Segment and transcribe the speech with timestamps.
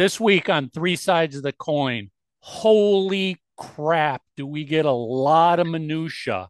[0.00, 5.60] This week on Three Sides of the Coin, holy crap, do we get a lot
[5.60, 6.48] of minutia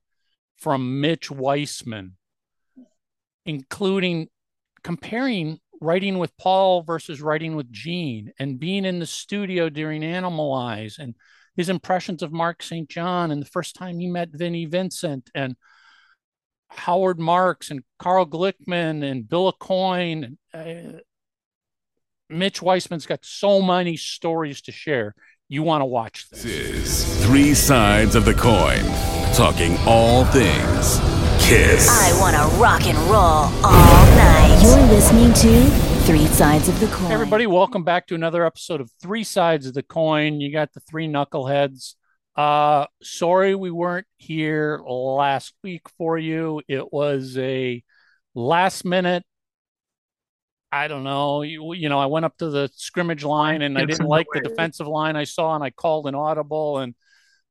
[0.56, 2.16] from Mitch Weissman,
[3.44, 4.28] including
[4.84, 11.00] comparing writing with Paul versus writing with Gene and being in the studio during Animalize
[11.00, 11.16] and
[11.56, 12.88] his impressions of Mark St.
[12.88, 15.56] John and the first time he met Vinnie Vincent and
[16.68, 20.36] Howard Marks and Carl Glickman and Bill Aucoin.
[20.54, 21.00] Uh,
[22.30, 25.14] Mitch Weissman's got so many stories to share.
[25.48, 26.44] You want to watch this.
[26.44, 28.84] This is Three Sides of the Coin,
[29.34, 31.00] talking all things
[31.44, 31.88] Kiss.
[31.90, 34.60] I want to rock and roll all night.
[34.62, 35.70] You're listening to
[36.06, 37.10] Three Sides of the Coin.
[37.10, 40.40] Everybody, welcome back to another episode of Three Sides of the Coin.
[40.40, 41.96] You got the three knuckleheads.
[42.36, 46.62] Uh, sorry we weren't here last week for you.
[46.68, 47.82] It was a
[48.36, 49.24] last minute
[50.72, 51.42] I don't know.
[51.42, 54.40] You, you know, I went up to the scrimmage line and I didn't like the
[54.40, 56.94] defensive line I saw, and I called an audible, and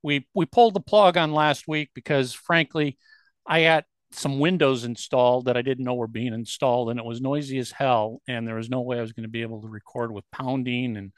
[0.01, 2.97] we we pulled the plug on last week because, frankly,
[3.45, 7.21] I had some windows installed that I didn't know were being installed, and it was
[7.21, 9.67] noisy as hell, and there was no way I was going to be able to
[9.67, 11.11] record with pounding and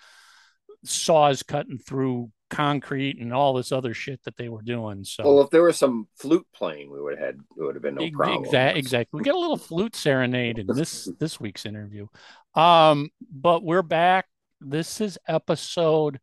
[0.83, 5.03] saws cutting through concrete and all this other shit that they were doing.
[5.03, 7.81] So, well, if there was some flute playing, we would have had it would have
[7.81, 8.45] been no problem.
[8.45, 9.17] Exactly, exactly.
[9.17, 12.07] We get a little flute serenade in this this week's interview.
[12.53, 14.27] Um, but we're back.
[14.59, 16.19] This is episode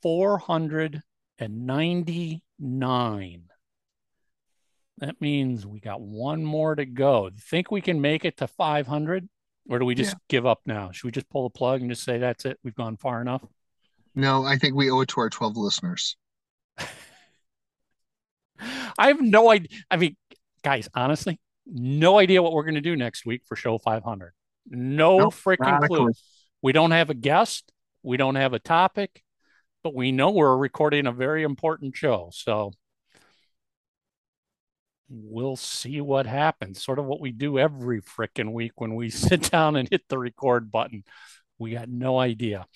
[0.00, 1.02] four hundred
[1.38, 3.44] and ninety nine.
[4.98, 7.30] That means we got one more to go.
[7.50, 9.28] Think we can make it to 500?
[9.70, 10.18] Or do we just yeah.
[10.28, 10.90] give up now?
[10.90, 12.58] Should we just pull the plug and just say that's it?
[12.64, 13.44] We've gone far enough?
[14.18, 16.16] No, I think we owe it to our 12 listeners.
[18.98, 19.68] I have no idea.
[19.88, 20.16] I mean,
[20.64, 24.32] guys, honestly, no idea what we're going to do next week for show 500.
[24.66, 26.10] No nope, freaking clue.
[26.62, 27.70] We don't have a guest.
[28.02, 29.22] We don't have a topic,
[29.84, 32.30] but we know we're recording a very important show.
[32.32, 32.72] So
[35.08, 36.82] we'll see what happens.
[36.82, 40.18] Sort of what we do every freaking week when we sit down and hit the
[40.18, 41.04] record button.
[41.56, 42.66] We got no idea.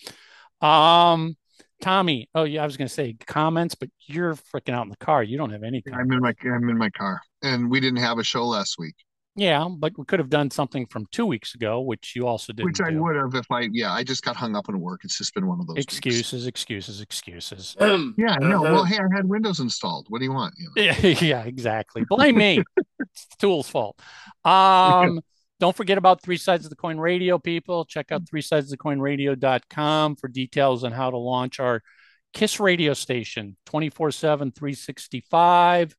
[0.63, 1.37] Um,
[1.81, 2.29] Tommy.
[2.35, 5.23] Oh yeah, I was going to say comments, but you're freaking out in the car.
[5.23, 5.83] You don't have any.
[5.83, 6.03] Comments.
[6.03, 8.95] I'm in my I'm in my car, and we didn't have a show last week.
[9.35, 12.67] Yeah, but we could have done something from two weeks ago, which you also did.
[12.67, 13.03] Which I do.
[13.03, 15.01] would have if I yeah, I just got hung up on work.
[15.05, 16.47] It's just been one of those excuses, weeks.
[16.47, 17.77] excuses, excuses.
[17.93, 18.63] Um, yeah, no.
[18.63, 20.07] Well, hey, I had Windows installed.
[20.09, 20.55] What do you want?
[20.57, 20.83] You know?
[20.83, 22.05] yeah, yeah, exactly.
[22.09, 22.63] Blame me.
[23.01, 23.99] it's the tool's fault.
[24.45, 25.21] Um,
[25.63, 27.85] don't forget about Three Sides of the Coin Radio, people.
[27.85, 31.85] Check out three sides of the coin radio.com for details on how to launch our
[32.33, 35.95] KISS radio station 24 7, 365.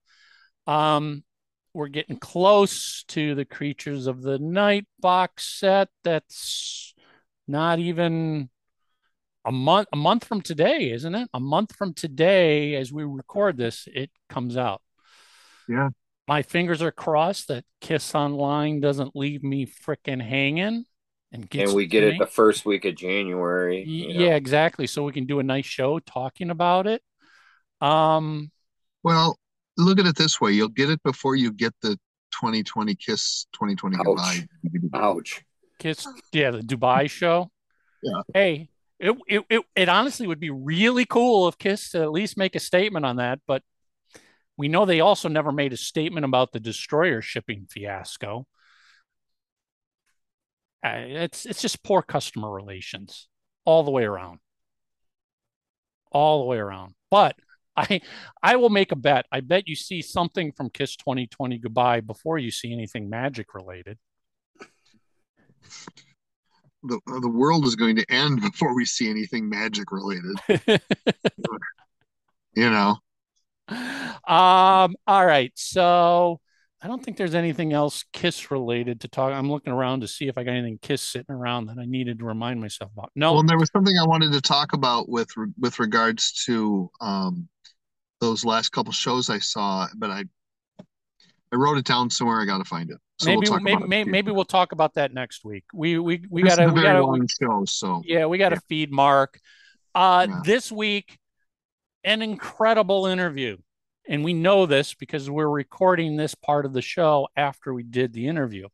[0.68, 1.24] Um,
[1.74, 5.88] we're getting close to the Creatures of the Night box set.
[6.03, 6.94] That's
[7.47, 8.50] not even
[9.45, 11.30] a month a month from today, isn't it?
[11.34, 14.81] A month from today, as we record this, it comes out.
[15.69, 15.88] Yeah
[16.28, 20.85] my fingers are crossed that Kiss Online doesn't leave me freaking hanging.
[21.31, 23.84] And, and we get it the first week of January.
[23.85, 24.35] Yeah, know.
[24.35, 24.85] exactly.
[24.85, 27.01] So we can do a nice show talking about it.
[27.81, 28.51] Um,
[29.03, 29.38] well,
[29.75, 31.97] look at it this way: you'll get it before you get the
[32.39, 34.44] 2020 Kiss 2020 ouch.
[34.72, 35.00] Goodbye.
[35.00, 35.44] Ouch.
[35.79, 37.50] Kiss, yeah, the Dubai show.
[38.03, 38.22] Yeah.
[38.33, 38.69] Hey,
[39.00, 42.56] it, it, it, it honestly would be really cool if Kiss to at least make
[42.56, 43.63] a statement on that, but
[44.57, 48.45] we know they also never made a statement about the destroyer shipping fiasco.
[50.85, 53.27] Uh, it's it's just poor customer relations
[53.65, 54.39] all the way around.
[56.11, 56.93] All the way around.
[57.09, 57.35] But
[57.77, 58.01] I
[58.43, 59.25] I will make a bet.
[59.31, 63.97] I bet you see something from Kiss 2020 goodbye before you see anything magic related.
[66.85, 70.35] The, the world is going to end before we see anything magic related.
[72.55, 72.99] you know
[73.68, 75.51] um, all right.
[75.56, 76.40] So
[76.81, 79.31] I don't think there's anything else Kiss related to talk.
[79.31, 82.19] I'm looking around to see if I got anything Kiss sitting around that I needed
[82.19, 83.12] to remind myself about.
[83.16, 83.34] No.
[83.34, 85.30] Well, there was something I wanted to talk about with
[85.60, 87.48] with regards to um,
[88.19, 90.25] those last couple shows I saw, but I
[90.80, 92.42] I wrote it down somewhere.
[92.42, 92.98] I got to find it.
[93.19, 95.63] So maybe we'll maybe maybe, maybe, we'll talk about that next week.
[95.74, 97.63] We we we got to we got to show.
[97.66, 98.68] So yeah, we got to yeah.
[98.68, 99.39] feed Mark.
[99.95, 100.42] Uh, yeah.
[100.44, 101.19] this week
[102.03, 103.57] an incredible interview.
[104.07, 108.13] And we know this because we're recording this part of the show after we did
[108.13, 108.67] the interview.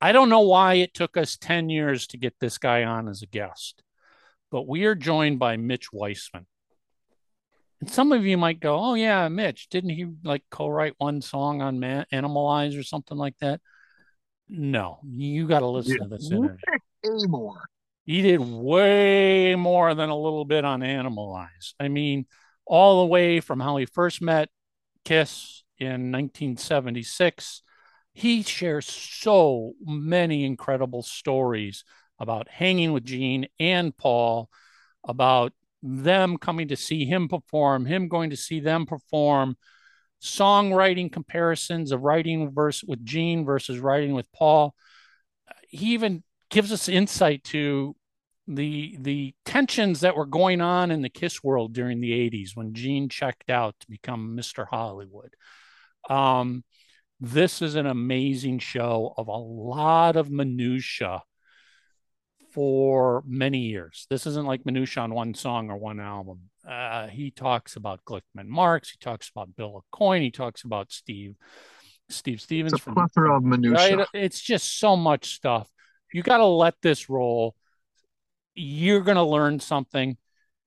[0.00, 3.22] I don't know why it took us 10 years to get this guy on as
[3.22, 3.82] a guest,
[4.50, 6.46] but we are joined by Mitch Weissman.
[7.80, 11.22] And some of you might go, Oh, yeah, Mitch, didn't he like co write one
[11.22, 13.60] song on Man- Eyes or something like that?
[14.48, 16.04] No, you got to listen yeah.
[16.04, 16.58] to this interview.
[17.04, 17.62] Anymore.
[18.04, 21.72] He did way more than a little bit on Animalize.
[21.80, 22.26] I mean,
[22.66, 24.50] all the way from how he first met
[25.04, 27.62] Kiss in 1976.
[28.12, 31.84] He shares so many incredible stories
[32.18, 34.48] about hanging with Gene and Paul,
[35.06, 35.52] about
[35.82, 39.56] them coming to see him perform, him going to see them perform,
[40.22, 44.74] songwriting comparisons of writing verse with Gene versus writing with Paul.
[45.68, 46.22] He even
[46.54, 47.96] gives us insight to
[48.46, 52.74] the the tensions that were going on in the Kiss world during the 80s when
[52.74, 54.64] Gene checked out to become Mr.
[54.64, 55.34] Hollywood.
[56.08, 56.62] Um,
[57.18, 61.22] this is an amazing show of a lot of minutia
[62.52, 64.06] for many years.
[64.08, 66.50] This isn't like minutia on one song or one album.
[66.68, 68.90] Uh, he talks about Glickman Marks.
[68.90, 70.20] He talks about Bill Aucoin.
[70.20, 71.34] He talks about Steve
[72.10, 72.74] Steve Stevens.
[72.74, 73.96] It's a plethora from, of minutia.
[73.96, 74.06] Right?
[74.14, 75.68] It's just so much stuff.
[76.14, 77.56] You got to let this roll.
[78.54, 80.16] You're going to learn something.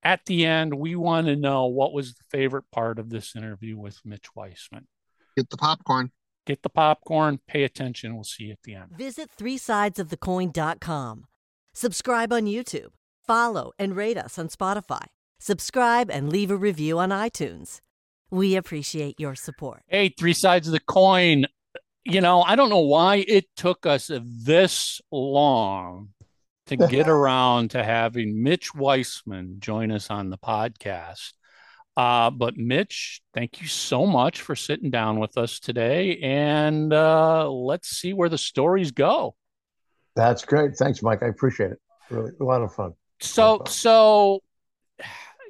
[0.04, 3.78] At the end, we want to know what was the favorite part of this interview
[3.78, 4.88] with Mitch Weissman.
[5.38, 6.12] Get the popcorn.
[6.46, 7.40] Get the popcorn.
[7.48, 8.14] Pay attention.
[8.16, 8.98] We'll see you at the end.
[8.98, 11.24] Visit threesidesofthecoin.com.
[11.74, 12.90] Subscribe on YouTube.
[13.26, 15.06] Follow and rate us on Spotify.
[15.40, 17.80] Subscribe and leave a review on iTunes.
[18.30, 19.84] We appreciate your support.
[19.88, 21.46] Hey, three sides of the coin.
[22.10, 26.10] You know, I don't know why it took us this long
[26.68, 31.34] to get around to having Mitch Weissman join us on the podcast.
[31.98, 37.50] Uh, but Mitch, thank you so much for sitting down with us today, and uh,
[37.50, 39.36] let's see where the stories go.
[40.16, 40.78] That's great.
[40.78, 41.24] Thanks, Mike.
[41.24, 41.80] I appreciate it.
[42.10, 42.94] Really, a lot of fun.
[43.20, 43.68] So, of fun.
[43.68, 44.44] so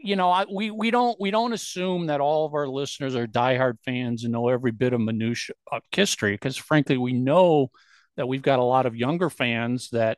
[0.02, 3.28] you know, I, we we don't we don't assume that all of our listeners are
[3.28, 7.70] diehard fans and know every bit of minutia of uh, history, because frankly, we know
[8.16, 10.18] that we've got a lot of younger fans that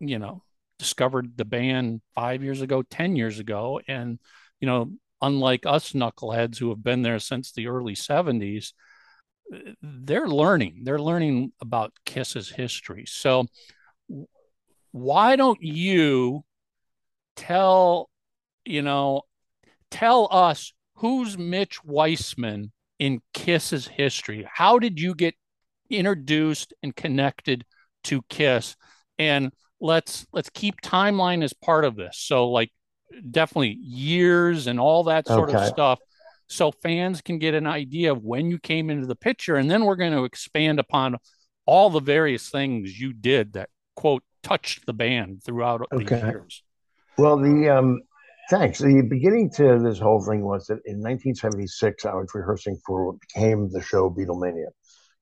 [0.00, 0.42] you know
[0.78, 4.18] discovered the band five years ago, ten years ago, and
[4.60, 4.90] you know
[5.22, 8.72] unlike us knuckleheads who have been there since the early 70s,
[9.80, 10.80] they're learning.
[10.82, 13.04] They're learning about Kiss's history.
[13.06, 13.46] So,
[14.90, 16.44] why don't you
[17.36, 18.10] tell,
[18.64, 19.22] you know,
[19.90, 24.46] tell us who's Mitch Weissman in Kiss's history?
[24.52, 25.34] How did you get
[25.90, 27.64] introduced and connected
[28.04, 28.76] to Kiss?
[29.18, 32.18] And let's let's keep timeline as part of this.
[32.18, 32.70] So, like,
[33.30, 35.58] definitely years and all that sort okay.
[35.58, 35.98] of stuff
[36.48, 39.84] so fans can get an idea of when you came into the picture and then
[39.84, 41.16] we're going to expand upon
[41.66, 46.20] all the various things you did that quote touched the band throughout okay.
[46.20, 46.62] the years
[47.16, 48.00] well the um
[48.50, 53.06] thanks the beginning to this whole thing was that in 1976 i was rehearsing for
[53.06, 54.66] what became the show beatlemania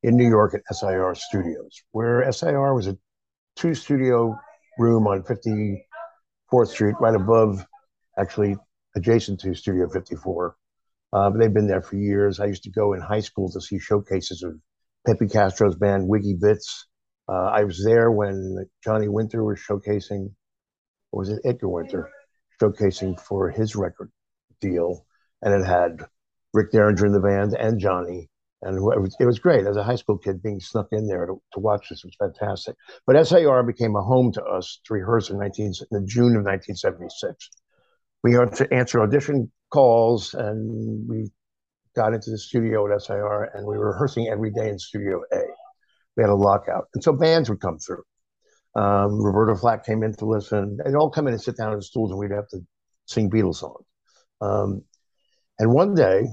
[0.03, 2.97] in new york at sir studios where sir was a
[3.57, 4.35] two studio
[4.79, 7.65] room on 54th street right above
[8.19, 8.57] actually
[8.97, 10.57] adjacent to Studio 54.
[11.13, 12.41] Uh, they've been there for years.
[12.41, 14.55] I used to go in high school to see showcases of
[15.07, 16.87] Pepe Castro's band, Wiggy Bits.
[17.29, 20.33] Uh, I was there when Johnny Winter was showcasing,
[21.13, 22.11] was it Edgar Winter,
[22.61, 24.11] showcasing for his record
[24.61, 25.07] deal.
[25.43, 26.05] And it had
[26.53, 28.29] Rick Derringer in the band and Johnny.
[28.63, 31.61] And it was, great as a high school kid being snuck in there to, to
[31.61, 32.05] watch this.
[32.05, 32.77] Was fantastic.
[33.07, 37.49] But SIR became a home to us to rehearse in, 19, in June of 1976
[38.23, 41.31] we had to answer audition calls and we
[41.97, 45.41] got into the studio at SIR and we were rehearsing every day in Studio A.
[46.17, 46.89] We had a lockout.
[46.95, 48.03] And so bands would come through.
[48.75, 50.79] Um, Roberta Flack came in to listen.
[50.85, 52.61] They'd all come in and sit down in the stools and we'd have to
[53.07, 53.85] sing Beatles songs.
[54.41, 54.83] Um,
[55.59, 56.25] and one day,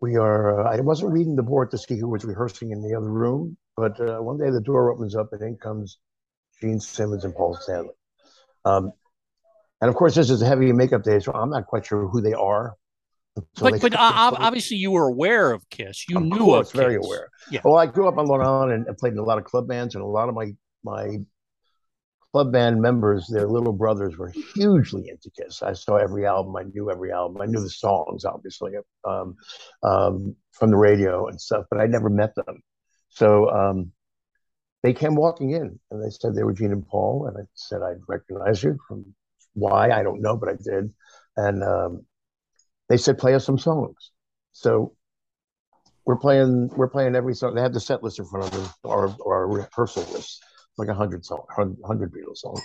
[0.00, 2.96] we are, uh, I wasn't reading the board to see who was rehearsing in the
[2.96, 5.98] other room, but uh, one day the door opens up and in comes
[6.60, 7.94] Gene Simmons and Paul Stanley.
[8.64, 8.92] Um,
[9.80, 12.20] and of course, this is a heavy makeup day, so I'm not quite sure who
[12.20, 12.74] they are.
[13.58, 16.04] But but uh, obviously, you were aware of Kiss.
[16.08, 16.80] You of knew course, of Kiss.
[16.80, 17.28] very aware.
[17.50, 17.60] Yeah.
[17.64, 19.94] Well, I grew up on Long Island and played in a lot of club bands,
[19.94, 20.52] and a lot of my
[20.84, 21.18] my
[22.32, 25.62] club band members, their little brothers, were hugely into Kiss.
[25.62, 26.56] I saw every album.
[26.56, 27.40] I knew every album.
[27.40, 28.72] I knew the songs, obviously,
[29.04, 29.36] um,
[29.82, 31.66] um, from the radio and stuff.
[31.70, 32.62] But I never met them.
[33.08, 33.92] So um,
[34.82, 37.82] they came walking in, and they said they were Gene and Paul, and I said
[37.82, 39.14] I'd recognize you from
[39.54, 40.92] why I don't know, but I did.
[41.36, 42.06] And um,
[42.88, 44.12] they said play us some songs.
[44.52, 44.94] So
[46.04, 47.54] we're playing we're playing every song.
[47.54, 50.42] They had the set list in front of them, or or rehearsal list,
[50.78, 52.60] like a hundred song, hundred Beatles songs.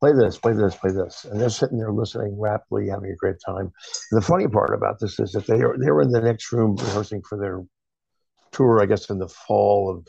[0.00, 3.36] Play this, play this, play this, and they're sitting there listening rapidly, having a great
[3.44, 3.70] time.
[4.10, 6.52] And the funny part about this is that they are they were in the next
[6.52, 7.62] room rehearsing for their
[8.52, 10.08] tour, I guess, in the fall of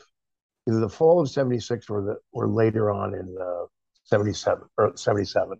[0.68, 3.66] either the fall of '76 or the or later on in uh,
[4.04, 5.58] 77 or 77.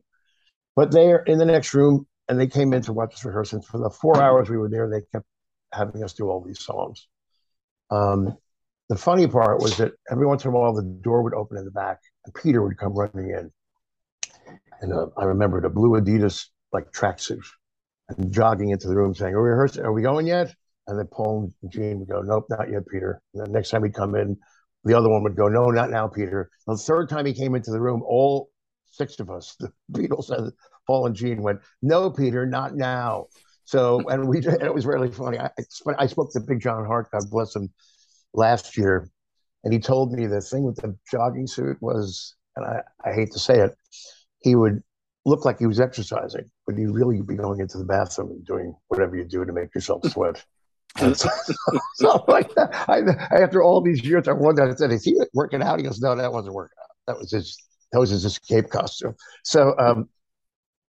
[0.75, 3.53] But they're in the next room and they came in to watch us rehearse.
[3.53, 5.27] And for the four hours we were there, they kept
[5.73, 7.07] having us do all these songs.
[7.91, 8.37] Um,
[8.93, 11.65] the funny part was that every once in a while the door would open in
[11.65, 13.51] the back and Peter would come running in.
[14.83, 17.43] And uh, I remember the blue Adidas like tracksuit
[18.11, 19.83] and jogging into the room saying, Are we rehearsing?
[19.83, 20.55] Are we going yet?
[20.87, 23.23] And then Paul and Gene would go, Nope, not yet, Peter.
[23.33, 24.37] And the next time he'd come in,
[24.85, 26.51] the other one would go, No, not now, Peter.
[26.67, 28.51] And the third time he came into the room, all
[28.91, 30.53] six of us, the Beatles and
[30.87, 33.29] Paul and Gene went, No, Peter, not now.
[33.65, 35.39] So, and we, and it was really funny.
[35.39, 35.49] I,
[35.99, 37.71] I spoke to Big John Harte, God bless him,
[38.35, 39.09] last year,
[39.65, 43.33] and he told me the thing with the jogging suit was, and I, I hate
[43.33, 43.77] to say it,
[44.41, 44.83] he would
[45.25, 48.75] look like he was exercising, but he'd really be going into the bathroom and doing
[48.89, 50.45] whatever you do to make yourself sweat.
[50.99, 51.29] so,
[51.95, 53.03] so like that, I,
[53.43, 55.79] after all these years, I wondered, I said, is he working out?
[55.79, 56.97] He goes, no, that wasn't working out.
[57.07, 57.57] That was his,
[57.93, 59.15] that was his escape costume.
[59.45, 60.09] So, um,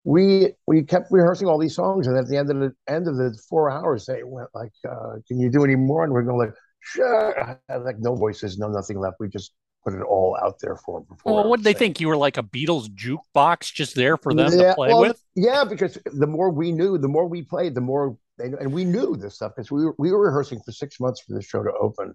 [0.05, 3.15] we we kept rehearsing all these songs, and at the end of the end of
[3.15, 6.37] the four hours, they went like, uh, "Can you do any more?" And we're going
[6.37, 6.53] like,
[6.83, 9.17] "Sure." I like no voices, no nothing left.
[9.19, 11.17] We just put it all out there for them.
[11.25, 11.99] Well, what did they think?
[11.99, 15.21] You were like a Beatles jukebox just there for them yeah, to play well, with?
[15.35, 18.85] Yeah, because the more we knew, the more we played, the more they and we
[18.85, 21.63] knew this stuff because we were, we were rehearsing for six months for the show
[21.63, 22.13] to open,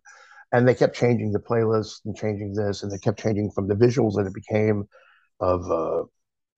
[0.52, 3.74] and they kept changing the playlist and changing this, and they kept changing from the
[3.74, 4.84] visuals that it became
[5.40, 6.02] of uh,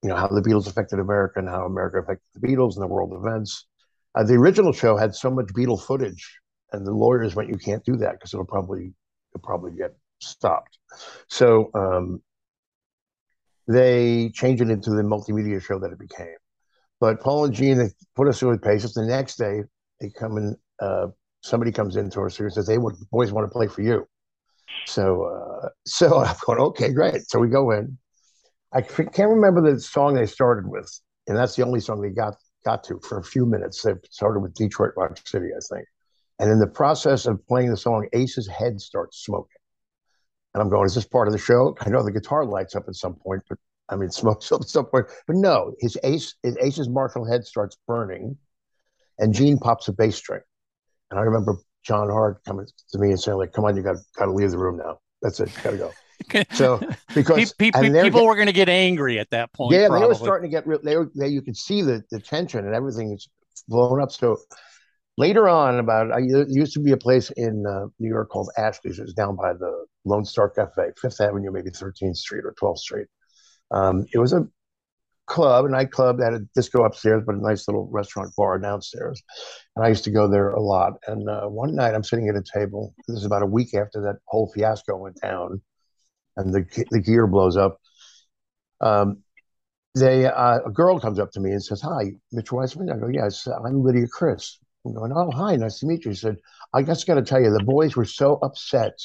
[0.03, 2.87] you know how the Beatles affected America and how America affected the Beatles and the
[2.87, 3.67] world events.
[4.15, 6.41] Uh, the original show had so much Beatle footage,
[6.73, 8.93] and the lawyers went, "You can't do that because it'll probably
[9.33, 10.79] it'll probably get stopped.
[11.29, 12.23] So um,
[13.69, 16.37] they changed it into the multimedia show that it became.
[17.01, 18.93] But Paul and Gene, they put us through the paces.
[18.93, 19.63] The next day,
[20.01, 20.57] they come in.
[20.81, 21.09] Uh,
[21.43, 24.07] somebody comes into our studio and says, "They would boys want to play for you."
[24.87, 27.99] So, uh, so I'm going, "Okay, great." So we go in.
[28.73, 30.89] I can't remember the song they started with,
[31.27, 32.35] and that's the only song they got
[32.65, 33.83] got to for a few minutes.
[33.83, 35.87] They started with Detroit Rock City, I think.
[36.41, 39.59] And in the process of playing the song, Ace's head starts smoking.
[40.55, 41.77] And I'm going, is this part of the show?
[41.83, 43.59] I know the guitar lights up at some point, but
[43.91, 45.07] I mean, smokes up at some point.
[45.27, 48.39] But no, his ace, his Ace's Marshall head starts burning,
[49.19, 50.41] and Gene pops a bass string.
[51.11, 53.97] And I remember John Harte coming to me and saying, like, come on, you got
[54.17, 54.99] got to leave the room now.
[55.21, 55.93] That's it, you got to go.
[56.53, 56.79] So
[57.15, 59.75] because people, people were going to get angry at that point.
[59.75, 60.01] Yeah, probably.
[60.03, 60.79] they were starting to get real.
[60.83, 63.27] They were, they, you could see the, the tension and everything is
[63.67, 64.13] blown up.
[64.13, 64.37] So
[65.21, 68.99] later on, about I used to be a place in uh, New York called Ashley's.
[68.99, 72.79] It was down by the Lone Star Cafe, Fifth Avenue, maybe 13th Street or 12th
[72.79, 73.07] Street.
[73.71, 74.49] Um, it was a
[75.27, 79.23] club, a nightclub that had a disco upstairs, but a nice little restaurant bar downstairs.
[79.77, 80.95] And I used to go there a lot.
[81.07, 82.95] And uh, one night I'm sitting at a table.
[83.07, 85.61] This is about a week after that whole fiasco went down,
[86.39, 87.79] and the the gear blows up.
[88.81, 89.19] Um,
[89.95, 93.09] they uh, a girl comes up to me and says, "Hi, Mitch Weissman." I go,
[93.09, 96.39] "Yes, I'm Lydia Criss." I'm going, "Oh, hi, nice to meet you." He said,
[96.73, 98.99] "I just got to tell you, the boys were so upset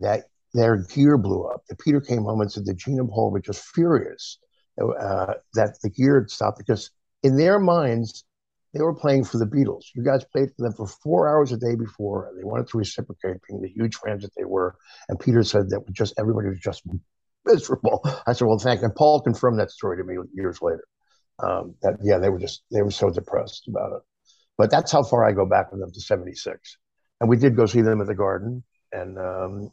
[0.00, 0.24] that
[0.54, 1.62] their gear blew up.
[1.68, 4.38] The Peter came home and said that Gene and Paul were just furious
[4.80, 6.90] uh, that the gear had stopped because
[7.22, 8.24] in their minds
[8.72, 9.86] they were playing for the Beatles.
[9.94, 12.78] You guys played for them for four hours a day before, and they wanted to
[12.78, 14.76] reciprocate, being the huge fans that they were.
[15.08, 16.82] And Peter said that was just everybody was just
[17.44, 18.00] miserable.
[18.26, 18.86] I said, "Well, thank." You.
[18.86, 20.84] And Paul confirmed that story to me years later.
[21.42, 24.02] Um, that yeah, they were just they were so depressed about it.
[24.60, 26.76] But that's how far I go back with them to '76,
[27.20, 28.62] and we did go see them at the Garden
[28.92, 29.70] and um,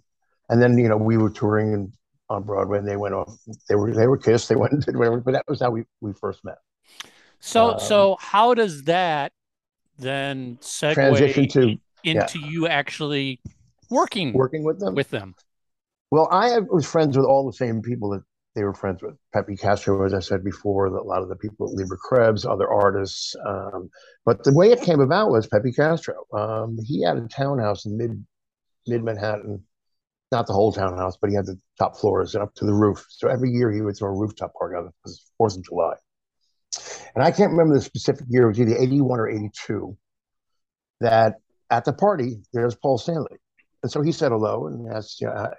[0.50, 1.92] and then you know we were touring and
[2.30, 3.34] on Broadway, and they went off.
[3.70, 4.50] They were they were kissed.
[4.50, 5.22] They went and did whatever.
[5.22, 6.58] But that was how we we first met.
[7.40, 9.32] So um, so how does that
[9.98, 12.48] then segue transition to into yeah.
[12.48, 13.40] you actually
[13.90, 15.36] working working with them with them?
[16.10, 18.24] Well, I was friends with all the same people that
[18.58, 19.16] they were friends with.
[19.34, 23.36] Pepe Castro, as I said before, a lot of the people at Leber-Krebs, other artists.
[23.46, 23.90] Um,
[24.26, 26.26] but the way it came about was Pepe Castro.
[26.34, 28.26] Um, he had a townhouse in mid
[28.88, 29.64] mid Manhattan,
[30.32, 33.06] not the whole townhouse, but he had the top floors and up to the roof.
[33.10, 35.94] So every year he would throw a rooftop party on the Fourth of July.
[37.16, 39.96] And I can't remember the specific year; it was either eighty-one or eighty-two.
[41.00, 41.36] That
[41.70, 43.38] at the party there's Paul Stanley,
[43.84, 45.52] and so he said hello and asked, you know,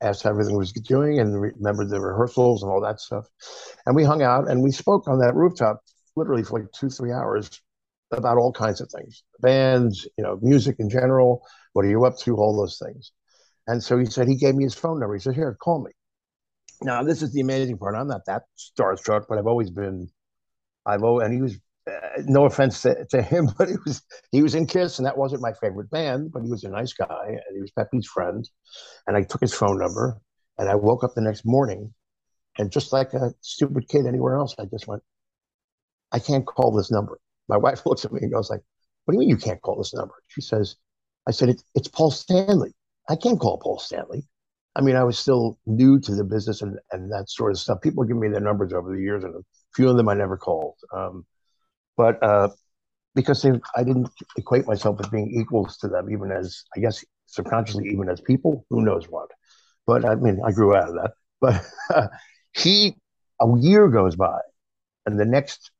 [0.00, 3.26] asked how everything was doing and remembered the rehearsals and all that stuff.
[3.86, 5.80] And we hung out and we spoke on that rooftop
[6.16, 7.62] literally for like two, three hours
[8.12, 11.42] about all kinds of things bands, you know, music in general.
[11.72, 12.36] What are you up to?
[12.36, 13.12] All those things.
[13.66, 15.14] And so he said, he gave me his phone number.
[15.14, 15.90] He said, here, call me.
[16.82, 17.94] Now, this is the amazing part.
[17.94, 20.10] I'm not that starstruck, but I've always been,
[20.84, 21.58] I've always, and he was,
[21.90, 25.18] uh, no offense to, to him, but he was, he was in Kiss and that
[25.18, 28.48] wasn't my favorite band, but he was a nice guy and he was Pepe's friend.
[29.06, 30.20] And I took his phone number
[30.58, 31.92] and I woke up the next morning
[32.58, 35.02] And just like a stupid kid anywhere else, I just went,
[36.12, 37.20] I can't call this number.
[37.48, 38.62] My wife looks at me and goes like,
[39.04, 40.14] what do you mean you can't call this number?
[40.28, 40.76] She says,
[41.28, 42.74] I said, it's, it's Paul Stanley.
[43.08, 44.24] I can't call Paul Stanley.
[44.76, 47.80] I mean, I was still new to the business and, and that sort of stuff.
[47.82, 49.40] People give me their numbers over the years, and a
[49.74, 50.76] few of them I never called.
[50.92, 51.24] Um,
[51.96, 52.48] but uh,
[53.14, 57.04] because they, I didn't equate myself as being equals to them, even as, I guess,
[57.26, 59.30] subconsciously, even as people, who knows what.
[59.86, 61.12] But I mean, I grew out of that.
[61.40, 62.08] But uh,
[62.52, 62.96] he,
[63.40, 64.40] a year goes by,
[65.06, 65.70] and the next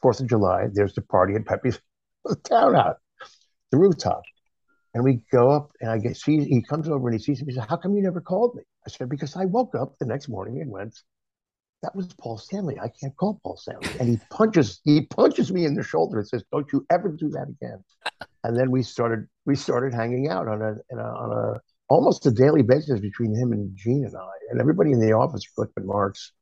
[0.00, 1.80] Fourth of July, there's the party at Pepe's
[2.44, 2.96] townhouse,
[3.70, 4.22] the rooftop.
[4.94, 7.52] And we go up, and I get see he comes over and he sees me.
[7.52, 10.06] He says, "How come you never called me?" I said, "Because I woke up the
[10.06, 10.98] next morning and went,
[11.82, 12.78] that was Paul Stanley.
[12.80, 16.28] I can't call Paul Stanley." And he punches he punches me in the shoulder and
[16.28, 17.82] says, "Don't you ever do that again."
[18.44, 22.30] And then we started we started hanging out on a, a on a almost a
[22.30, 26.32] daily basis between him and Gene and I and everybody in the office, Glickman Marks,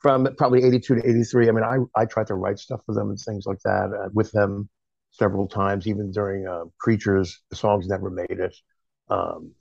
[0.00, 1.48] from probably 82 to 83.
[1.48, 4.08] I mean, I, I tried to write stuff for them and things like that uh,
[4.12, 4.68] with them
[5.10, 7.40] several times, even during uh, Creatures.
[7.50, 8.54] The songs never made it.
[9.10, 9.52] Um,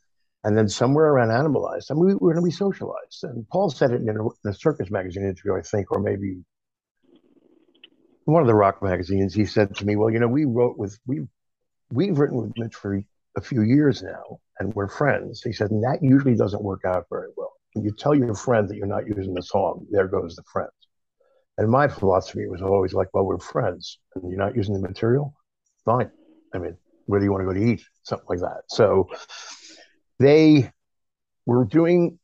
[0.44, 3.24] and then somewhere around Animalized, I mean, we were going to be socialized.
[3.24, 6.44] And Paul said it in a, in a, circus magazine interview, I think, or maybe
[8.26, 9.34] one of the rock magazines.
[9.34, 11.22] He said to me, "Well, you know, we wrote with we
[11.92, 13.02] we've written with Mitch for
[13.36, 17.06] a few years now, and we're friends." He said, and that usually doesn't work out
[17.10, 17.54] very well.
[17.74, 20.72] When you tell your friend that you're not using the song, there goes the friends.
[21.58, 25.34] And my philosophy was always like, well, we're friends and you're not using the material,
[25.86, 26.12] fine.
[26.54, 26.78] I mean,
[27.08, 27.84] where do you want to go to eat?
[28.04, 28.64] Something like that.
[28.68, 29.10] So
[30.20, 30.72] they
[31.46, 32.20] were doing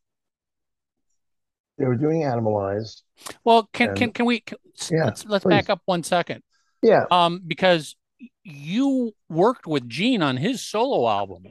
[1.77, 3.01] they were doing animalized.
[3.43, 4.57] Well, can and, can can we can,
[4.91, 6.43] yeah, let's let's back up one second.
[6.81, 7.05] Yeah.
[7.09, 7.95] Um, because
[8.43, 11.45] you worked with Gene on his solo album.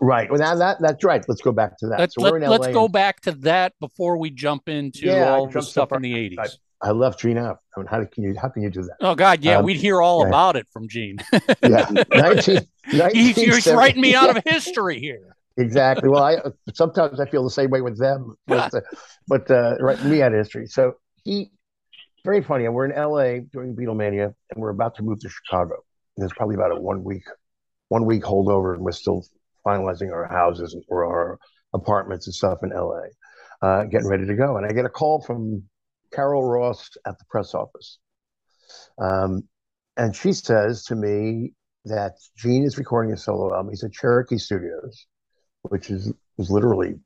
[0.00, 0.30] Right.
[0.30, 1.24] Well, now that that's right.
[1.28, 1.98] Let's go back to that.
[1.98, 5.48] Let's, so let, us go and, back to that before we jump into yeah, all
[5.48, 6.58] the stuff in the eighties.
[6.80, 7.58] I left Gene out.
[7.76, 8.96] I mean, how can you how can you do that?
[9.00, 10.28] Oh God, yeah, um, we'd hear all yeah.
[10.28, 11.18] about it from Gene.
[11.62, 12.60] yeah, 19,
[12.92, 15.36] 19 he's, he's writing me out of history here.
[15.58, 16.08] Exactly.
[16.08, 16.36] Well, I
[16.72, 18.80] sometimes I feel the same way with them, but uh,
[19.26, 20.66] but uh, writing me out history.
[20.66, 20.94] So
[21.24, 21.50] he
[22.24, 22.64] very funny.
[22.64, 23.40] And we're in L.A.
[23.52, 25.74] during Beatlemania, and we're about to move to Chicago.
[26.16, 27.24] And there's probably about a one week
[27.88, 29.24] one week holdover, and we're still
[29.66, 31.38] finalizing our houses or our
[31.74, 33.02] apartments and stuff in LA,
[33.62, 34.56] uh, getting ready to go.
[34.56, 35.62] And I get a call from
[36.12, 37.98] Carol Ross at the press office.
[39.00, 39.44] Um,
[39.96, 41.54] and she says to me
[41.86, 43.70] that Gene is recording a solo album.
[43.70, 45.06] He's at Cherokee Studios,
[45.62, 46.98] which is was literally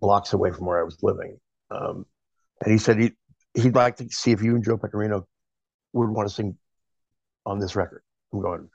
[0.00, 1.38] blocks away from where I was living.
[1.70, 2.06] Um,
[2.62, 3.12] and he said he,
[3.54, 5.26] he'd like to see if you and Joe Pecorino
[5.92, 6.56] would want to sing
[7.46, 8.02] on this record.
[8.32, 8.68] I'm going,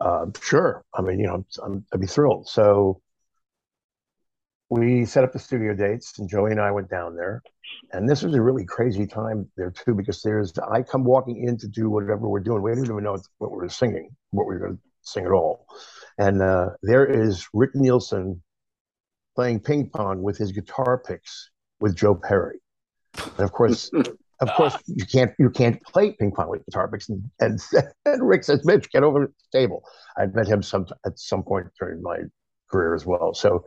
[0.00, 0.84] uh, sure.
[0.94, 2.48] I mean, you know, I'm, I'd be thrilled.
[2.48, 3.00] So
[4.70, 7.42] we set up the studio dates, and Joey and I went down there.
[7.92, 11.58] And this was a really crazy time there too, because there's I come walking in
[11.58, 12.62] to do whatever we're doing.
[12.62, 15.32] We didn't even know what we were singing, what we were going to sing at
[15.32, 15.66] all.
[16.18, 18.42] And uh, there is Rick Nielsen
[19.34, 22.60] playing ping pong with his guitar picks with Joe Perry.
[23.14, 23.90] And of course,
[24.40, 27.08] of course, you can't you can't play ping pong with guitar picks.
[27.08, 27.60] And, and,
[28.04, 29.84] and Rick says, "Mitch, get over the table."
[30.16, 32.18] I've met him some at some point during my
[32.70, 33.34] career as well.
[33.34, 33.64] So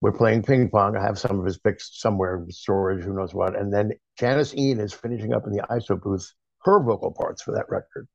[0.00, 0.96] we're playing ping pong.
[0.96, 3.58] I have some of his picks somewhere in storage, who knows what.
[3.58, 6.30] And then Janis Ian is finishing up in the ISO booth
[6.64, 8.08] her vocal parts for that record.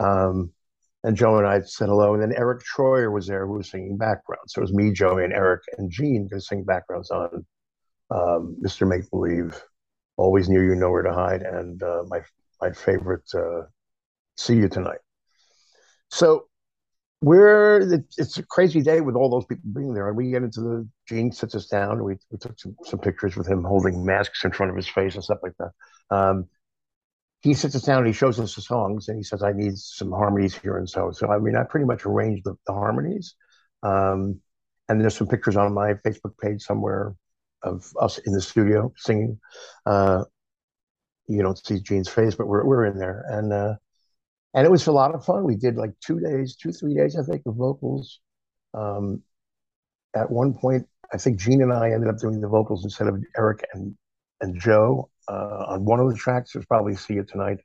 [0.00, 0.52] Um,
[1.04, 2.14] and Joe and I said hello.
[2.14, 4.40] And then Eric Troyer was there who was singing background.
[4.48, 7.44] So it was me, Joey, and Eric and Gene to sing backgrounds on
[8.10, 8.88] um, Mr.
[8.88, 9.62] Make Believe
[10.16, 12.20] always knew you know where to hide, and uh, my
[12.60, 13.62] my favorite, uh,
[14.36, 15.00] see you tonight.
[16.10, 16.46] So
[17.20, 20.60] we're it's a crazy day with all those people being there, and we get into
[20.60, 22.02] the Gene sits us down.
[22.02, 25.14] We we took some, some pictures with him holding masks in front of his face
[25.14, 26.16] and stuff like that.
[26.16, 26.46] Um,
[27.44, 29.76] he sits us down and he shows us the songs and he says, "I need
[29.76, 33.34] some harmonies here and so." So I mean, I pretty much arranged the, the harmonies.
[33.82, 34.40] Um,
[34.88, 37.14] and there's some pictures on my Facebook page somewhere
[37.62, 39.38] of us in the studio singing.
[39.84, 40.24] Uh,
[41.28, 43.74] you don't see Gene's face, but we're we're in there, and uh,
[44.54, 45.44] and it was a lot of fun.
[45.44, 48.20] We did like two days, two three days, I think, of vocals.
[48.72, 49.22] Um,
[50.16, 53.22] at one point, I think Gene and I ended up doing the vocals instead of
[53.36, 53.94] Eric and
[54.40, 56.52] and Joe uh, on one of the tracks.
[56.52, 57.58] There's probably "See It Tonight,"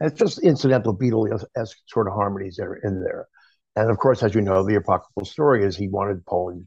[0.00, 3.28] and it's just incidental Beatles-esque sort of harmonies that are in there.
[3.76, 6.66] And of course, as you know, the apocryphal story is he wanted Paul and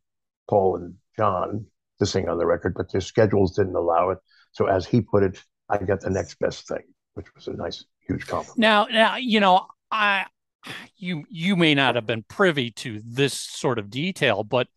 [0.49, 1.65] Paul and John
[1.99, 4.19] to sing on the record, but their schedules didn't allow it.
[4.51, 7.85] So as he put it, I got the next best thing, which was a nice,
[8.07, 8.59] huge compliment.
[8.59, 10.25] Now, now you know, I
[10.97, 14.67] you you may not have been privy to this sort of detail, but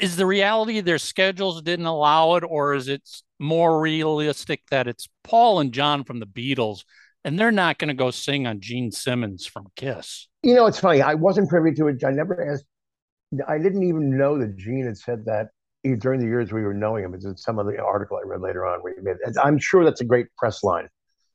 [0.00, 3.02] is the reality their schedules didn't allow it, or is it
[3.38, 6.84] more realistic that it's Paul and John from the Beatles,
[7.24, 10.28] and they're not going to go sing on Gene Simmons from Kiss?
[10.42, 11.02] You know, it's funny.
[11.02, 12.04] I wasn't privy to it.
[12.04, 12.64] I never asked.
[13.48, 15.48] I didn't even know that Gene had said that
[15.98, 17.14] during the years we were knowing him.
[17.14, 18.80] It's in some of the article I read later on.
[18.80, 20.88] Where he made, I'm sure that's a great press line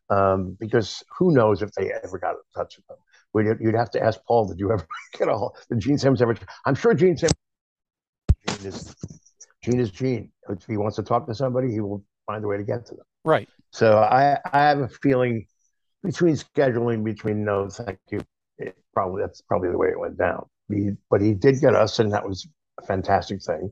[0.10, 2.98] um, because who knows if they ever got in touch with them.
[3.34, 5.58] We'd, you'd have to ask Paul, did you ever get a hold?
[5.69, 6.36] Did Gene Simmons ever?
[6.65, 7.34] I'm sure Gene Simmons.
[8.60, 8.95] Gene is
[9.63, 10.32] Gene is Gene.
[10.50, 12.95] If he wants to talk to somebody, he will find a way to get to
[12.95, 13.06] them.
[13.24, 13.48] Right.
[13.72, 15.45] So I, I have a feeling
[16.04, 18.22] between scheduling, between no, thank you.
[18.58, 20.45] It probably that's probably the way it went down.
[20.69, 22.48] He, but he did get us, and that was
[22.80, 23.72] a fantastic thing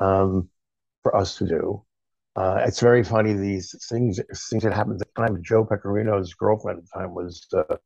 [0.00, 0.48] um,
[1.02, 1.82] for us to do.
[2.34, 4.20] Uh, it's very funny these things
[4.50, 5.42] things that happened at the time.
[5.42, 7.76] Joe Pecorino's girlfriend at the time was uh,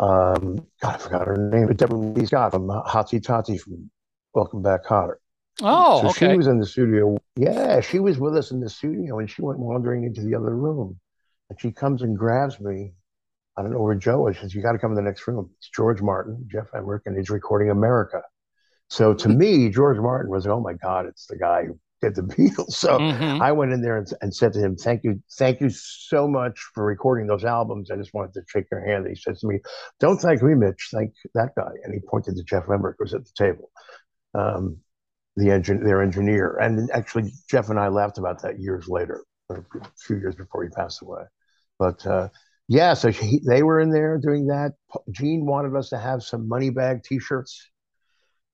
[0.00, 3.90] um, God, I forgot her name, but Debralee Scott from Hotsy Totsy from
[4.34, 5.16] Welcome Back Kotter.
[5.62, 6.30] Oh, so okay.
[6.32, 7.16] she was in the studio.
[7.36, 10.54] Yeah, she was with us in the studio, and she went wandering into the other
[10.56, 10.98] room,
[11.48, 12.92] and she comes and grabs me.
[13.56, 14.36] I don't know where Joe is.
[14.36, 17.02] She says, "You got to come in the next room." It's George Martin, Geoff Emerick,
[17.06, 18.22] and he's recording America.
[18.88, 22.22] So to me, George Martin was, oh my God, it's the guy who did the
[22.34, 22.72] Beatles.
[22.72, 23.40] So Mhm.
[23.40, 26.58] I went in there and, and said to him, thank you, thank you so much
[26.74, 27.90] for recording those albums.
[27.90, 29.06] I just wanted to shake your hand.
[29.06, 29.60] And He says to me,
[30.00, 31.70] don't thank me, Mitch, thank that guy.
[31.84, 33.70] And he pointed to Geoff Emerick, who was at the table,
[34.34, 34.78] um,
[35.40, 36.56] the engine, their engineer.
[36.60, 39.62] And actually, Geoff and I laughed about that years later, a
[39.98, 41.22] few years before he passed away.
[41.78, 42.28] But uh,
[42.68, 44.72] yeah, so he, they were in there doing that.
[45.10, 47.68] Gene wanted us to have some money bag T-shirts,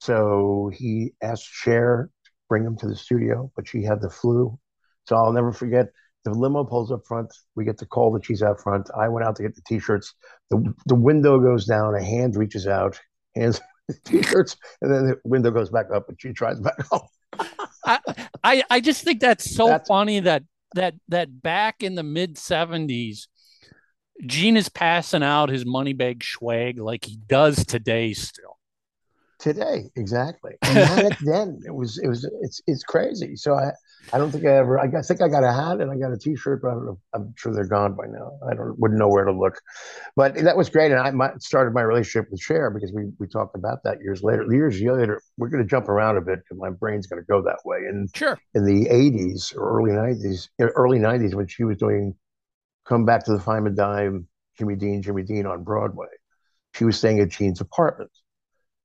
[0.01, 4.59] so he asked Cher to bring them to the studio, but she had the flu.
[5.07, 5.87] So I'll never forget.
[6.25, 7.33] The limo pulls up front.
[7.55, 8.91] We get the call that she's out front.
[8.99, 10.15] I went out to get the T-shirts.
[10.51, 11.95] The the window goes down.
[11.95, 13.01] A hand reaches out,
[13.35, 13.61] hands
[14.05, 17.07] T-shirts, and then the window goes back up, and she tries back home.
[17.85, 17.99] I,
[18.43, 20.43] I I just think that's so That's- funny that
[20.75, 23.29] that that back in the mid seventies,
[24.27, 28.59] Gene is passing out his money bag swag like he does today still.
[29.39, 33.71] today exactly and then it was it was it's it's crazy so i
[34.13, 36.19] i don't think i ever i, think i got a hat and i got a
[36.19, 39.09] t-shirt but I don't know, i'm sure they're gone by now i don't wouldn't know
[39.09, 39.61] where to look
[40.15, 43.27] but that was great and i my, started my relationship with Cher because we we
[43.27, 46.59] talked about that years later years later we're going to jump around a bit because
[46.59, 48.39] my brain's going to go that way and Sure.
[48.55, 52.15] in the 80s or early 90s early 90s when she was doing
[52.87, 56.07] come back to the five and dime jimmy dean jimmy dean on broadway
[56.75, 58.11] she was staying at gene's apartment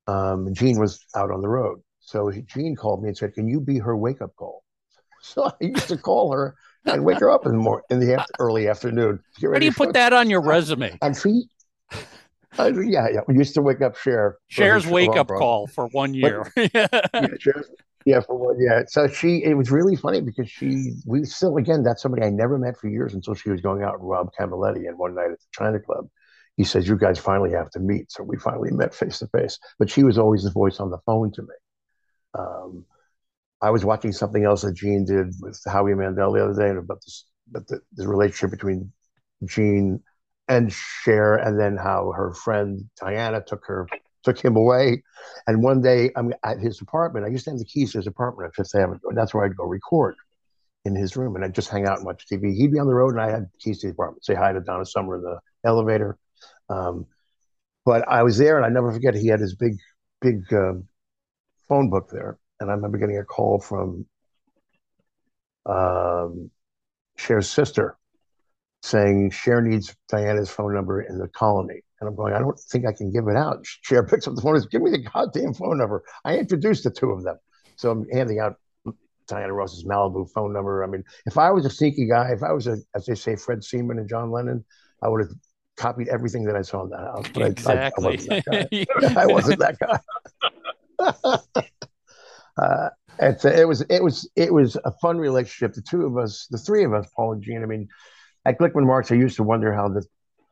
[0.07, 1.79] um, Gene was out on the road.
[1.99, 4.63] So Gene called me and said, "Can you be her wake up call?"
[5.33, 6.55] So I used to call her
[6.85, 9.19] and wake her up in the mor- in the after, early afternoon.
[9.41, 10.97] How do you put that on your resume?
[11.01, 11.43] And she,
[12.57, 14.37] I, yeah, yeah, we used to wake up Cher.
[14.49, 16.51] Cher's wake on up call for one year.
[16.73, 16.87] Yeah,
[17.39, 17.69] Cher's-
[18.05, 18.81] yeah, for one, yeah.
[18.87, 22.57] So she, it was really funny because she, we still, again, that's somebody I never
[22.57, 24.87] met for years until she was going out with Rob Camilletti.
[24.87, 26.07] And one night at the China Club,
[26.57, 29.59] he says, "You guys finally have to meet." So we finally met face to face.
[29.77, 31.55] But she was always the voice on the phone to me.
[32.33, 32.85] Um,
[33.61, 37.01] I was watching something else that Gene did with Howie Mandel the other day, about
[37.01, 38.91] this, about the, the relationship between
[39.45, 40.01] Gene
[40.47, 43.87] and Cher, and then how her friend Diana took her
[44.23, 45.03] took him away.
[45.47, 47.25] And one day, I'm at his apartment.
[47.25, 49.45] I used to have the keys to his apartment at Fifth Avenue, and that's where
[49.45, 50.15] I'd go record
[50.85, 52.55] in his room, and I'd just hang out and watch TV.
[52.55, 54.25] He'd be on the road, and I had keys to the apartment.
[54.25, 56.17] Say hi to Donna Summer in the elevator.
[56.69, 57.05] Um,
[57.85, 59.15] but I was there, and I never forget.
[59.15, 59.77] He had his big,
[60.21, 60.87] big um,
[61.67, 64.05] phone book there, and I remember getting a call from
[65.65, 66.51] um,
[67.17, 67.97] Cher's sister
[68.83, 71.81] saying Cher needs Diana's phone number in the colony.
[71.99, 73.65] And I'm going, I don't think I can give it out.
[73.81, 76.03] Cher picks up the phone and says, Give me the goddamn phone number.
[76.23, 77.37] I introduced the two of them.
[77.75, 78.55] So I'm handing out
[79.27, 80.83] Diana Ross's Malibu phone number.
[80.83, 83.35] I mean, if I was a sneaky guy, if I was a, as they say,
[83.35, 84.63] Fred Seaman and John Lennon,
[85.01, 85.31] I would have
[85.77, 87.25] copied everything that I saw in that house.
[87.33, 88.05] But I- I, I, exactly.
[88.05, 88.85] wasn't that guy.
[89.21, 89.99] I wasn't that guy.
[92.57, 95.73] uh, it's, it was it was it was a fun relationship.
[95.73, 97.63] The two of us, the three of us, Paul and Gene.
[97.63, 97.87] I mean,
[98.45, 100.03] at Glickman Marks, I used to wonder how the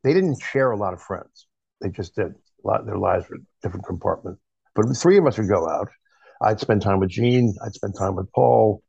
[0.03, 1.47] they didn't share a lot of friends.
[1.81, 2.33] They just did.
[2.63, 4.41] A lot their lives were different compartments.
[4.75, 5.89] But the three of us would go out.
[6.41, 7.55] I'd spend time with Gene.
[7.65, 8.81] I'd spend time with Paul.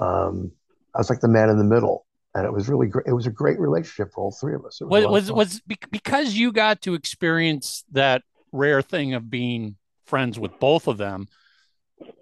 [0.00, 0.52] Um,
[0.94, 3.06] I was like the man in the middle, and it was really great.
[3.06, 4.80] It was a great relationship for all three of us.
[4.80, 9.76] It was of was was because you got to experience that rare thing of being
[10.04, 11.26] friends with both of them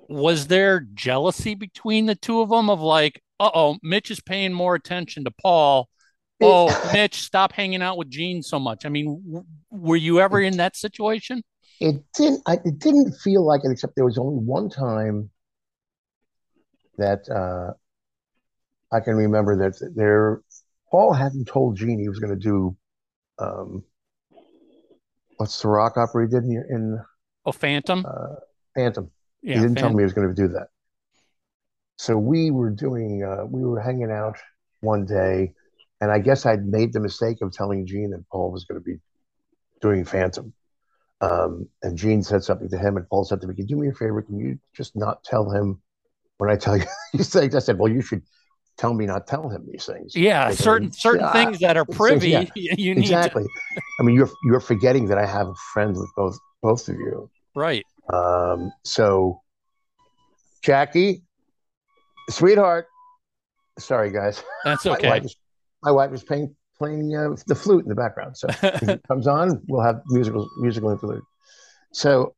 [0.08, 4.74] was there jealousy between the two of them of like uh-oh mitch is paying more
[4.74, 5.88] attention to paul
[6.40, 10.40] oh mitch stop hanging out with gene so much i mean w- were you ever
[10.40, 11.42] in that situation
[11.80, 12.42] It didn't.
[12.46, 15.30] I, it didn't feel like it, except there was only one time
[16.98, 17.72] that uh,
[18.92, 20.42] I can remember that there
[20.90, 22.76] Paul hadn't told Gene he was going to do
[23.38, 23.82] um,
[25.38, 27.00] what's the rock opera he did in, in
[27.46, 28.04] Oh, Phantom.
[28.04, 28.34] uh,
[28.74, 29.10] Phantom.
[29.42, 30.68] Yeah, he didn't tell me he was going to do that.
[31.96, 34.38] So we were doing, uh, we were hanging out
[34.80, 35.52] one day,
[36.00, 38.84] and I guess I'd made the mistake of telling Gene that Paul was going to
[38.84, 38.98] be
[39.82, 40.52] doing Phantom.
[41.20, 43.82] Um, and Gene said something to him, and Paul said to me, "Can you do
[43.82, 44.22] me a favor?
[44.22, 45.82] Can you just not tell him
[46.38, 48.22] when I tell you these things?" I said, "Well, you should
[48.78, 51.58] tell me not tell him these things." Yeah, Like, I certain mean, certain yeah, things
[51.58, 52.46] that are privy, yeah.
[52.54, 53.44] you need exactly.
[53.98, 57.28] I mean, you're you're forgetting that I have a friend with both both of you.
[57.54, 57.84] right.
[58.12, 59.40] Um, so,
[60.62, 61.22] Jackie,
[62.28, 62.86] sweetheart,
[63.78, 65.08] sorry guys, That's my okay.
[65.08, 65.36] wife is,
[65.82, 68.36] my wife is playing playing uh, the flute in the background.
[68.36, 71.22] So if it comes on, we'll have musical musical interlude.
[71.92, 72.34] So,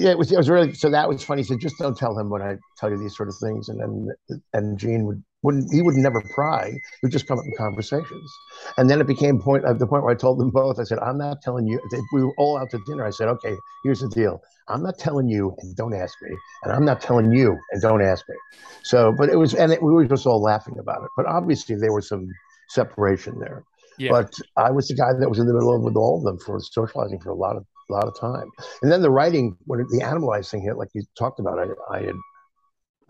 [0.00, 1.42] yeah, it was it was really so that was funny.
[1.42, 3.78] He said, just don't tell him when I tell you these sort of things, and
[3.78, 6.70] then and Gene would wouldn't he would never pry.
[6.70, 8.32] He would just come up in conversations,
[8.78, 10.80] and then it became point at the point where I told them both.
[10.80, 11.78] I said, I'm not telling you.
[12.14, 13.04] We were all out to dinner.
[13.04, 14.40] I said, okay, here's the deal.
[14.68, 16.34] I'm not telling you, and don't ask me,
[16.64, 18.36] and I'm not telling you, and don't ask me.
[18.84, 21.10] So, but it was, and it, we were just all laughing about it.
[21.14, 22.26] But obviously, there was some
[22.70, 23.64] separation there.
[23.98, 24.12] Yeah.
[24.12, 26.38] But I was the guy that was in the middle of with all of them
[26.38, 28.48] for socializing for a lot of a lot of time.
[28.82, 32.02] And then the writing, when the animalized thing hit, like you talked about, I, I
[32.02, 32.14] had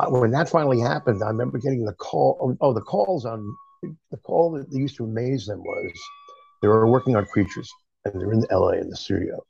[0.09, 1.23] when that finally happened.
[1.23, 2.39] I remember getting the call.
[2.41, 5.93] Oh, oh, the calls on the call that used to amaze them was
[6.63, 7.71] they were working on creatures
[8.05, 9.43] and they're in LA in the studio,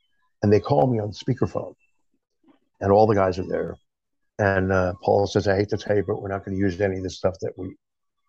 [0.43, 1.73] and they call me on speakerphone,
[2.81, 3.77] and all the guys are there,
[4.39, 6.79] and uh, Paul says, "I hate to tell you, but we're not going to use
[6.81, 7.75] any of the stuff that we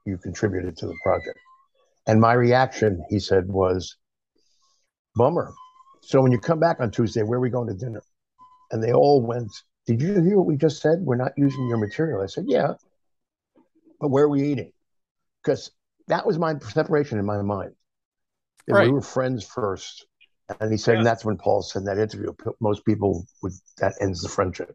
[0.07, 1.39] you contributed to the project."
[2.07, 3.97] And my reaction, he said, was,
[5.17, 5.53] "Bummer."
[6.03, 8.03] So when you come back on Tuesday, where are we going to dinner?
[8.71, 9.51] And they all went,
[9.87, 10.99] Did you hear what we just said?
[11.01, 12.23] We're not using your material.
[12.23, 12.75] I said, Yeah.
[14.01, 14.73] But where are we eating?
[15.43, 15.71] Because
[16.09, 17.75] that was my separation in my mind.
[18.69, 18.87] Right.
[18.87, 20.07] We were friends first.
[20.61, 23.95] And he said, and that's when Paul said in that interview, most people would, that
[24.01, 24.75] ends the friendship.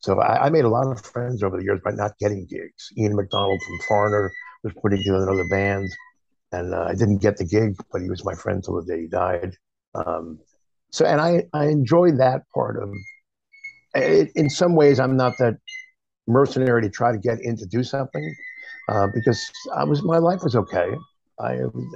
[0.00, 2.90] So I, I made a lot of friends over the years by not getting gigs.
[2.98, 4.32] Ian McDonald from Foreigner
[4.64, 5.88] was putting together another band.
[6.50, 9.02] And uh, I didn't get the gig, but he was my friend till the day
[9.02, 9.56] he died.
[9.94, 10.38] Um,
[10.90, 12.92] so, and I, I enjoyed that part of
[13.94, 14.30] it.
[14.34, 15.58] In some ways, I'm not that
[16.26, 18.34] mercenary to try to get in to do something
[18.88, 20.90] uh, because I was, my life was okay.
[21.40, 21.52] I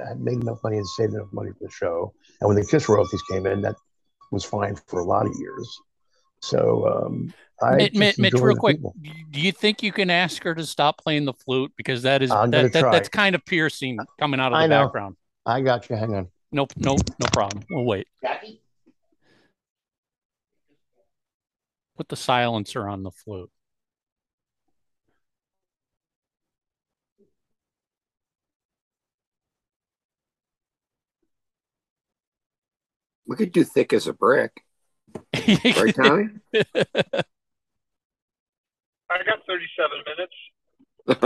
[0.08, 2.12] had made enough money and saved enough money for the show.
[2.40, 3.76] And when the Kiss royalties came in, that
[4.32, 5.78] was fine for a lot of years.
[6.40, 7.32] So, um,
[7.62, 8.94] I Mitch, Mitch, Mitch, enjoy real quick, people.
[9.30, 12.28] do you think you can ask her to stop playing the flute because that is
[12.28, 15.16] that, that that's kind of piercing coming out of the I background.
[15.46, 15.96] I got you.
[15.96, 16.28] Hang on.
[16.52, 17.64] Nope, nope, no problem.
[17.70, 18.06] We'll wait.
[18.22, 18.60] Jackie?
[21.96, 23.50] Put the silencer on the flute.
[33.26, 34.52] We could do thick as a brick,
[35.34, 36.28] right, Tommy?
[39.10, 40.34] I got 37 minutes.
[41.08, 41.16] Is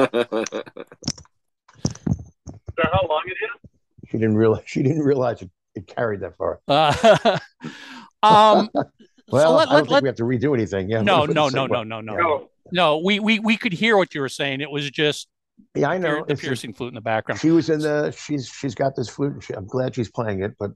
[2.77, 3.70] that how long it is?
[4.11, 4.63] She didn't realize.
[4.67, 6.61] She didn't realize it, it carried that far.
[6.69, 7.39] Uh,
[8.23, 8.69] um,
[9.33, 10.91] Well, so let, I don't let, think let, we have to redo anything.
[10.91, 11.03] Yeah.
[11.03, 12.49] no, What- no, no, no, no, no, No.
[12.73, 12.99] no.
[12.99, 14.61] We, we we could hear what you were saying.
[14.61, 15.29] It was just
[15.77, 16.09] Yeah, I know.
[16.09, 17.41] pier- the It's just- piercing flute in the background.
[17.41, 18.11] She was in the.
[18.11, 19.35] She's she's got this flute.
[19.35, 20.73] and She, I'm glad she's playing it, but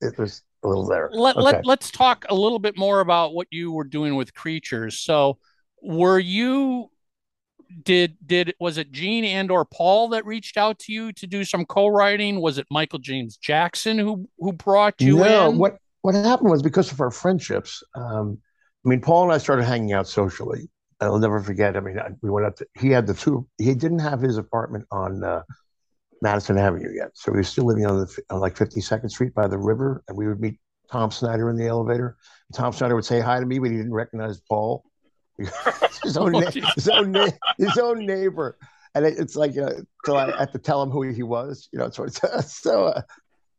[0.00, 1.10] it was a little there.
[1.12, 1.44] Let, okay.
[1.44, 4.98] let let's talk a little bit more about what you were doing with creatures.
[4.98, 5.38] So,
[5.80, 6.90] were you
[7.82, 11.44] did did was it Gene and or Paul that reached out to you to do
[11.44, 12.40] some co-writing?
[12.40, 15.58] Was it Michael James Jackson who who brought you no, in?
[15.58, 17.82] what what happened was because of our friendships.
[17.94, 18.38] Um,
[18.84, 20.68] I mean, Paul and I started hanging out socially.
[21.00, 21.76] I'll never forget.
[21.76, 22.66] I mean, I, we went up to.
[22.78, 23.46] He had the two.
[23.58, 25.42] He didn't have his apartment on uh,
[26.22, 29.46] Madison Avenue yet, so he was still living on the on like 52nd Street by
[29.46, 30.58] the river, and we would meet
[30.90, 32.16] Tom Snyder in the elevator.
[32.54, 34.84] Tom Snyder would say hi to me, but he didn't recognize Paul.
[36.02, 38.58] his own Oh, na- his own na- his own neighbor,
[38.94, 39.72] and it, it's like uh,
[40.04, 41.68] so I had to tell him who he was.
[41.72, 42.06] You know, so
[42.46, 42.86] so.
[42.86, 43.02] Uh,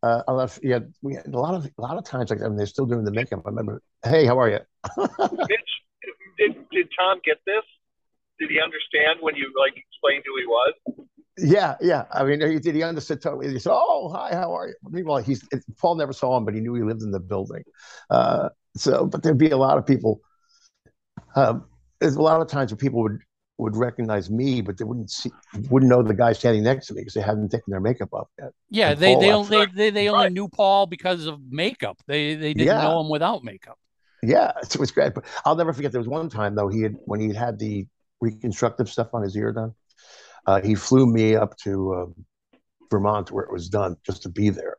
[0.03, 2.47] uh, I love, yeah, we had a lot of a lot of times like I
[2.47, 3.41] mean, they're still doing the makeup.
[3.43, 4.59] I remember, hey, how are you?
[4.99, 5.71] Mitch,
[6.37, 7.63] did, did Tom get this?
[8.39, 10.73] Did he understand when you like explained who he was?
[11.37, 12.05] yeah, yeah.
[12.11, 12.75] I mean, he did.
[12.75, 13.49] He understood totally.
[13.49, 15.43] He said, "Oh, hi, how are you?" Meanwhile, he's
[15.79, 17.63] Paul never saw him, but he knew he lived in the building.
[18.09, 20.21] Uh, so, but there'd be a lot of people.
[21.35, 21.65] Um,
[21.99, 23.19] there's a lot of times where people would
[23.57, 25.31] would recognize me, but they wouldn't see,
[25.69, 28.27] wouldn't know the guy standing next to me because they hadn't taken their makeup off
[28.37, 28.51] yet.
[28.69, 30.31] Yeah, And they Paul they, only they they only Right.
[30.33, 31.97] knew Paul because of makeup.
[32.05, 32.81] They they didn't Yeah.
[32.81, 33.77] know him without makeup.
[34.21, 35.13] Yeah, it was great.
[35.13, 35.91] But I'll never forget.
[35.91, 37.87] There was one time though he had when he had the
[38.19, 39.73] reconstructive stuff on his ear done.
[40.45, 42.25] Uh, he flew me up to um,
[42.91, 44.77] Vermont where it was done just to be there.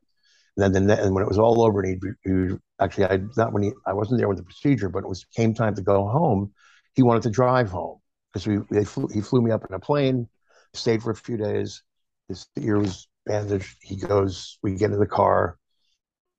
[0.59, 3.53] And then, the, and when it was all over, and he, he actually, I not
[3.53, 6.09] when he, I wasn't there with the procedure, but it was came time to go
[6.09, 6.53] home.
[6.95, 7.99] He wanted to drive home
[8.33, 10.29] because we they flew, he flew me up in a plane,
[10.73, 11.83] stayed for a few days.
[12.29, 13.77] His ear was bandaged.
[13.83, 15.59] He goes, we get in the car,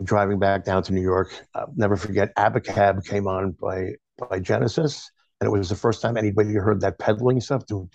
[0.03, 1.29] driving back down to New York.
[1.53, 6.17] I'll never forget, Abacab came on by by Genesis, and it was the first time
[6.17, 7.63] anybody heard that pedaling stuff.
[7.69, 7.87] And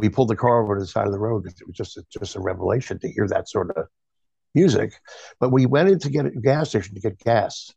[0.00, 1.46] we pulled the car over to the side of the road.
[1.46, 3.86] It was just a, just a revelation to hear that sort of
[4.54, 4.92] music.
[5.40, 7.72] But we went in to get a gas station to get gas,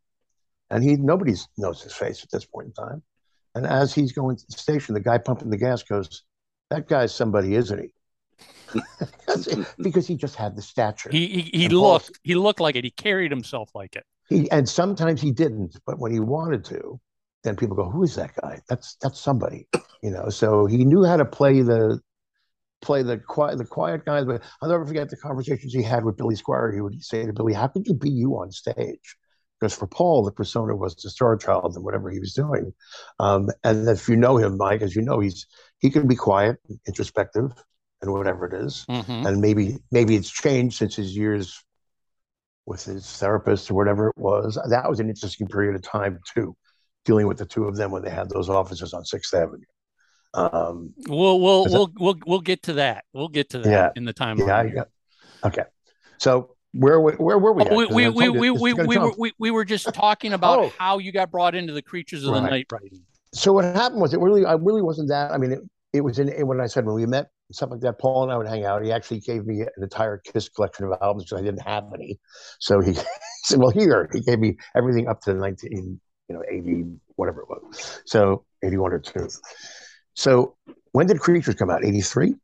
[0.70, 3.04] and he nobody knows his face at this point in time.
[3.54, 6.24] And as he's going to the station, the guy pumping the gas goes,
[6.70, 7.92] "That guy's somebody, isn't he?"
[9.78, 11.10] because he just had the stature.
[11.10, 12.84] He he, he looked Paul, he looked like it.
[12.84, 14.04] He carried himself like it.
[14.28, 17.00] He and sometimes he didn't, but when he wanted to,
[17.44, 18.62] then people go, "Who is that guy?
[18.68, 19.68] That's that's somebody,"
[20.02, 20.30] you know.
[20.30, 22.02] So he knew how to play the
[22.86, 24.26] play the quiet the quiet guys.
[24.26, 26.74] But I'll never forget the conversations he had with Billy Squier.
[26.74, 29.17] He would say to Billy, "How could you be you on stage?"
[29.60, 32.74] Because for Paul, the persona was the star child and whatever he was doing.
[33.19, 35.48] Um, and if you know him, Mike, as you know, he's
[35.80, 37.52] he can be quiet, introspective,
[38.02, 38.86] and whatever it is.
[38.89, 39.28] Mm-hmm.
[39.28, 41.63] And maybe maybe it's changed since his years
[42.65, 44.60] with his therapist or whatever it was.
[44.69, 46.56] That was an interesting period of time too,
[47.06, 49.65] dealing with the two of them when they had those offices on Sixth Avenue.
[50.36, 53.06] Um, we'll we'll we'll, we'll we'll get to that.
[53.13, 54.38] We'll get to that yeah, in the time.
[54.38, 54.84] Yeah, yeah.
[55.43, 55.63] Okay.
[56.17, 57.63] So where where were we?
[57.63, 60.74] Oh, we, we, we, we, we, we, were, we, we were just talking about oh.
[60.78, 62.43] how you got brought into the creatures of right.
[62.43, 63.02] the night writing.
[63.34, 65.32] So what happened was it really I really wasn't that.
[65.32, 65.60] I mean, it,
[65.93, 68.00] it was in when I said when we met stuff like that.
[68.00, 68.84] Paul and I would hang out.
[68.84, 72.19] He actually gave me an entire Kiss collection of albums because I didn't have any.
[72.60, 73.00] So he, he
[73.43, 76.84] said, "Well, here." He gave me everything up to nineteen, you know, eighty,
[77.15, 78.02] whatever it was.
[78.06, 79.30] So eighty-one or two.
[80.15, 80.56] So
[80.91, 81.86] when did Creatures come out?
[81.86, 82.36] Eighty-three.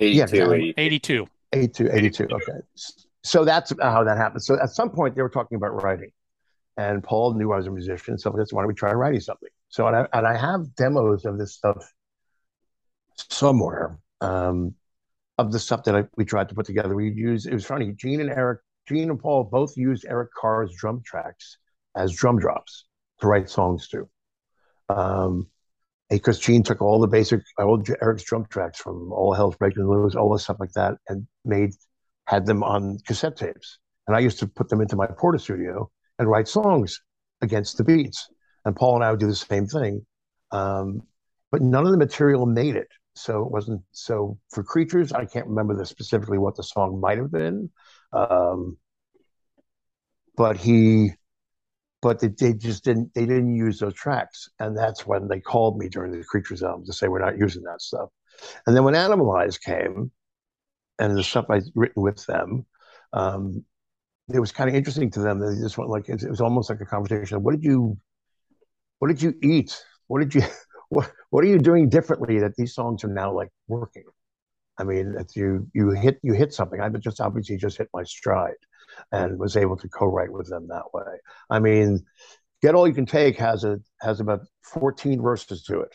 [0.00, 1.28] 82, yeah, 82.
[1.52, 2.24] 82, 82.
[2.24, 2.42] Okay.
[3.22, 4.42] So that's how that happened.
[4.42, 6.10] So at some point they were talking about writing,
[6.76, 9.50] and Paul knew I was a musician, so that's why don't we try writing something?
[9.68, 11.86] So and I, and I have demos of this stuff
[13.16, 14.74] somewhere um,
[15.38, 16.94] of the stuff that I, we tried to put together.
[16.94, 17.92] We used it was funny.
[17.92, 21.58] Gene and Eric, Gene and Paul both used Eric Carr's drum tracks
[21.94, 22.86] as drum drops
[23.20, 24.08] to write songs to.
[24.88, 25.46] Um,
[26.12, 30.14] because Gene took all the basic old Eric's drum tracks from All Hell's Breaking Loose,
[30.14, 31.70] all the stuff like that, and made
[32.26, 33.78] had them on cassette tapes.
[34.06, 37.00] And I used to put them into my Porta studio and write songs
[37.40, 38.28] against the beats.
[38.64, 40.06] And Paul and I would do the same thing.
[40.50, 41.02] Um,
[41.50, 45.46] but none of the material made it so it wasn't so for creatures i can't
[45.46, 47.70] remember the specifically what the song might have been
[48.12, 48.76] um,
[50.36, 51.10] but he
[52.02, 54.48] but they, just didn't they didn't use those tracks.
[54.58, 57.62] And that's when they called me during the creatures album to say we're not using
[57.62, 58.10] that stuff.
[58.66, 60.10] And then when animalize came
[60.98, 62.66] and the stuff i'd written with them
[63.12, 63.64] um,
[64.32, 65.40] it was kind of interesting to them.
[65.40, 67.98] They just went like it was almost like a conversation what did you
[68.98, 69.82] what did you eat?
[70.06, 70.42] What did you
[70.88, 74.04] what what are you doing differently that these songs are now like working?
[74.78, 76.80] I mean, you you hit you hit something.
[76.80, 78.54] I just obviously just hit my stride,
[79.10, 81.18] and was able to co-write with them that way.
[81.50, 82.04] I mean,
[82.62, 85.94] Get All You Can Take has a has about fourteen verses to it,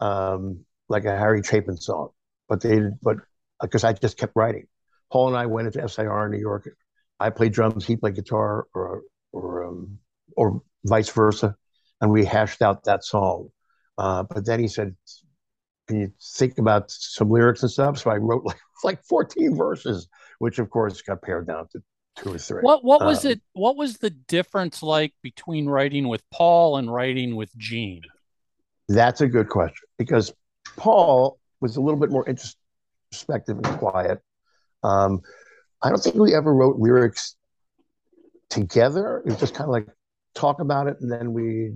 [0.00, 2.10] um, like a Harry Chapin song.
[2.48, 3.18] But they but
[3.60, 4.66] because I just kept writing.
[5.12, 6.68] Paul and I went into SIR in New York.
[7.18, 9.98] I played drums, he played guitar, or or um,
[10.36, 11.56] or vice versa,
[12.00, 13.50] and we hashed out that song.
[13.98, 14.96] Uh, but then he said,
[15.86, 20.08] "Can you think about some lyrics and stuff?" So I wrote like like 14 verses,
[20.38, 21.82] which of course got pared down to
[22.16, 22.62] two or three.
[22.62, 23.40] What what was um, it?
[23.52, 28.02] What was the difference like between writing with Paul and writing with Gene?
[28.88, 30.32] That's a good question because
[30.76, 34.20] Paul was a little bit more introspective and quiet.
[34.82, 35.20] Um,
[35.82, 37.36] I don't think we ever wrote lyrics
[38.48, 39.18] together.
[39.18, 39.86] It was just kind of like
[40.34, 41.74] talk about it, and then we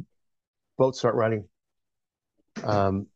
[0.77, 1.44] both start writing
[2.62, 3.07] um,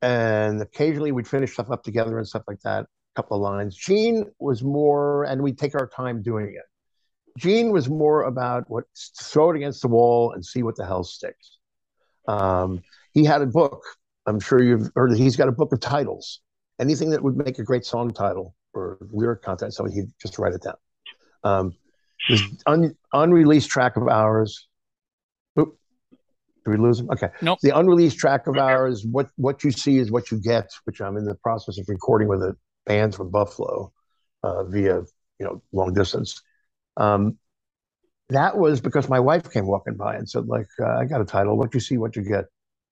[0.00, 2.86] and occasionally we'd finish stuff up together and stuff like that,
[3.16, 3.74] couple of lines.
[3.76, 6.64] Gene was more, and we'd take our time doing it.
[7.38, 8.84] Gene was more about what
[9.20, 11.58] throw it against the wall and see what the hell sticks.
[12.28, 13.82] Um, he had a book.
[14.26, 16.40] I'm sure you've heard that he's got a book of titles.
[16.80, 20.52] Anything that would make a great song title or lyric content, so he'd just write
[20.52, 20.74] it down.
[21.44, 21.74] Um,
[22.28, 24.66] this un, unreleased track of ours
[25.58, 25.78] Oop,
[26.64, 27.10] did we lose him?
[27.10, 27.28] Okay.
[27.40, 27.58] Nope.
[27.62, 31.16] The unreleased track of ours, what what you see is what you get, which I'm
[31.16, 32.56] in the process of recording with a
[32.86, 33.92] band from Buffalo
[34.42, 35.00] uh, via
[35.38, 36.42] you know long distance.
[36.96, 37.38] Um,
[38.30, 41.24] that was because my wife came walking by and said, like, uh, I got a
[41.24, 41.56] title.
[41.56, 42.46] What you see, what you get.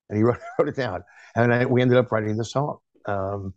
[0.09, 1.03] and he wrote, wrote it down,
[1.35, 2.77] and I, we ended up writing the song.
[3.05, 3.53] Um,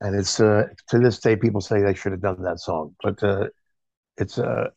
[0.00, 3.22] and it's uh, to this day, people say they should have done that song, but
[3.22, 3.46] uh,
[4.18, 4.68] it's uh,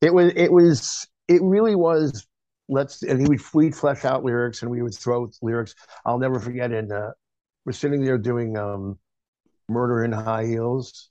[0.00, 2.26] it was it was it really was.
[2.68, 5.76] Let's and he would we'd flesh out lyrics and we would throw lyrics.
[6.04, 6.72] I'll never forget.
[6.72, 7.12] And uh,
[7.64, 8.98] we're sitting there doing um,
[9.68, 11.10] "Murder in High Heels."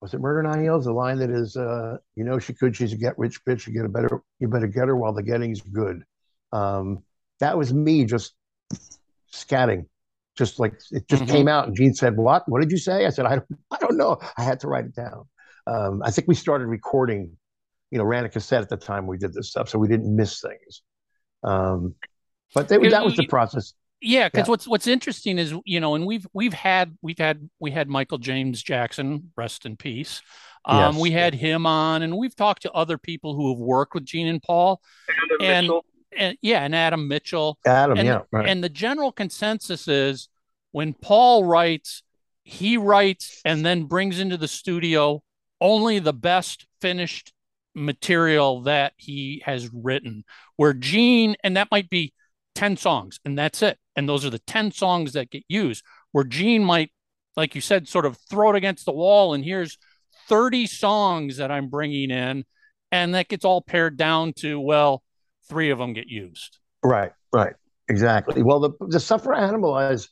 [0.00, 0.84] Was it "Murder in High Heels"?
[0.84, 2.76] The line that is, uh, "You know she could.
[2.76, 3.66] She's a get rich bitch.
[3.66, 4.22] You get a better.
[4.38, 6.04] You better get her while the getting's good."
[6.52, 7.02] Um,
[7.40, 8.34] that was me just
[9.32, 9.86] scatting
[10.38, 11.32] just like it just mm-hmm.
[11.32, 13.76] came out and gene said what what did you say i said i don't, I
[13.78, 15.24] don't know i had to write it down
[15.66, 17.36] um, i think we started recording
[17.90, 20.14] you know ran a cassette at the time we did this stuff so we didn't
[20.14, 20.82] miss things
[21.44, 21.94] um,
[22.54, 24.50] but they, that was the process yeah because yeah.
[24.50, 28.18] what's what's interesting is you know and we've we've had we've had we had michael
[28.18, 30.22] james jackson rest in peace
[30.64, 31.00] um, yes.
[31.00, 34.28] we had him on and we've talked to other people who have worked with gene
[34.28, 34.80] and paul
[35.40, 35.84] and Mitchell
[36.16, 37.58] and yeah, and Adam Mitchell.
[37.66, 38.20] Adam, and, yeah.
[38.30, 38.48] Right.
[38.48, 40.28] And the general consensus is
[40.72, 42.02] when Paul writes,
[42.42, 45.22] he writes and then brings into the studio
[45.60, 47.32] only the best finished
[47.74, 50.24] material that he has written.
[50.56, 52.12] Where Gene, and that might be
[52.54, 53.78] 10 songs, and that's it.
[53.98, 55.82] And those are the 10 songs that get used.
[56.12, 56.92] Where Gene might,
[57.36, 59.76] like you said, sort of throw it against the wall, and here's
[60.28, 62.44] 30 songs that I'm bringing in.
[62.92, 65.02] And that gets all pared down to, well,
[65.48, 66.58] three of them get used.
[66.80, 67.54] Right, right,
[67.88, 68.40] exactly.
[68.44, 70.08] Well, the the Suffer Animalize,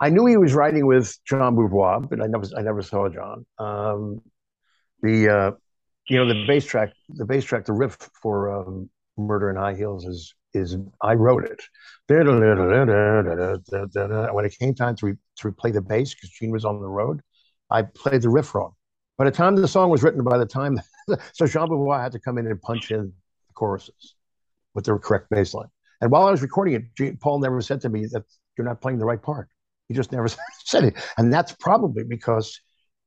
[0.00, 3.44] I knew he was writing with John Beauvoir, but I never I never saw John.
[3.58, 4.22] Um,
[5.02, 5.50] the uh,
[6.08, 9.74] you know the bass track, the bass track, the riff for um, Murder in High
[9.74, 11.62] Heels is is I wrote it.
[12.08, 12.20] When
[14.44, 17.20] it came time to re, to play the bass because Gene was on the road,
[17.70, 18.72] I played the riff wrong.
[19.16, 20.80] By the time the song was written, by the time
[21.32, 23.12] so Jean Beauvoir had to come in and punch in
[23.48, 24.14] the choruses
[24.74, 25.68] with the correct bass line.
[26.00, 28.22] And while I was recording it, Paul never said to me that
[28.56, 29.48] you're not playing the right part.
[29.88, 30.28] He just never
[30.64, 30.94] said it.
[31.16, 32.60] And that's probably because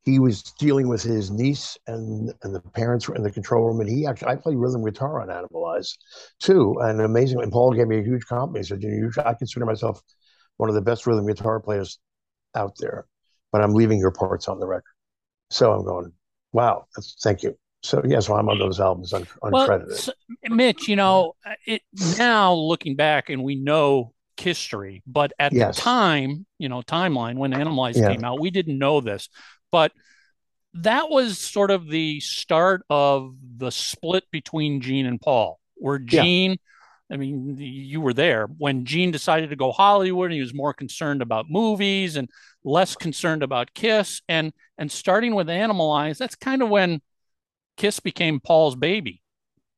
[0.03, 3.81] he was dealing with his niece and, and the parents were in the control room.
[3.81, 5.95] And he actually, I play rhythm guitar on Animalize
[6.39, 6.75] too.
[6.81, 8.65] And amazingly, And Paul gave me a huge compliment.
[8.65, 10.01] He said, you know, I consider myself
[10.57, 11.99] one of the best rhythm guitar players
[12.55, 13.05] out there,
[13.51, 14.93] but I'm leaving your parts on the record.
[15.51, 16.11] So I'm going,
[16.51, 16.85] wow,
[17.21, 17.55] thank you.
[17.83, 19.87] So yeah, so I'm on those albums un- uncredited.
[19.87, 20.13] Well, so,
[20.49, 21.81] Mitch, you know, uh, it
[22.17, 25.75] now looking back and we know history, but at yes.
[25.75, 28.11] the time, you know, timeline when Animalize yeah.
[28.11, 29.29] came out, we didn't know this,
[29.71, 29.91] but
[30.73, 36.51] that was sort of the start of the split between Gene and Paul, where Gene.
[36.51, 36.57] Yeah.
[37.13, 40.27] I mean, you were there when Gene decided to go Hollywood.
[40.27, 42.29] And he was more concerned about movies and
[42.63, 44.21] less concerned about Kiss.
[44.29, 47.01] And and starting with Animalize, that's kind of when
[47.75, 49.21] Kiss became Paul's baby.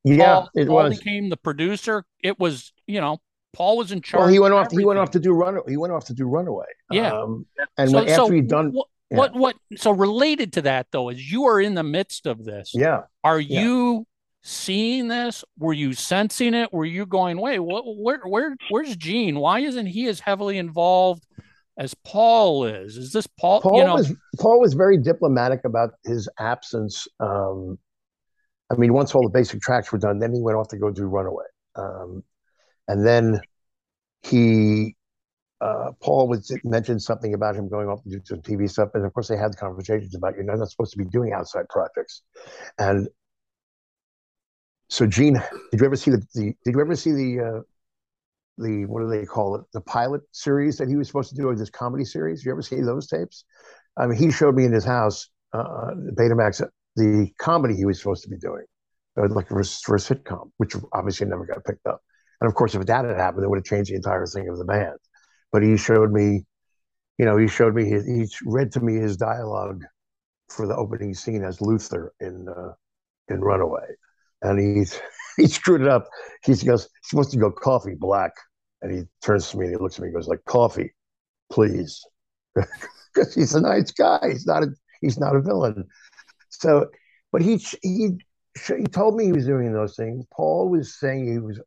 [0.04, 0.98] Yeah, Paul, it Paul was.
[0.98, 2.04] became the producer.
[2.22, 3.18] It was, you know,
[3.52, 4.20] Paul was in charge.
[4.20, 4.70] Well, he went off.
[4.70, 5.58] He went off to do run.
[5.66, 6.66] He went off to do Runaway.
[6.90, 7.46] Yeah, um,
[7.78, 8.76] and so, when, after so he'd done.
[9.10, 9.40] What, yeah.
[9.40, 12.72] what what so related to that though is you are in the midst of this.
[12.74, 13.02] Yeah.
[13.22, 13.62] Are yeah.
[13.62, 14.06] you
[14.42, 15.44] seeing this?
[15.58, 16.72] Were you sensing it?
[16.72, 19.38] Were you going, wait, what, where where where's Gene?
[19.38, 21.26] Why isn't he as heavily involved
[21.78, 22.96] as Paul is?
[22.96, 23.60] Is this Paul?
[23.60, 27.06] Paul you know, was Paul was very diplomatic about his absence.
[27.20, 27.78] Um,
[28.70, 30.90] I mean, once all the basic tracks were done, then he went off to go
[30.90, 31.44] do Runaway.
[31.76, 32.22] Um,
[32.88, 33.40] and then
[34.22, 34.96] he,
[35.60, 38.90] uh, Paul was mentioned something about him going off to do some TV stuff.
[38.94, 42.22] And of course, they had conversations about you're not supposed to be doing outside projects.
[42.78, 43.08] And
[44.88, 47.60] so, Gene, did you ever see the, the did you ever see the, uh,
[48.58, 51.48] the what do they call it the pilot series that he was supposed to do
[51.48, 53.44] or this comedy series Did you ever see those tapes
[53.96, 56.62] i mean he showed me in his house uh, betamax
[56.96, 58.64] the comedy he was supposed to be doing,
[59.18, 62.00] uh, like for, for a sitcom, which obviously never got picked up.
[62.40, 64.58] And of course, if that had happened, it would have changed the entire thing of
[64.58, 64.98] the band.
[65.54, 66.44] But he showed me,
[67.16, 69.84] you know, he showed me, his, he read to me his dialogue
[70.48, 72.72] for the opening scene as Luther in uh,
[73.28, 73.86] in Runaway,
[74.42, 75.00] and he's
[75.36, 76.08] he screwed it up.
[76.42, 78.32] He goes, he's supposed to go coffee black,
[78.82, 80.92] and he turns to me and he looks at me and goes like, "Coffee,
[81.52, 82.04] please,"
[83.14, 84.18] because he's a nice guy.
[84.28, 84.70] He's not a
[85.02, 85.86] he's not a villain.
[86.48, 86.88] So,
[87.30, 88.18] but he he
[88.66, 90.24] he told me he was doing those things.
[90.32, 91.60] Paul was saying he was.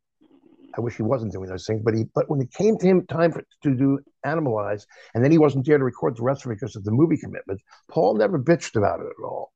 [0.78, 2.06] I wish he wasn't doing those things, but he.
[2.14, 5.66] But when it came to him time for, to do Animalize, and then he wasn't
[5.66, 7.62] there to record the rest of it because of the movie commitment.
[7.90, 9.54] Paul never bitched about it at all.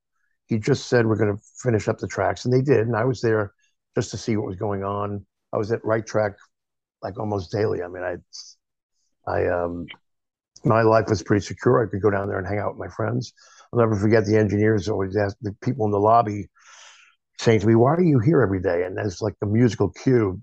[0.47, 2.87] He just said we're going to finish up the tracks, and they did.
[2.87, 3.53] And I was there
[3.95, 5.25] just to see what was going on.
[5.53, 6.33] I was at Right Track
[7.03, 7.81] like almost daily.
[7.83, 9.85] I mean, I, I um,
[10.63, 11.83] my life was pretty secure.
[11.83, 13.33] I could go down there and hang out with my friends.
[13.71, 16.47] I'll never forget the engineers always asked the people in the lobby
[17.39, 18.83] saying to me, Why are you here every day?
[18.83, 20.41] And there's like the musical cue,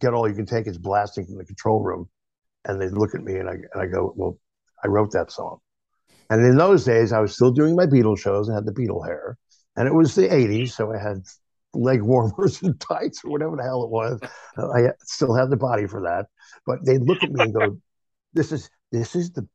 [0.00, 2.08] get all you can take is blasting from the control room.
[2.66, 4.38] and they look at me and I and I go, well,
[4.84, 5.58] I wrote that song.
[6.30, 9.06] And in those days, I was still doing my Beatles shows and had the Beatle
[9.06, 9.38] hair,
[9.76, 11.22] and it was the '80s, so I had
[11.74, 14.20] leg warmers and tights or whatever the hell it was.
[14.58, 16.26] I still have the body for that,
[16.66, 17.78] but they look at me and go,
[18.34, 19.46] "This is this is the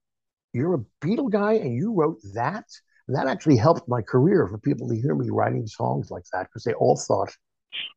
[0.53, 2.65] you're a Beatle guy and you wrote that."
[3.07, 6.43] And that actually helped my career for people to hear me writing songs like that
[6.43, 7.35] because they all thought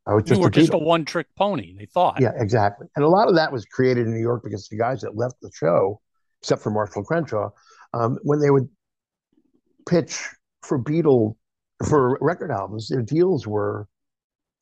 [0.06, 1.74] I was just you were a just a one trick pony.
[1.76, 2.20] They thought.
[2.20, 2.86] Yeah, exactly.
[2.96, 5.36] And a lot of that was created in New York because the guys that left
[5.40, 6.00] the show,
[6.42, 7.50] except for Marshall Crenshaw,
[7.92, 8.68] um, when they would
[9.88, 10.20] pitch
[10.62, 11.36] for Beatle
[11.88, 13.88] for record albums, their deals were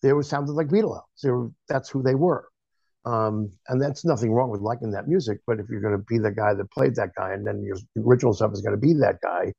[0.02, 1.20] they were sounded like Beatle albums.
[1.22, 2.48] They were that's who they were.
[3.04, 6.18] Um, and that's nothing wrong with liking that music, but if you're going to be
[6.18, 8.92] the guy that played that guy, and then your original stuff is going to be
[8.94, 9.52] that guy,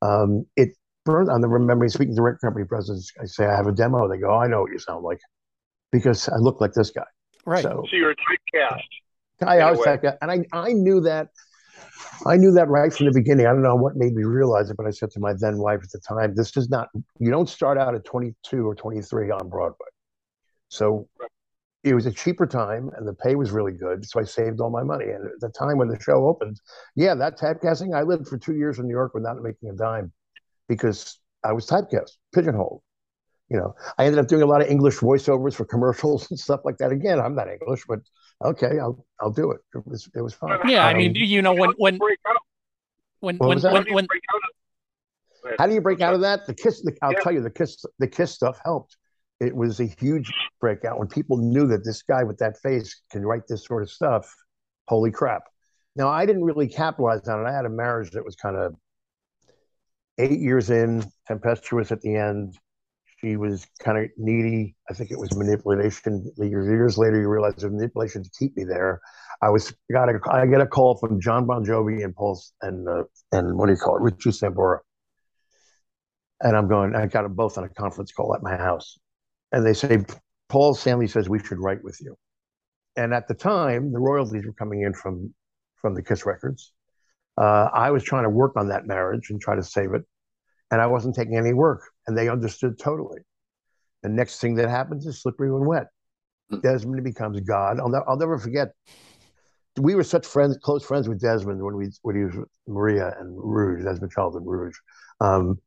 [0.00, 0.70] um, it.
[1.08, 3.12] I remember speaking to record company presidents.
[3.20, 4.08] I say I have a demo.
[4.08, 5.20] They go, oh, "I know what you sound like,"
[5.92, 7.04] because I look like this guy.
[7.44, 7.62] Right.
[7.62, 8.82] So So you're typecast.
[9.46, 9.98] I in a always way.
[10.02, 11.28] that and I I knew that.
[12.26, 13.46] I knew that right from the beginning.
[13.46, 15.80] I don't know what made me realize it, but I said to my then wife
[15.82, 16.88] at the time, "This is not.
[17.18, 19.86] You don't start out at 22 or 23 on Broadway."
[20.68, 21.08] So
[21.84, 24.04] it was a cheaper time, and the pay was really good.
[24.04, 25.10] So I saved all my money.
[25.10, 26.60] And at the time when the show opened,
[26.96, 27.94] yeah, that typecasting.
[27.94, 30.12] I lived for two years in New York without making a dime
[30.68, 32.82] because I was typecast, pigeonholed.
[33.48, 36.60] You know, I ended up doing a lot of English voiceovers for commercials and stuff
[36.64, 36.90] like that.
[36.90, 38.00] Again, I'm not English, but
[38.44, 39.60] okay, I'll I'll do it.
[39.74, 40.58] It was it was fun.
[40.68, 41.98] Yeah, I Um, mean, you know, when when
[43.20, 43.58] when when?
[43.60, 46.46] How when, do you when break out of How do you break out of that?
[46.46, 46.82] The kiss.
[46.82, 47.20] The, I'll Yeah.
[47.20, 47.84] tell you, the kiss.
[47.98, 48.96] The kiss stuff helped.
[49.40, 53.24] It was a huge breakout when people knew that this guy with that face can
[53.24, 54.34] write this sort of stuff.
[54.88, 55.44] Holy crap!
[55.94, 57.48] Now I didn't really capitalize on it.
[57.48, 58.74] I had a marriage that was kind of
[60.18, 62.56] eight years in, tempestuous at the end.
[63.20, 64.76] She was kind of needy.
[64.90, 66.30] I think it was manipulation.
[66.38, 69.00] Years, later, you realize it was manipulation to keep me there.
[69.42, 72.88] I was got a, I get a call from John Bon Jovi and Paul and
[72.88, 74.78] uh, and what do you call it, Richie Sambora,
[76.40, 76.94] and I'm going.
[76.94, 78.98] I got them both on a conference call at my house,
[79.52, 80.04] and they say
[80.48, 82.16] Paul Stanley says we should write with you.
[82.96, 85.34] And at the time, the royalties were coming in from
[85.76, 86.72] from the Kiss records.
[87.38, 90.02] Uh, I was trying to work on that marriage and try to save it,
[90.70, 93.20] and I wasn't taking any work, and they understood totally.
[94.02, 95.88] The next thing that happens is slippery when wet.
[96.62, 97.80] Desmond becomes God.
[97.80, 98.68] I'll, ne- I'll never forget.
[99.78, 103.14] We were such friends, close friends with Desmond when we when he was with Maria
[103.18, 104.76] and Rouge, Desmond Child and Rouge.
[105.20, 105.58] Um,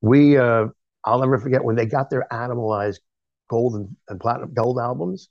[0.00, 0.66] we, uh,
[1.04, 3.00] I'll never forget when they got their Animalized
[3.48, 5.28] gold and, and platinum gold albums.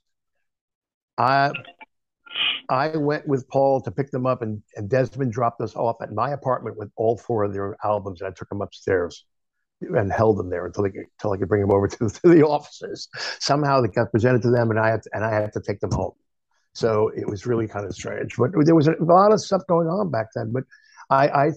[1.18, 1.52] I
[2.68, 6.12] I went with Paul to pick them up, and, and Desmond dropped us off at
[6.12, 9.24] my apartment with all four of their albums, and I took them upstairs
[9.80, 12.28] and held them there until they could, until I could bring them over to, to
[12.28, 13.08] the offices.
[13.40, 15.80] Somehow they got presented to them, and I had to, and I had to take
[15.80, 16.12] them home.
[16.74, 19.88] So it was really kind of strange, but there was a lot of stuff going
[19.88, 20.52] on back then.
[20.52, 20.64] But
[21.08, 21.50] I, I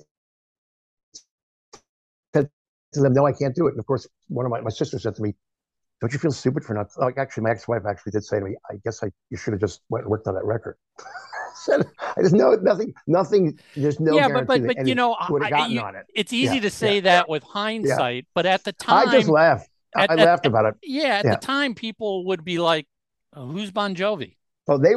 [2.33, 2.49] said
[2.93, 4.97] to them, "No, I can't do it." And of course, one of my my sister
[4.97, 5.33] said to me,
[6.01, 8.55] "Don't you feel stupid for not?" Like actually, my ex-wife actually did say to me,
[8.69, 10.77] "I guess I you should have just went and worked on that record."
[11.55, 11.85] said,
[12.15, 13.59] I just know nothing, nothing.
[13.75, 16.05] There's no yeah, but but but you know, would have I- gotten you- on it.
[16.15, 19.27] it's easy Yeah, to say yeah, that with hindsight, but at the time, I just
[19.27, 19.69] laughed.
[19.95, 20.75] I, at- I at- laughed about it.
[20.83, 22.87] yeah, at the time, people would be like,
[23.33, 24.35] "Uh, "Who's Bon Jovi?"
[24.67, 24.93] Well, they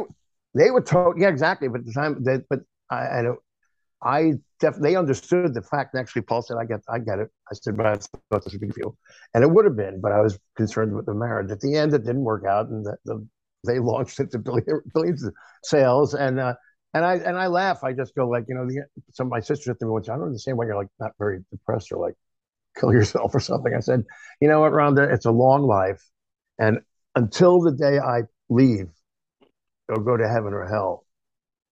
[0.55, 1.67] they were told, yeah, exactly.
[1.69, 3.39] But at the time, they, but I, I don't.
[4.05, 5.95] I def, they understood the fact.
[5.95, 8.53] And actually, Paul said, "I get, I get it." I said, "But I thought this
[8.53, 8.97] would be for you,"
[9.35, 11.51] and it would have been, but I was concerned with the marriage.
[11.51, 13.27] At the end, it didn't work out, and the, the
[13.67, 15.35] they launched it to billion, billions of
[15.65, 16.15] sales.
[16.15, 16.55] And uh,
[16.95, 17.85] and I and I laugh.
[17.85, 20.09] I just go like, you know, the, some my sisters at the moment.
[20.09, 22.15] I don't understand why you're like not very depressed or like
[22.79, 23.73] kill yourself or something.
[23.75, 24.05] I said,
[24.41, 26.03] you know what, Rhonda, it's a long life,
[26.59, 26.81] and
[27.15, 28.89] until the day I leave
[29.89, 31.05] or go to heaven or hell,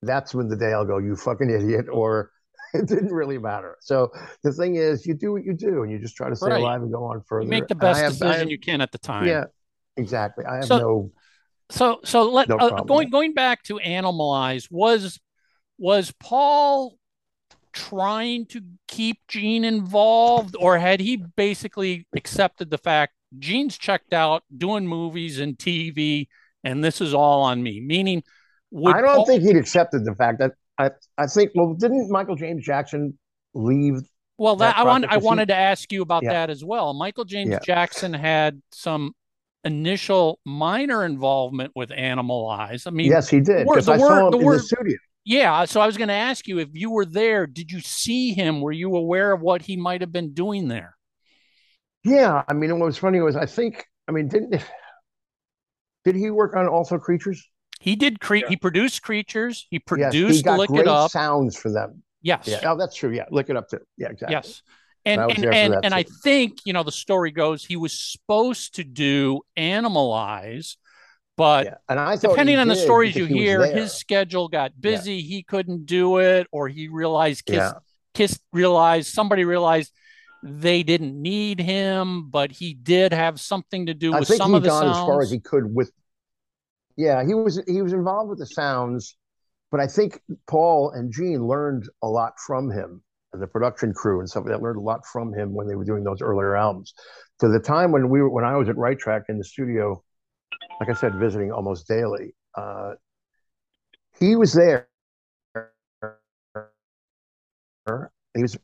[0.02, 2.30] that's when the day I'll go, you fucking idiot, or
[2.74, 3.76] it didn't really matter.
[3.80, 4.10] So
[4.42, 6.60] the thing is, you do what you do, and you just try to stay Right.
[6.60, 7.44] alive and go on further.
[7.44, 9.26] You make the best have- decision have- you can at the time.
[9.26, 9.44] Yeah,
[9.96, 10.44] exactly.
[10.44, 11.12] I have So- no.
[11.70, 15.20] So so let No uh, going going back to Animalize was
[15.78, 16.96] was Paul
[17.72, 24.42] trying to keep Gene involved, or had he basically accepted the fact Gene's checked out
[24.56, 26.26] doing movies and TV,
[26.64, 27.80] and this is all on me?
[27.80, 28.24] Meaning,
[28.70, 30.90] would I don't Paul- think he'd accepted the fact that I.
[31.18, 31.50] I think.
[31.54, 33.18] Well, didn't Michael James Jackson
[33.54, 34.00] leave?
[34.38, 36.32] Well, that, that I want I wanted to ask you about Yeah.
[36.32, 36.94] that as well.
[36.94, 37.58] Michael James Yeah.
[37.64, 39.12] Jackson had some
[39.64, 42.86] initial minor involvement with Animalize.
[42.86, 43.66] I mean, yes, he did.
[43.66, 44.96] word- the I word- the in word- the studio.
[45.26, 48.32] Yeah, so I was going to ask you if you were there, did you see
[48.32, 48.62] him?
[48.62, 50.96] Were you aware of what he might have been doing there?
[52.04, 53.84] Yeah, I mean, what was funny was I think.
[54.08, 54.54] I mean, didn't
[56.04, 57.46] did he work on also creatures?
[57.80, 58.42] He did create.
[58.44, 58.50] Yeah.
[58.50, 59.66] he produced creatures.
[59.70, 61.10] He Yes, produced he got Lick great It Up.
[61.10, 62.02] sounds for them.
[62.22, 62.46] Yes.
[62.46, 63.10] Yeah, oh, that's true.
[63.10, 63.80] Yeah, Lick It Up too.
[63.96, 64.34] Yeah, exactly.
[64.34, 64.62] Yes.
[65.06, 68.74] And I and and, and I think, you know, the story goes he was supposed
[68.74, 70.76] to do Animalize,
[71.38, 75.22] but Yeah, and I depending on the stories you he hear, his schedule got busy.
[75.22, 77.72] He couldn't do it, or he realized Kiss Yeah.
[78.12, 79.90] Kiss realized somebody realized
[80.42, 84.62] they didn't need him, but he did have something to do I with some of
[84.62, 84.98] the sounds.
[84.98, 85.90] as far as he could with.
[87.00, 89.16] Yeah, he was he was involved with the sounds,
[89.70, 94.20] but I think Paul and Gene learned a lot from him, and the production crew
[94.20, 94.44] and stuff.
[94.44, 96.92] That learned a lot from him when they were doing those earlier albums.
[97.38, 100.04] To the time when we were when I was at Right Track in the studio,
[100.78, 102.34] like I said, visiting almost daily.
[102.54, 102.92] Uh,
[104.18, 104.86] he was there.
[108.34, 108.58] He was,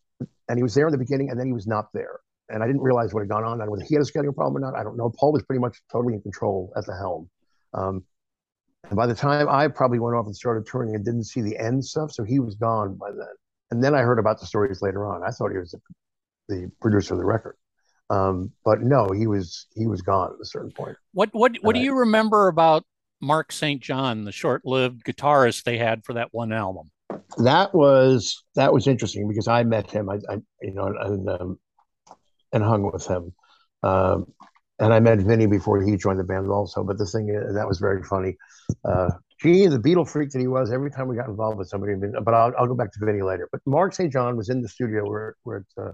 [0.50, 2.20] and he was there in the beginning, and then he was not there
[2.50, 3.62] and I didn't realize what had gone on.
[3.62, 5.10] And whether he had a scheduling problem or not, I don't know.
[5.18, 7.28] Paul was pretty much totally in control at the helm.
[7.74, 8.04] Um,
[8.88, 11.58] and by the time I probably went off and started touring and didn't see the
[11.58, 13.26] end stuff, so he was gone by then.
[13.70, 15.22] And then I heard about the stories later on.
[15.24, 15.80] I thought he was the,
[16.54, 17.56] the producer of the record,
[18.10, 20.96] um, but no, he was he was gone at a certain point.
[21.12, 21.84] What what what do Right.
[21.84, 22.84] you remember about
[23.20, 23.82] Mark St.
[23.82, 26.90] John, the short-lived guitarist they had for that one album?
[27.38, 30.08] That was that was interesting because I met him.
[30.08, 31.58] I, I you know and um,
[32.52, 33.32] and hung with him.
[33.82, 34.32] Um,
[34.78, 36.84] and I met Vinny before he joined the band also.
[36.84, 38.36] But the thing is, that was very funny.
[38.84, 39.10] Uh,
[39.40, 42.34] gee, the Beatle freak that he was, every time we got involved with somebody, but
[42.34, 43.48] I'll, I'll go back to Vinny later.
[43.50, 44.12] But Mark St.
[44.12, 45.92] John was in the studio where, where it's, uh,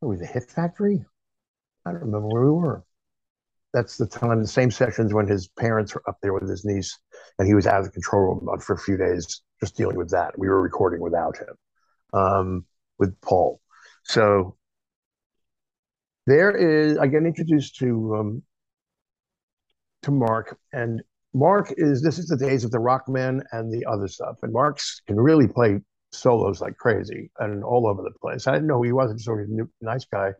[0.00, 1.04] where was the Hit Factory?
[1.86, 2.84] I don't remember where we were.
[3.74, 6.98] That's the time, the same sessions when his parents were up there with his niece,
[7.38, 10.10] and he was out of the control room for a few days just dealing with
[10.10, 10.38] that.
[10.38, 11.54] We were recording without him,
[12.12, 12.64] um,
[12.98, 13.60] with Paul.
[14.04, 14.56] So
[16.28, 18.42] there is I get introduced to um,
[20.02, 21.02] to Mark, and
[21.34, 25.00] Mark is this is the days of the Rockman and the other stuff, and Mark's
[25.06, 25.80] can really play
[26.12, 28.46] solos like crazy and all over the place.
[28.46, 30.32] I didn't know he was; just a new, nice guy.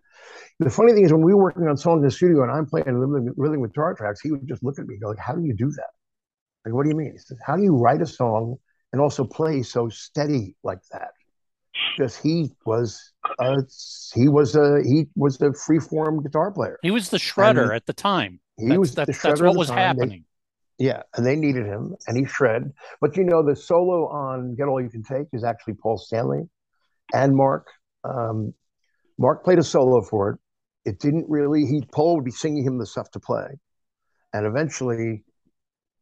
[0.61, 2.67] The funny thing is, when we were working on songs in the studio and I'm
[2.67, 2.95] playing
[3.37, 5.43] rhythm with guitar tracks, he would just look at me and go, like, "How do
[5.43, 5.91] you do that?
[6.65, 8.57] Like, what do you mean?" He says, "How do you write a song
[8.93, 11.13] and also play so steady like that?"
[11.97, 13.63] Because he was, uh,
[14.15, 16.79] he was a he was a free form guitar player.
[16.83, 18.41] He was the shredder And at the time.
[18.59, 19.77] He That's, was that- the that's what was time.
[19.77, 20.25] They- happening.
[20.81, 22.73] Yeah, and they needed him, and he shred.
[23.01, 26.43] But you know, the solo on "Get All You Can Take" is actually Paul Stanley
[27.13, 27.67] and Mark.
[28.05, 28.55] Um,
[29.19, 30.39] Mark played a solo for it.
[30.89, 31.67] It didn't really.
[31.67, 33.59] He Paul would be singing him the stuff to play,
[34.33, 35.25] and eventually,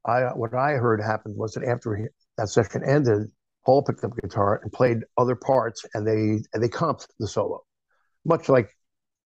[0.06, 2.04] I what I heard happened was that after he,
[2.36, 3.30] that session ended,
[3.66, 7.64] Paul picked up guitar and played other parts, and they and they comped the solo,
[8.24, 8.70] much like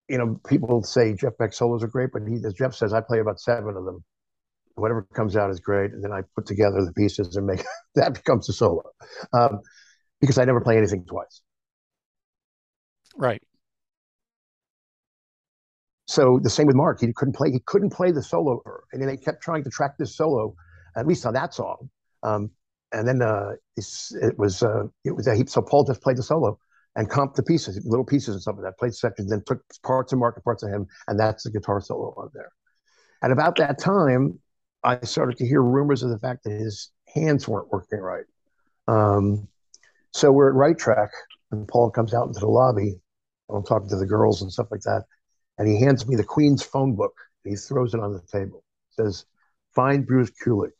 [0.09, 3.01] you know people say Jeff Beck solos are great, but he, as Jeff says, I
[3.01, 4.03] play about seven of them.
[4.75, 7.63] Whatever comes out is great and then i put together the pieces and make
[7.95, 8.83] that becomes a solo.
[9.33, 9.59] Um,
[10.21, 11.41] because i never play anything twice.
[13.17, 13.43] Right.
[16.07, 17.01] so the same with mark.
[17.01, 18.61] He couldn't play he couldn't play the solo
[18.91, 20.55] and then they kept trying to track this solo
[20.95, 21.89] at least on that song.
[22.23, 22.51] Um,
[22.91, 26.23] and then uh, it was uh, it was a heap so paul just played the
[26.23, 26.57] solo
[26.95, 30.11] and comped the pieces little pieces and stuff like that played sections then took parts
[30.11, 32.51] of mark and parts of him and that's the guitar solo on there
[33.21, 34.39] and about that time
[34.83, 38.25] I started to hear rumors of the fact that his hands weren't working right.
[38.87, 39.47] Um,
[40.11, 41.11] so we're at Right Track,
[41.51, 42.99] and Paul comes out into the lobby.
[43.49, 45.03] I'm talking to the girls and stuff like that,
[45.57, 47.13] and he hands me the Queen's phone book.
[47.43, 48.63] He throws it on the table.
[48.91, 49.25] Says,
[49.75, 50.71] "Find Bruce Kulick."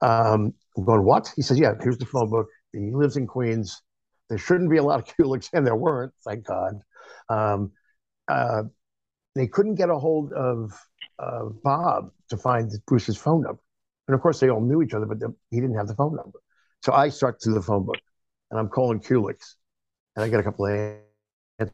[0.00, 2.48] Um, I'm going, "What?" He says, "Yeah, here's the phone book.
[2.72, 3.82] He lives in Queens.
[4.28, 6.80] There shouldn't be a lot of Kulicks, and there weren't, thank God."
[7.28, 7.72] Um,
[8.28, 8.64] uh,
[9.34, 10.72] they couldn't get a hold of
[11.18, 13.60] uh, Bob to find Bruce's phone number.
[14.08, 15.18] And of course, they all knew each other, but
[15.50, 16.40] he didn't have the phone number.
[16.82, 17.98] So I start through the phone book
[18.50, 19.54] and I'm calling Kulicks.
[20.14, 21.70] And I get a couple of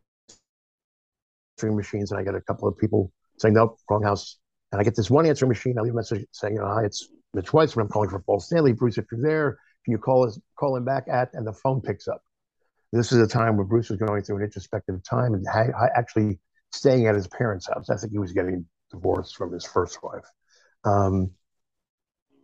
[1.57, 4.39] answering machines and I get a couple of people saying, nope, wrong house.
[4.73, 5.79] And I get this one answering machine.
[5.79, 8.21] I leave a message saying, you know, hi, it's Mitch Weiss, but I'm calling for
[8.21, 8.73] Paul Stanley.
[8.73, 11.81] Bruce, if you're there, can you call us, call him back at, and the phone
[11.81, 12.23] picks up.
[12.93, 15.89] This is a time where Bruce was going through an introspective time and ha- ha-
[15.97, 16.39] actually
[16.73, 17.89] staying at his parents' house.
[17.89, 20.25] I think he was getting divorced from his first wife.
[20.85, 21.31] Um,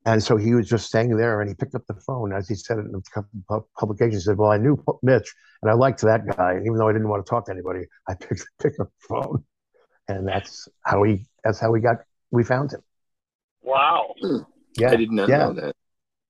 [0.07, 2.32] and so he was just staying there and he picked up the phone.
[2.32, 5.34] As he said it in a couple of publications, he said, Well, I knew Mitch
[5.61, 6.53] and I liked that guy.
[6.53, 9.07] And even though I didn't want to talk to anybody, I picked, picked up the
[9.07, 9.45] phone.
[10.09, 11.97] And that's how he that's how we got
[12.30, 12.80] we found him.
[13.62, 14.14] Wow.
[14.79, 14.91] Yeah.
[14.91, 15.39] I did not yeah.
[15.39, 15.76] know that.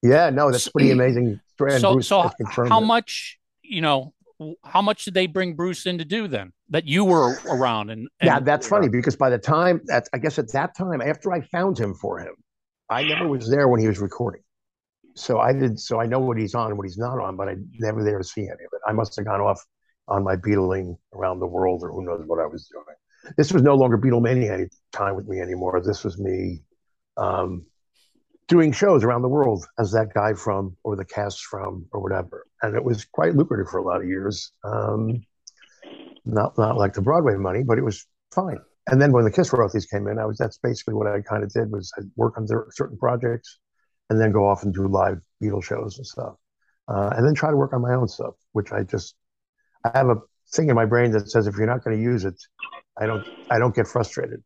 [0.02, 1.40] Yeah, no, that's pretty amazing.
[1.58, 2.30] And So Bruce so
[2.68, 2.84] how it.
[2.84, 4.14] much, you know,
[4.62, 8.08] how much did they bring Bruce in to do then that you were around and,
[8.20, 11.32] and yeah, that's funny because by the time that I guess at that time, after
[11.32, 12.34] I found him for him,
[12.88, 14.42] I never was there when he was recording.
[15.16, 15.80] So I did.
[15.80, 18.18] So I know what he's on and what he's not on, but I never there
[18.18, 18.80] to see any of it.
[18.86, 19.60] I must have gone off
[20.06, 22.84] on my Beatling around the world, or who knows what I was doing.
[23.36, 25.82] This was no longer Beatlemania time with me anymore.
[25.84, 26.62] This was me
[27.16, 27.66] um,
[28.48, 32.46] doing shows around the world as that guy from, or the cast from, or whatever.
[32.62, 34.52] And it was quite lucrative for a lot of years.
[34.64, 35.22] Um,
[36.24, 38.58] not not like the Broadway money, but it was fine.
[38.90, 41.42] And then when the Kiss royalties came in, I was that's basically what I kind
[41.42, 43.58] of did was I'd work on certain projects,
[44.10, 46.34] and then go off and do live Beatles shows and stuff,
[46.88, 49.14] uh, and then try to work on my own stuff, which I just
[49.84, 50.16] I have a
[50.52, 52.40] thing in my brain that says if you're not going to use it,
[52.98, 54.42] I don't I don't get frustrated.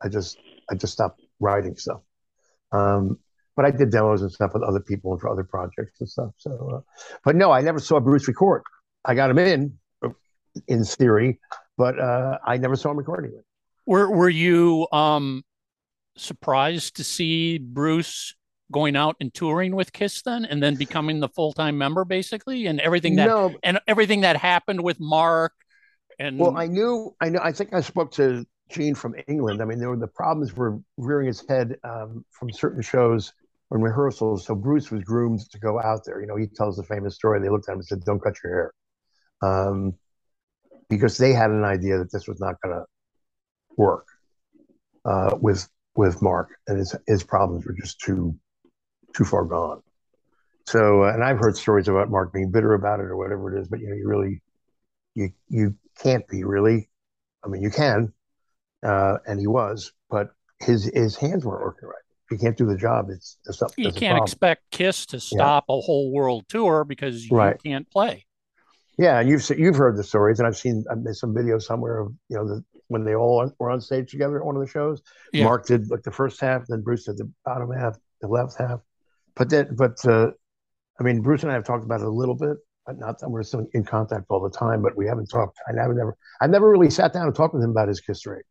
[0.00, 0.38] I just
[0.70, 2.00] I just stop writing stuff.
[2.72, 3.18] Um,
[3.56, 6.30] but I did demos and stuff with other people and for other projects and stuff.
[6.38, 6.80] So, uh,
[7.24, 8.62] but no, I never saw Bruce record.
[9.04, 9.78] I got him in,
[10.68, 11.38] in theory,
[11.76, 13.44] but uh, I never saw him recording it.
[13.86, 15.44] Were Were you um,
[16.16, 18.34] surprised to see Bruce
[18.72, 22.66] going out and touring with Kiss then, and then becoming the full time member, basically,
[22.66, 23.54] and everything that no.
[23.62, 25.52] and everything that happened with Mark?
[26.18, 29.60] And well, I knew, I know, I think I spoke to Gene from England.
[29.62, 33.32] I mean, there were the problems were rearing its head um, from certain shows
[33.70, 34.44] when rehearsals.
[34.44, 36.20] So Bruce was groomed to go out there.
[36.20, 37.40] You know, he tells the famous story.
[37.40, 38.74] They looked at him and said, "Don't cut your hair,"
[39.42, 39.94] um,
[40.88, 42.84] because they had an idea that this was not going to
[43.76, 44.06] work
[45.04, 48.36] uh, with with Mark, and his his problems were just too
[49.14, 49.82] too far gone.
[50.66, 53.60] So, uh, and I've heard stories about Mark being bitter about it or whatever it
[53.60, 54.42] is, but you know, you really
[55.14, 56.88] you you can't be really.
[57.42, 58.12] I mean, you can,
[58.82, 62.09] uh, and he was, but his his hands weren't working right.
[62.30, 63.08] He can't do the job.
[63.10, 65.74] It's, it's you can't expect Kiss to stop yeah.
[65.74, 67.60] a whole world tour because you right.
[67.62, 68.24] can't play.
[68.98, 72.36] Yeah, and you've you've heard the stories, and I've seen some videos somewhere of you
[72.36, 75.02] know the, when they all were on stage together at one of the shows.
[75.32, 75.44] Yeah.
[75.44, 78.80] Mark did like the first half, then Bruce did the bottom half, the left half.
[79.36, 80.32] But then, but uh,
[81.00, 83.30] I mean, Bruce and I have talked about it a little bit, but not that
[83.30, 85.58] we're still in contact all the time, but we haven't talked.
[85.68, 88.42] I never, never, I never really sat down and talked with him about his history,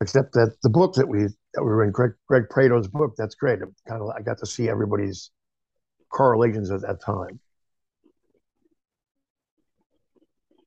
[0.00, 3.14] except that the book that we that we were in, Greg, Greg Prato's book.
[3.16, 3.60] That's great.
[3.62, 5.30] I'm kind of, I got to see everybody's
[6.10, 7.40] correlations at that time.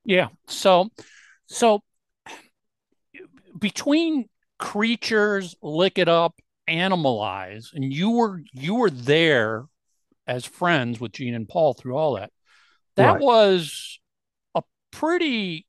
[0.04, 0.28] Yeah.
[0.46, 0.88] So,
[1.46, 1.82] so
[3.58, 4.28] between
[4.58, 6.34] creatures, lick it up,
[6.68, 9.66] animalize, and you were you were there
[10.26, 12.30] as friends with Gene and Paul through all that.
[12.96, 13.20] That right.
[13.20, 14.00] was
[14.54, 15.66] a pretty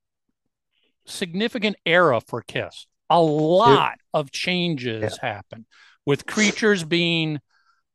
[1.05, 2.87] significant era for Kiss.
[3.09, 5.33] A lot of changes yeah.
[5.33, 5.65] happened
[6.05, 7.39] with creatures being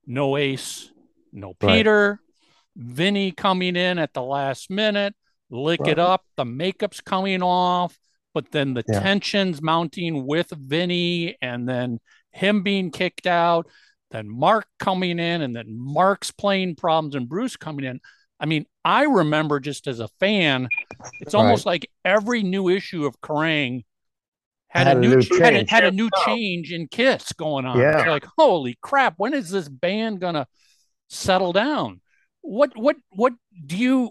[0.07, 0.91] no Ace,
[1.33, 2.19] no Peter, right.
[2.77, 5.15] Vinny coming in at the last minute,
[5.51, 5.93] lick right.
[5.93, 7.99] it up, the makeup's coming off,
[8.35, 9.01] but then the yeah.
[9.01, 12.01] tensions mounting with Vinny and then
[12.33, 13.69] him being kicked out,
[14.11, 18.01] then Mark coming in, and then Mark's playing problems and Bruce coming in.
[18.41, 20.69] I mean, I remember just as a fan,
[21.21, 21.73] it's almost right.
[21.73, 23.85] like every new issue of Kerrang
[24.75, 27.79] had, had a, new, ch- had, a, had, a, new change in Kiss going on.
[27.79, 28.05] Yeah.
[28.09, 30.47] Like, holy crap, when is this band gonna
[31.09, 32.01] settle down?
[32.43, 33.33] What what what
[33.67, 34.11] do you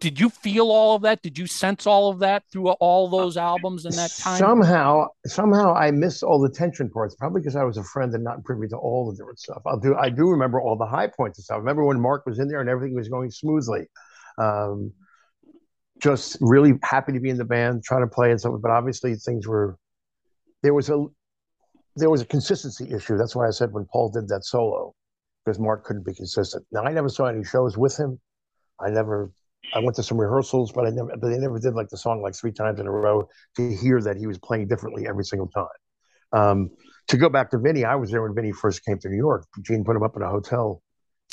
[0.00, 1.22] did you feel all of that?
[1.22, 4.38] Did you sense all of that through all those albums in that time?
[4.38, 8.22] Somehow, somehow I missed all the tension parts, probably because I was a friend and
[8.22, 9.62] not privy to all the different stuff.
[9.66, 11.56] I'll do I do remember all the high points and stuff.
[11.56, 13.86] I remember when Mark was in there and everything was going smoothly.
[14.38, 14.92] Um,
[16.00, 18.54] just really happy to be in the band, trying to play and stuff.
[18.60, 19.76] But obviously things were
[20.62, 21.06] there was a
[21.96, 23.16] there was a consistency issue.
[23.16, 24.94] That's why I said when Paul did that solo,
[25.44, 26.64] because Mark couldn't be consistent.
[26.72, 28.20] Now I never saw any shows with him.
[28.80, 29.32] I never
[29.74, 32.22] I went to some rehearsals, but I never, but they never did like the song
[32.22, 35.48] like three times in a row to hear that he was playing differently every single
[35.48, 35.66] time.
[36.32, 36.70] Um,
[37.08, 39.46] to go back to Vinny, I was there when Vinny first came to New York.
[39.62, 40.82] Gene put him up in a hotel.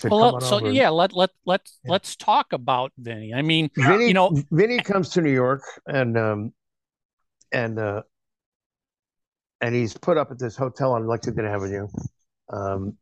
[0.03, 1.91] Well, so yeah, let let let yeah.
[1.91, 3.33] let's talk about Vinny.
[3.33, 6.53] I mean, Vinny, you know, Vinny comes to New York and um,
[7.53, 8.01] and uh,
[9.61, 11.87] and he's put up at this hotel on Lexington Avenue.
[12.51, 12.97] Um,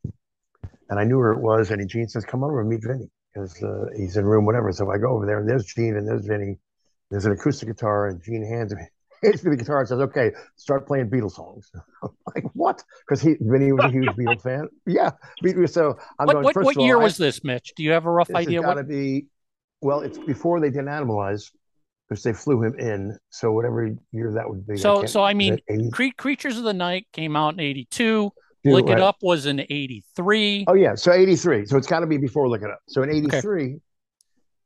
[0.90, 3.62] and I knew where it was, and Gene says, "Come over and meet Vinny." because
[3.64, 4.72] uh, he's in room whatever.
[4.72, 6.58] So I go over there and there's Gene and there's Vinny.
[7.10, 8.84] There's an acoustic guitar and Gene hands me
[9.24, 11.72] hands me the guitar and says, "Okay, start playing Beatles songs."
[12.04, 14.68] I'm like, "What?" Because he Vinny was a huge Beatles fan.
[14.86, 15.12] Yeah.
[15.68, 16.44] So I'm what, going.
[16.44, 17.74] What, what all, year I, was this, Mitch?
[17.76, 18.60] Do you have a rough idea?
[18.60, 19.28] It's Got to be.
[19.82, 21.52] Well, it's before they did Animalize
[22.08, 23.18] because they flew him in.
[23.30, 24.78] So whatever year that would be.
[24.78, 25.60] So I so I mean,
[25.92, 28.32] Cre- Creatures of the Night came out in '82.
[28.66, 28.98] Lick right.
[28.98, 30.66] It Up was in 83.
[30.68, 30.96] Oh, yeah.
[30.96, 31.66] So 83.
[31.66, 32.80] So it's got to be before Lick It Up.
[32.88, 33.76] So in 83, okay.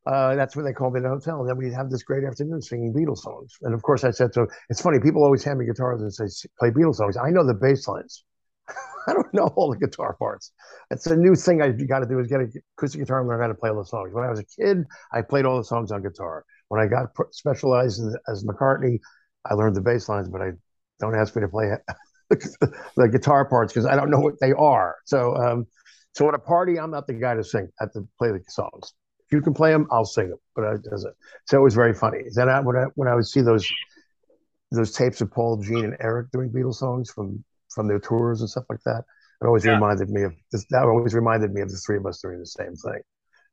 [0.07, 1.41] Uh, that's when they called me the hotel.
[1.41, 3.57] And then we'd have this great afternoon singing Beatles songs.
[3.61, 4.99] And of course, I said, so it's funny.
[4.99, 7.17] People always hand me guitars and say, play Beatles songs.
[7.17, 8.23] I know the bass lines.
[9.07, 10.53] I don't know all the guitar parts.
[10.91, 13.41] It's a new thing I got to do is get an acoustic guitar and learn
[13.41, 14.13] how to play all the songs.
[14.13, 16.45] When I was a kid, I played all the songs on guitar.
[16.69, 18.99] When I got specialized as McCartney,
[19.45, 20.51] I learned the bass lines, but I
[20.99, 21.71] don't ask me to play
[22.29, 24.95] the guitar parts because I don't know what they are.
[25.05, 25.67] So, um,
[26.13, 27.67] so at a party, I'm not the guy to sing.
[27.79, 28.93] I have to play the songs.
[29.27, 30.39] If you can play them, I'll sing them.
[30.55, 31.13] But I doesn't.
[31.45, 32.19] So it was very funny.
[32.33, 33.67] Then I, when I when I would see those
[34.71, 38.49] those tapes of Paul, Gene, and Eric doing Beatles songs from from their tours and
[38.49, 39.03] stuff like that,
[39.41, 39.73] it always yeah.
[39.73, 40.83] reminded me of this, that.
[40.83, 43.01] Always reminded me of the three of us doing the same thing.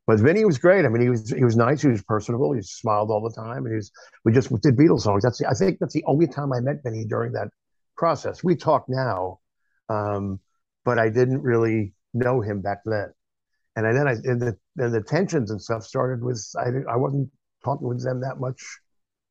[0.07, 0.85] But Vinny was great.
[0.85, 1.81] I mean, he was he was nice.
[1.81, 2.53] He was personable.
[2.53, 3.91] He smiled all the time, and he's
[4.23, 5.23] we just did Beatles songs.
[5.23, 7.49] That's the, I think that's the only time I met Vinny during that
[7.97, 8.43] process.
[8.43, 9.39] We talk now,
[9.89, 10.39] um,
[10.83, 13.13] but I didn't really know him back then.
[13.75, 17.29] And then I and the and the tensions and stuff started with I I wasn't
[17.63, 18.61] talking with them that much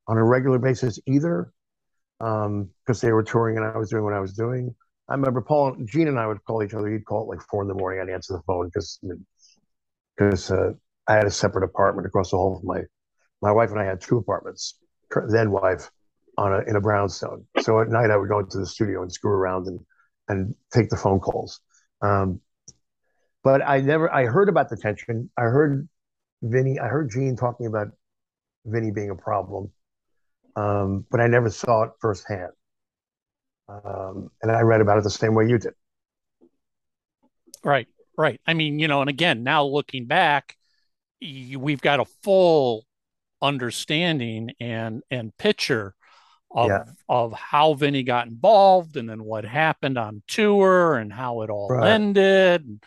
[0.07, 1.53] on a regular basis either,
[2.19, 2.71] because um,
[3.01, 4.75] they were touring and I was doing what I was doing.
[5.09, 6.91] I remember Paul, and Gene, and I would call each other.
[6.91, 8.01] He'd call at like four in the morning.
[8.01, 9.01] I'd answer the phone because
[10.17, 10.73] because uh,
[11.07, 12.83] I had a separate apartment across the hall from my
[13.43, 14.79] my wife and I had two apartments.
[15.29, 15.91] Then wife
[16.39, 17.47] on a in a brownstone.
[17.61, 19.81] So at night I would go into the studio and screw around and
[20.29, 21.61] and take the phone calls.
[22.01, 22.41] Um,
[23.45, 25.31] but I never I heard about the tension.
[25.37, 25.89] I heard
[26.43, 26.81] Vinny.
[26.81, 27.89] I heard Gene talking about
[28.65, 29.71] Vinny being a problem,
[30.57, 32.53] um, but I never saw it firsthand.
[33.69, 35.75] Um, and I read about it the same way you did.
[37.63, 37.87] Right.
[38.17, 38.41] Right.
[38.47, 40.57] I mean, you know, and again, now looking back,
[41.21, 42.87] we've got a full
[43.43, 45.95] understanding and and picture
[46.51, 46.85] of yeah.
[47.09, 51.69] of how Vinny got involved and then what happened on tour and how it all
[51.69, 51.91] right.
[51.91, 52.81] ended.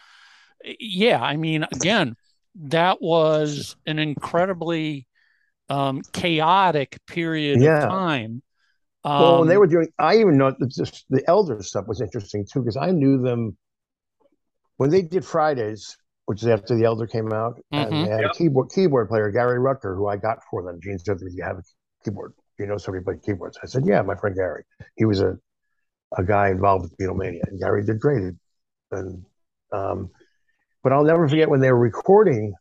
[0.64, 2.16] Yeah, I mean, again,
[2.56, 5.08] that was an incredibly
[5.70, 7.84] um, chaotic period yeah.
[7.84, 8.42] of time.
[9.04, 12.46] Um, well, when they were doing, I even know the, the elder stuff was interesting
[12.52, 13.58] too because I knew them
[14.78, 17.76] when they did Fridays, which is after the Elder came out, mm-hmm.
[17.76, 18.32] and they had yep.
[18.32, 20.80] a keyboard keyboard player, Gary Rucker, who I got for them.
[20.82, 21.64] Gene said, "Do you have a
[22.04, 22.34] keyboard?
[22.58, 24.64] Do you know somebody play keyboards?" I said, "Yeah, my friend Gary.
[24.96, 25.38] He was a
[26.18, 28.34] a guy involved with Beatlemania, and Gary did great.
[28.92, 29.26] And
[29.74, 30.10] um,
[30.88, 32.54] but I'll never forget when they were recording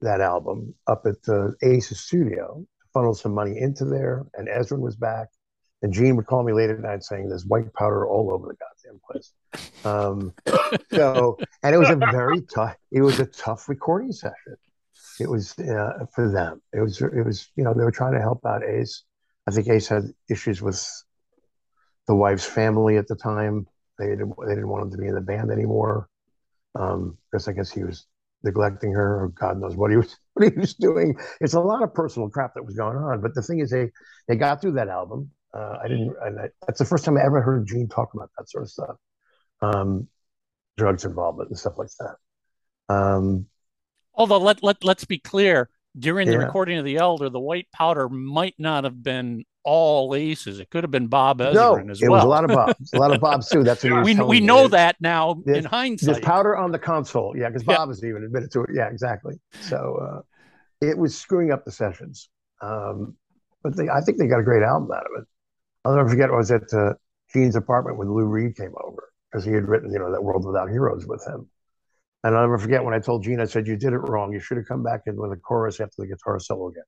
[0.00, 2.64] that album up at the Ace studio,
[2.94, 5.28] funneled some money into there, and Ezrin was back,
[5.82, 8.56] and Gene would call me late at night saying there's white powder all over the
[8.56, 9.34] goddamn place.
[9.84, 10.32] Um,
[10.94, 12.74] so, and it was a very tough.
[12.90, 14.56] It was a tough recording session.
[15.20, 16.62] It was uh, for them.
[16.72, 17.02] It was.
[17.02, 17.50] It was.
[17.54, 19.02] You know, they were trying to help out Ace.
[19.46, 20.82] I think Ace had issues with
[22.06, 23.66] the wife's family at the time.
[23.98, 24.32] They didn't.
[24.46, 26.08] They didn't want him to be in the band anymore.
[26.74, 28.06] Um, because I guess he was
[28.44, 31.18] neglecting her, or God knows what he was what he was doing.
[31.40, 33.20] It's a lot of personal crap that was going on.
[33.20, 33.90] But the thing is, they
[34.28, 36.14] they got through that album uh, I didn't.
[36.22, 38.96] I, that's the first time I ever heard Gene talk about that sort of stuff,
[39.62, 40.08] um,
[40.76, 42.94] drugs involvement and stuff like that.
[42.94, 43.46] Um,
[44.14, 46.44] Although let let let's be clear, during the yeah.
[46.44, 50.60] recording of the Elder, the white powder might not have been all aces.
[50.60, 52.16] It could have been Bob Ezrin no, as it well.
[52.16, 53.62] was a lot of Bob, a lot of Bob too.
[53.62, 54.68] That's what we we know me.
[54.68, 56.06] that now there's, in hindsight.
[56.06, 57.86] There's powder on the console, yeah, because Bob yeah.
[57.88, 58.70] has even admitted to it.
[58.72, 59.34] Yeah, exactly.
[59.60, 60.20] So uh,
[60.80, 62.30] it was screwing up the sessions,
[62.62, 63.14] um,
[63.62, 65.28] but they, I think they got a great album out of it.
[65.84, 66.30] I'll never forget.
[66.30, 66.94] I was at uh,
[67.34, 70.46] Gene's apartment when Lou Reed came over because he had written, you know, that World
[70.46, 71.46] Without Heroes with him.
[72.24, 74.32] And I'll never forget when I told Gene, I said, "You did it wrong.
[74.32, 76.84] You should have come back in with a chorus after the guitar solo again."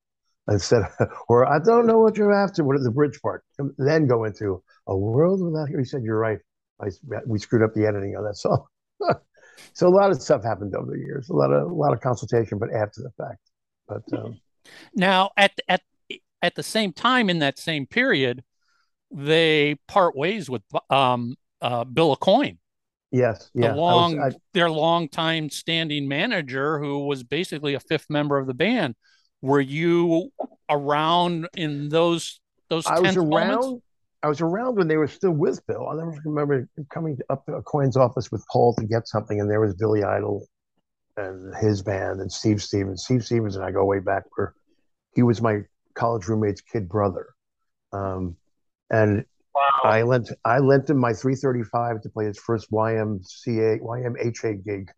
[0.51, 0.83] Instead,
[1.29, 2.65] or I don't know what you're after.
[2.65, 3.45] What is the bridge part?
[3.59, 5.87] And then go into a world without heroes.
[5.87, 6.39] He said, "You're right.
[6.81, 6.89] I,
[7.27, 8.65] we screwed up the editing on that song."
[9.73, 11.29] so a lot of stuff happened over the years.
[11.29, 13.39] A lot of a lot of consultation, but after the fact.
[13.87, 14.41] But um,
[14.95, 15.83] now at at
[16.43, 18.43] at the same time in that same period,
[19.11, 22.59] they part ways with um, uh, Bill Aucoin.
[23.13, 23.73] Yes, yeah.
[23.73, 28.39] The long, I was, I, their longtime standing manager, who was basically a fifth member
[28.39, 28.95] of the band.
[29.43, 30.31] Were you
[30.69, 32.87] around in those those?
[32.87, 33.61] I was around.
[33.61, 33.85] Moments?
[34.23, 35.89] I was around when they were still with Bill.
[35.89, 39.61] I never remember coming up to Coin's office with Paul to get something, and there
[39.61, 40.47] was Billy Idol
[41.17, 43.05] and his band and Steve Stevens.
[43.05, 44.55] Steve Stevens and I go way back where
[45.15, 45.61] he was my
[45.95, 47.29] college roommate's kid brother.
[47.93, 48.37] Um,
[48.91, 49.25] and
[49.55, 49.81] wow.
[49.85, 54.91] I lent I lent him my 335 to play his first YMCA YMHA gig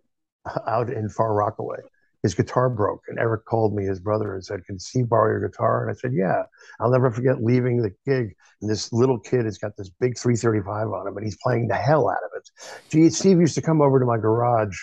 [0.66, 1.78] out in Far Rockaway.
[2.22, 5.48] His guitar broke, and Eric called me, his brother, and said, "Can Steve borrow your
[5.48, 6.44] guitar?" And I said, "Yeah."
[6.80, 10.88] I'll never forget leaving the gig, and this little kid has got this big 335
[10.88, 12.48] on him, and he's playing the hell out of it.
[12.88, 14.78] Gee, Steve used to come over to my garage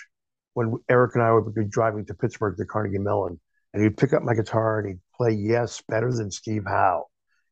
[0.54, 3.40] when Eric and I would be driving to Pittsburgh to Carnegie Mellon,
[3.74, 7.06] and he'd pick up my guitar and he'd play "Yes" better than Steve Howe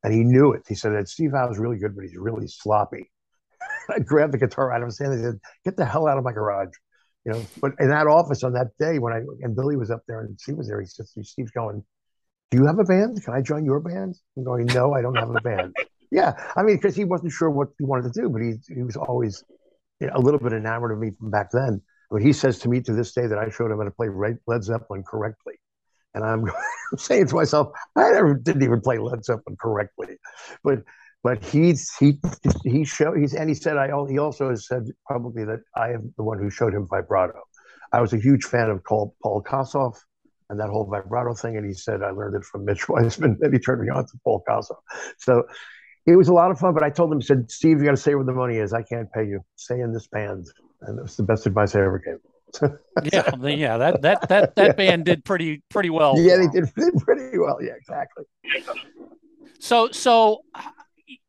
[0.04, 0.64] and he knew it.
[0.68, 3.12] He said that Steve Howe is really good, but he's really sloppy.
[3.90, 6.24] I grabbed the guitar out of his hand and said, "Get the hell out of
[6.24, 6.74] my garage."
[7.28, 10.02] You know, but in that office on that day when I and Billy was up
[10.08, 11.84] there and she was there, he said, Steve's going,
[12.52, 13.22] Do you have a band?
[13.22, 14.16] Can I join your band?
[14.38, 15.76] I'm going, No, I don't have a band.
[16.12, 16.42] yeah.
[16.56, 18.96] I mean, because he wasn't sure what he wanted to do, but he he was
[18.96, 19.44] always
[20.00, 21.82] you know, a little bit enamored of me from back then.
[22.10, 24.08] But he says to me to this day that I showed him how to play
[24.48, 25.56] Led Zeppelin correctly.
[26.14, 26.46] And I'm
[26.98, 30.16] saying to myself, I never didn't even play Led Zeppelin correctly.
[30.64, 30.84] But
[31.28, 32.18] but he's he
[32.64, 36.14] he showed he's and he said I he also has said publicly that I am
[36.16, 37.42] the one who showed him vibrato.
[37.92, 39.98] I was a huge fan of Paul Paul Kossoff
[40.50, 43.54] and that whole vibrato thing, and he said I learned it from Mitch Weissman, and
[43.54, 44.78] he turned me on to Paul Kossoff.
[45.18, 45.44] So
[46.06, 46.74] it was a lot of fun.
[46.74, 48.72] But I told him, said Steve, you got to say where the money is.
[48.72, 49.42] I can't pay you.
[49.58, 50.46] Stay in this band,
[50.84, 52.72] and it was the best advice I ever gave.
[53.12, 54.72] yeah, yeah, that that that that yeah.
[54.72, 56.14] band did pretty pretty well.
[56.18, 57.58] Yeah, they did, did pretty well.
[57.62, 58.24] Yeah, exactly.
[59.60, 60.44] So so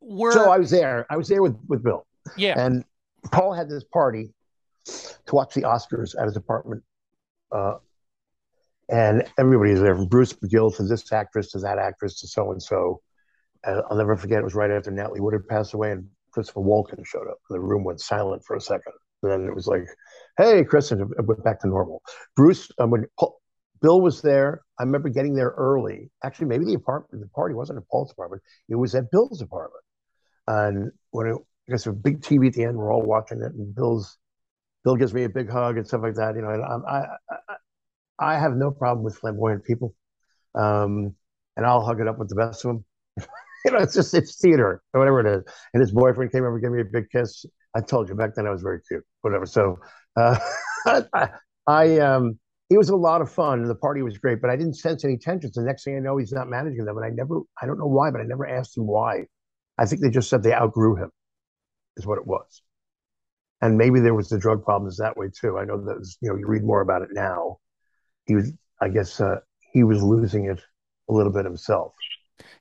[0.08, 1.06] we're so I was there.
[1.10, 2.06] I was there with with Bill.
[2.36, 2.84] Yeah, and
[3.32, 4.32] Paul had this party
[4.86, 6.82] to watch the Oscars at his apartment,
[7.52, 7.74] uh,
[8.88, 12.52] and everybody was there from Bruce McGill to this actress to that actress to so
[12.52, 13.02] and so.
[13.64, 14.38] I'll never forget.
[14.38, 17.38] It was right after Natalie Wood had passed away, and Christopher Walken showed up.
[17.50, 18.92] And the room went silent for a second.
[19.22, 19.84] And then it was like,
[20.38, 22.00] "Hey, Chris," and it went back to normal.
[22.36, 23.40] Bruce, um, when Paul,
[23.80, 24.62] Bill was there.
[24.78, 26.10] I remember getting there early.
[26.24, 28.42] Actually, maybe the apartment, the party wasn't at Paul's apartment.
[28.68, 29.82] It was at Bill's apartment.
[30.48, 31.36] And when it,
[31.68, 34.16] I guess a big TV at the end, we're all watching it, and Bill's
[34.82, 36.34] Bill gives me a big hug and stuff like that.
[36.36, 37.06] You know, and I
[38.18, 39.94] I, I have no problem with flamboyant people,
[40.54, 41.14] um,
[41.56, 42.84] and I'll hug it up with the best of them.
[43.66, 45.44] you know, it's just it's theater or whatever it is.
[45.74, 47.44] And his boyfriend came over, and gave me a big kiss.
[47.76, 49.44] I told you back then I was very cute, whatever.
[49.44, 49.78] So
[50.16, 50.38] uh,
[50.86, 51.28] I,
[51.66, 52.38] I um
[52.70, 55.04] it was a lot of fun and the party was great, but I didn't sense
[55.04, 55.54] any tensions.
[55.54, 57.86] The next thing I know, he's not managing them, and I never I don't know
[57.86, 59.26] why, but I never asked him why.
[59.78, 61.10] I think they just said they outgrew him,
[61.96, 62.62] is what it was.
[63.60, 65.58] And maybe there was the drug problems that way too.
[65.58, 67.58] I know that you know you read more about it now.
[68.26, 69.40] He was, I guess, uh,
[69.72, 70.60] he was losing it
[71.08, 71.94] a little bit himself.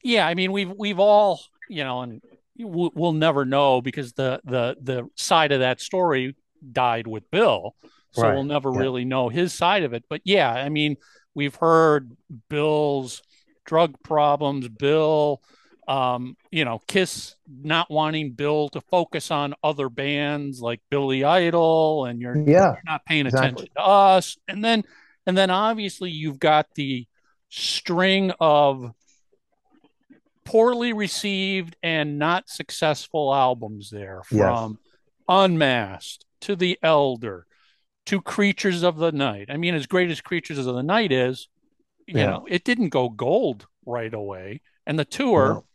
[0.03, 2.21] Yeah, I mean, we've we've all you know, and
[2.57, 6.35] we'll never know because the the the side of that story
[6.71, 7.75] died with Bill,
[8.11, 8.33] so right.
[8.33, 8.79] we'll never yeah.
[8.79, 10.05] really know his side of it.
[10.09, 10.97] But yeah, I mean,
[11.35, 12.15] we've heard
[12.49, 13.21] Bill's
[13.65, 15.41] drug problems, Bill
[15.87, 22.05] um, you know, Kiss not wanting Bill to focus on other bands like Billy Idol,
[22.05, 23.47] and you're, yeah, you're not paying exactly.
[23.47, 24.83] attention to us, and then
[25.25, 27.07] and then obviously you've got the
[27.49, 28.91] string of
[30.43, 34.93] poorly received and not successful albums there from yes.
[35.29, 37.45] Unmasked to The Elder
[38.05, 39.47] to Creatures of the Night.
[39.49, 41.49] I mean, as great as Creatures of the Night is,
[42.05, 42.27] you yeah.
[42.27, 44.61] know, it didn't go gold right away.
[44.85, 45.65] And the tour no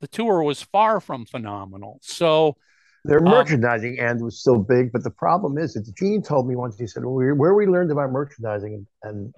[0.00, 1.98] the tour was far from phenomenal.
[2.02, 2.56] So
[3.04, 6.48] their um, merchandising um, end was still big, but the problem is that Gene told
[6.48, 6.78] me once.
[6.78, 9.34] He said, "Where we learned about merchandising and,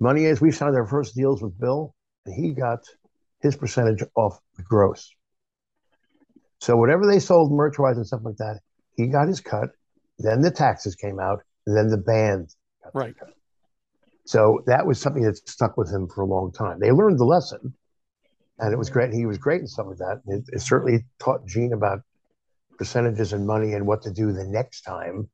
[0.00, 2.80] money is, we signed our first deals with Bill, and he got
[3.40, 5.10] his percentage off the gross.
[6.60, 8.60] So whatever they sold merch-wise and stuff like that,
[8.96, 9.70] he got his cut.
[10.18, 12.54] Then the taxes came out, and then the band
[12.94, 13.14] right.
[14.24, 16.80] So that was something that stuck with him for a long time.
[16.80, 17.74] They learned the lesson,
[18.58, 19.12] and it was great.
[19.12, 20.20] He was great in some of that.
[20.26, 22.00] It, it, certainly taught Gene about
[22.76, 25.28] percentages and money and what to do the next time.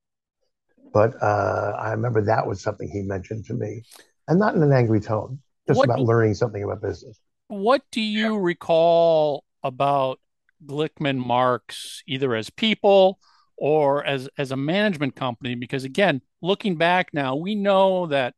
[0.92, 3.82] But uh, I remember that was something he mentioned to me,
[4.28, 7.18] and not in an angry tone, just what, about learning something about business.
[7.48, 10.20] What do you recall about
[10.64, 13.18] Glickman Marks, either as people
[13.56, 15.56] or as as a management company?
[15.56, 18.34] Because again, looking back now, we know that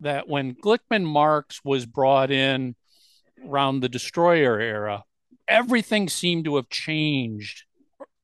[0.00, 2.74] that when Glickman Marks was brought in
[3.46, 5.04] around the destroyer era,
[5.48, 7.64] everything seemed to have changed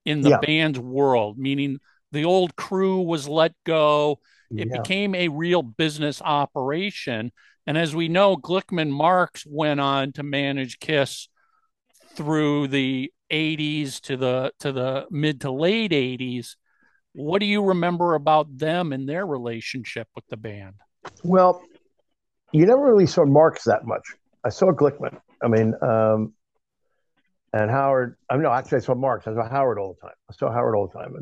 [0.05, 0.39] in the yeah.
[0.41, 1.79] band's world, meaning
[2.12, 4.21] the old crew was let go.
[4.51, 4.81] It yeah.
[4.81, 7.33] became a real business operation.
[7.67, 11.29] And as we know, Glickman Marks went on to manage Kiss
[12.14, 16.55] through the 80s to the to the mid to late 80s.
[17.12, 20.75] What do you remember about them and their relationship with the band?
[21.25, 21.62] Well,
[22.53, 24.03] you never really saw Marks that much.
[24.47, 25.18] I saw Glickman.
[25.42, 26.32] I mean, um,
[27.53, 28.16] and Howard.
[28.30, 29.26] I mean, no, actually, I saw Marks.
[29.26, 30.16] I saw Howard all the time.
[30.30, 31.14] I saw Howard all the time.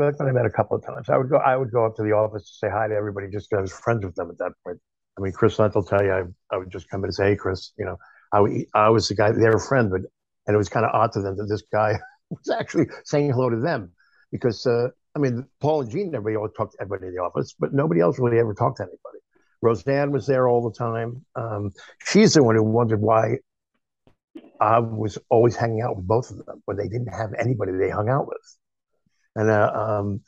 [0.00, 1.08] Glickman I met a couple of times.
[1.08, 1.36] I would go.
[1.36, 3.62] I would go up to the office to say hi to everybody, just because I
[3.62, 4.78] was friends with them at that point.
[5.16, 6.22] I mean, Chris Lendt will tell you, I,
[6.54, 7.96] I would just come in and say, "Hey, Chris," you know,
[8.32, 9.30] I, I was the guy.
[9.30, 10.00] They were but
[10.46, 13.48] and it was kind of odd to them that this guy was actually saying hello
[13.48, 13.92] to them
[14.32, 17.54] because uh, I mean, Paul and Gene, everybody always talked to everybody in the office,
[17.56, 19.21] but nobody else really ever talked to anybody.
[19.62, 21.24] Roseanne was there all the time.
[21.36, 21.70] Um,
[22.04, 23.38] she's the one who wondered why
[24.60, 27.90] I was always hanging out with both of them when they didn't have anybody they
[27.90, 28.58] hung out with.
[29.36, 30.20] and uh, um,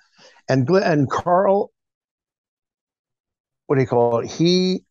[0.49, 1.73] and and Carl,
[3.67, 4.31] what do you call it?
[4.31, 4.85] He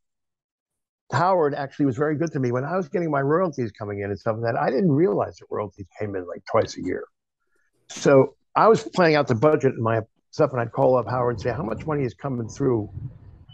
[1.11, 4.09] Howard actually was very good to me when I was getting my royalties coming in
[4.09, 4.59] and stuff like that.
[4.59, 7.05] I didn't realize that royalties came in like twice a year.
[7.89, 11.35] So I was planning out the budget and my stuff, and I'd call up Howard
[11.35, 12.89] and say, "How much money is coming through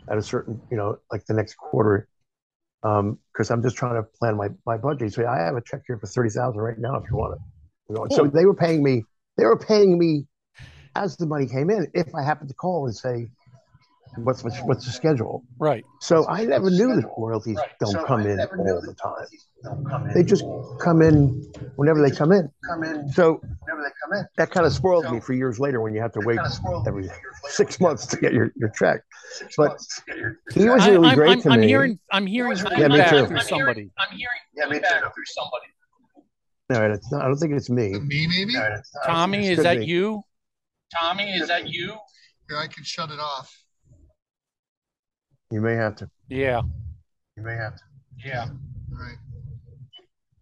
[0.09, 2.07] at a certain, you know, like the next quarter?"
[2.81, 5.13] Because um, I'm just trying to plan my my budget.
[5.13, 7.41] So I have a check here for thirty thousand right now if you want it.
[7.89, 9.03] You know, so they were paying me.
[9.37, 10.25] They were paying me
[10.95, 11.87] as the money came in.
[11.93, 13.29] If I happened to call and say,
[14.17, 15.43] what's what's, what's the schedule?
[15.59, 15.83] Right.
[16.01, 17.69] So I never knew that royalties right.
[17.79, 20.13] don't so come in all the time.
[20.13, 20.43] They just
[20.79, 22.49] come in whenever they come in.
[22.67, 23.11] Come in.
[23.11, 24.25] So whenever they come in.
[24.37, 26.39] That kind of spoiled so, me for years later when you have to wait
[26.87, 27.09] every
[27.49, 29.01] six months to get your, your check.
[29.57, 29.77] But
[30.53, 31.67] he was really I, great I'm, to I'm me.
[31.67, 33.27] Hearing, I'm hearing yeah, me too.
[33.27, 33.91] through somebody.
[33.97, 34.85] I'm hearing yeah, me too.
[34.85, 35.65] through somebody.
[36.69, 37.99] No, it's not, I don't think it's me.
[37.99, 38.53] Me, maybe?
[38.53, 39.85] No, Tommy, is that be.
[39.87, 40.23] you?
[40.95, 41.97] Tommy, is that you?
[42.47, 43.51] Here, I can shut it off.
[45.51, 46.09] You may have to.
[46.29, 46.61] Yeah.
[47.37, 47.81] You may have to.
[48.23, 48.47] Yeah.
[48.91, 49.17] All right.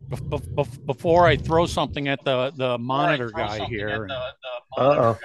[0.10, 4.08] Be- be- be- before I throw something at the the monitor guy here.
[4.10, 4.32] Uh
[4.78, 5.18] oh.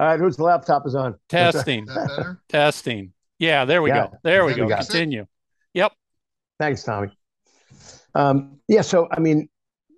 [0.00, 1.14] All right, whose laptop is on?
[1.28, 1.82] Testing.
[1.88, 2.40] Is that better?
[2.48, 3.12] Testing.
[3.38, 4.08] Yeah, there we Yeah.
[4.08, 4.18] go.
[4.24, 4.64] There we There go.
[4.64, 4.76] we go.
[4.78, 5.26] Continue.
[5.74, 5.92] Yep.
[6.58, 7.08] Thanks, Tommy.
[8.14, 9.48] Um, yeah, so I mean,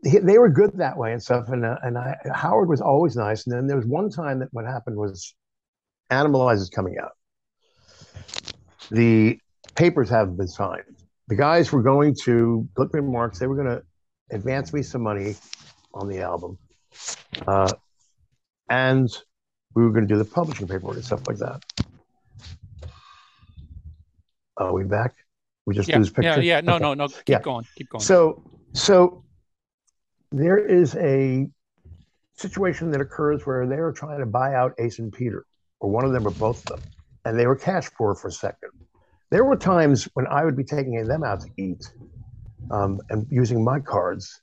[0.05, 3.17] he, they were good that way and stuff, and uh, and I, Howard was always
[3.17, 3.47] nice.
[3.47, 5.35] And then there was one time that what happened was,
[6.11, 7.13] Animalize is coming out.
[8.91, 9.39] The
[9.75, 10.85] papers haven't been signed.
[11.29, 13.39] The guys were going to Glickman Marks.
[13.39, 13.83] They were going to
[14.31, 15.37] advance me some money
[15.95, 16.59] on the album,
[17.47, 17.73] uh,
[18.69, 19.09] and
[19.75, 21.63] we were going to do the publishing paperwork and stuff like that.
[24.57, 25.15] Are we back?
[25.67, 25.99] We just Yeah.
[25.99, 26.43] lose picture.
[26.43, 26.57] Yeah.
[26.57, 26.61] Yeah.
[26.61, 26.75] No.
[26.75, 26.83] Okay.
[26.83, 26.95] No.
[26.95, 27.09] No.
[27.09, 27.41] Keep Yeah.
[27.41, 27.65] going.
[27.75, 28.03] Keep going.
[28.03, 28.43] So,
[28.75, 29.25] so
[30.31, 31.49] there is a
[32.35, 35.45] situation that occurs where they are trying to buy out Ace and Peter,
[35.85, 36.91] or one of them or both of them,
[37.27, 38.71] and they were cash poor for a second.
[39.31, 41.85] There were times when I would be taking them out to eat
[42.71, 44.41] um, and using my cards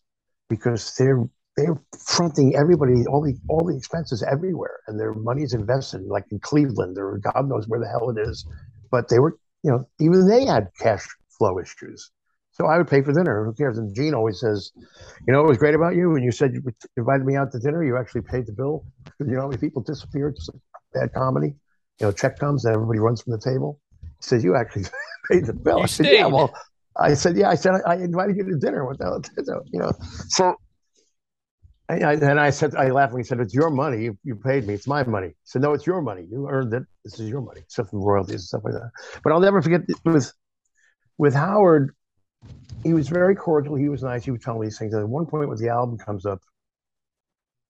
[0.50, 1.28] because they're
[1.58, 6.40] they're fronting everybody all the all the expenses everywhere, and their money's invested like in
[6.40, 8.46] Cleveland or God knows where the hell it is.
[8.92, 11.08] But they were, you know, even they had cash
[11.40, 12.12] flow issues.
[12.52, 13.46] So I would pay for dinner.
[13.46, 13.80] Who cares?
[13.80, 14.72] And Gene always says,
[15.26, 16.62] you know, what was great about you when you said you
[16.98, 18.86] invited me out to dinner, you actually paid the bill.
[19.20, 20.62] You know, people disappeared, just like
[20.94, 21.56] bad comedy.
[22.00, 23.80] You know, check comes and everybody runs from the table.
[24.02, 24.86] He says, you actually
[25.32, 25.78] paid the bill.
[25.78, 26.54] You I said, yeah, well,
[26.98, 28.86] I said, yeah, I said, I, I invited you to dinner.
[28.86, 29.22] What the hell?
[29.72, 29.92] You know,
[30.30, 30.56] so,
[31.90, 32.88] I, I, and I said, I
[33.18, 34.04] he said, it's your money.
[34.04, 34.74] You, you paid me.
[34.74, 35.28] It's my money.
[35.28, 36.26] He said, no, it's your money.
[36.30, 36.84] You earned it.
[37.04, 37.62] This is your money.
[37.68, 38.92] Stuff from royalties and stuff like that.
[39.24, 40.32] But I'll never forget with,
[41.18, 41.94] with Howard,
[42.84, 43.76] he was very cordial.
[43.76, 44.24] He was nice.
[44.24, 44.94] He would tell me these things.
[44.94, 46.40] And at one point, when the album comes up,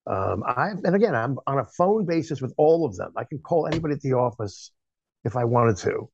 [0.07, 3.13] um, I and again, I'm on a phone basis with all of them.
[3.17, 4.71] I can call anybody at the office
[5.23, 6.09] if I wanted to,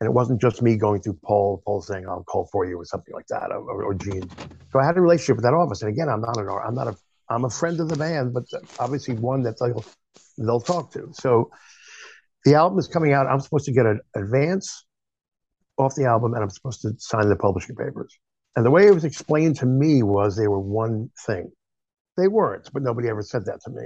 [0.00, 2.84] and it wasn't just me going through Paul, Paul saying I'll call for you or
[2.84, 4.30] something like that, or, or Gene.
[4.72, 5.82] So I had a relationship with that office.
[5.82, 6.48] And again, I'm not an.
[6.48, 6.94] I'm not a.
[7.30, 8.44] I'm a friend of the band, but
[8.78, 9.84] obviously one that they'll
[10.38, 11.08] they'll talk to.
[11.12, 11.50] So
[12.44, 13.26] the album is coming out.
[13.26, 14.84] I'm supposed to get an advance
[15.78, 18.16] off the album, and I'm supposed to sign the publishing papers.
[18.56, 21.50] And the way it was explained to me was they were one thing.
[22.20, 23.84] They weren't, but nobody ever said that to me.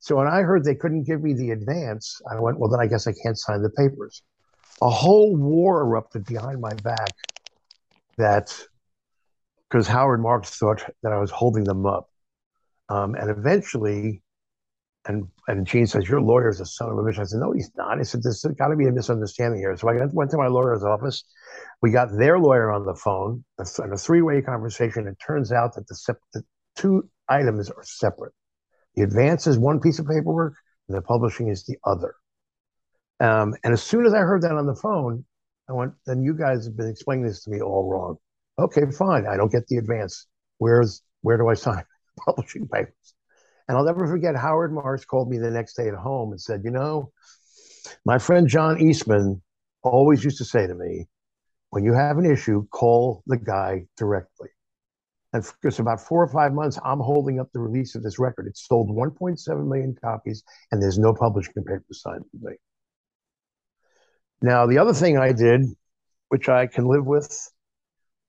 [0.00, 2.86] So when I heard they couldn't give me the advance, I went, well, then I
[2.86, 4.22] guess I can't sign the papers.
[4.82, 7.12] A whole war erupted behind my back
[8.18, 8.56] that
[9.68, 12.08] because Howard Marks thought that I was holding them up.
[12.88, 14.22] Um, and eventually,
[15.06, 17.18] and and Gene says, Your lawyer is a son of a bitch.
[17.18, 17.98] I said, No, he's not.
[17.98, 19.76] I said, There's got to be a misunderstanding here.
[19.76, 21.24] So I went to my lawyer's office.
[21.82, 25.06] We got their lawyer on the phone in a three way conversation.
[25.06, 26.42] It turns out that the, the
[26.76, 28.32] two items are separate.
[28.94, 30.54] The advance is one piece of paperwork,
[30.88, 32.14] the publishing is the other.
[33.20, 35.24] Um, and as soon as I heard that on the phone,
[35.68, 38.16] I went, Then you guys have been explaining this to me all wrong.
[38.58, 39.26] Okay, fine.
[39.26, 40.26] I don't get the advance.
[40.58, 41.84] Where's where do I sign
[42.24, 43.14] publishing papers?
[43.66, 46.62] And I'll never forget Howard Marks called me the next day at home and said,
[46.64, 47.12] You know,
[48.04, 49.42] my friend John Eastman
[49.82, 51.06] always used to say to me,
[51.70, 54.48] when you have an issue, call the guy directly.
[55.34, 58.46] And for about four or five months, I'm holding up the release of this record.
[58.46, 62.52] It sold 1.7 million copies, and there's no publishing papers signed with me.
[64.40, 65.62] Now, the other thing I did,
[66.28, 67.36] which I can live with,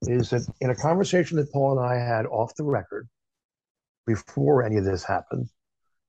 [0.01, 3.07] is that in a conversation that Paul and I had off the record,
[4.07, 5.47] before any of this happened,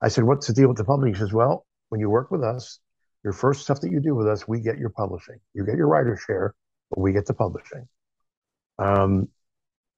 [0.01, 1.13] I said, What's the deal with the publishing?
[1.13, 2.79] He says, Well, when you work with us,
[3.23, 5.37] your first stuff that you do with us, we get your publishing.
[5.53, 6.55] You get your writer share,
[6.89, 7.87] but we get the publishing.
[8.79, 9.27] Um,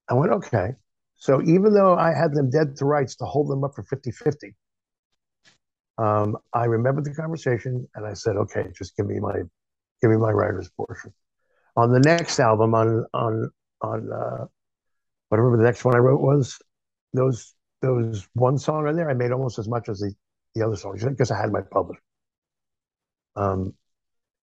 [0.09, 0.75] I went, Okay.
[1.19, 4.11] So even though I had them dead to rights to hold them up for 50
[4.11, 4.55] 50,
[5.97, 9.33] um, I remembered the conversation and I said, okay, just give me my
[10.01, 11.13] give me my writer's portion.
[11.75, 13.51] On the next album, on on
[13.81, 14.45] on uh,
[15.27, 16.57] whatever the next one I wrote was,
[17.13, 20.13] those those one song on there, I made almost as much as the,
[20.55, 22.01] the other songs because I had my publisher.
[23.35, 23.73] Um,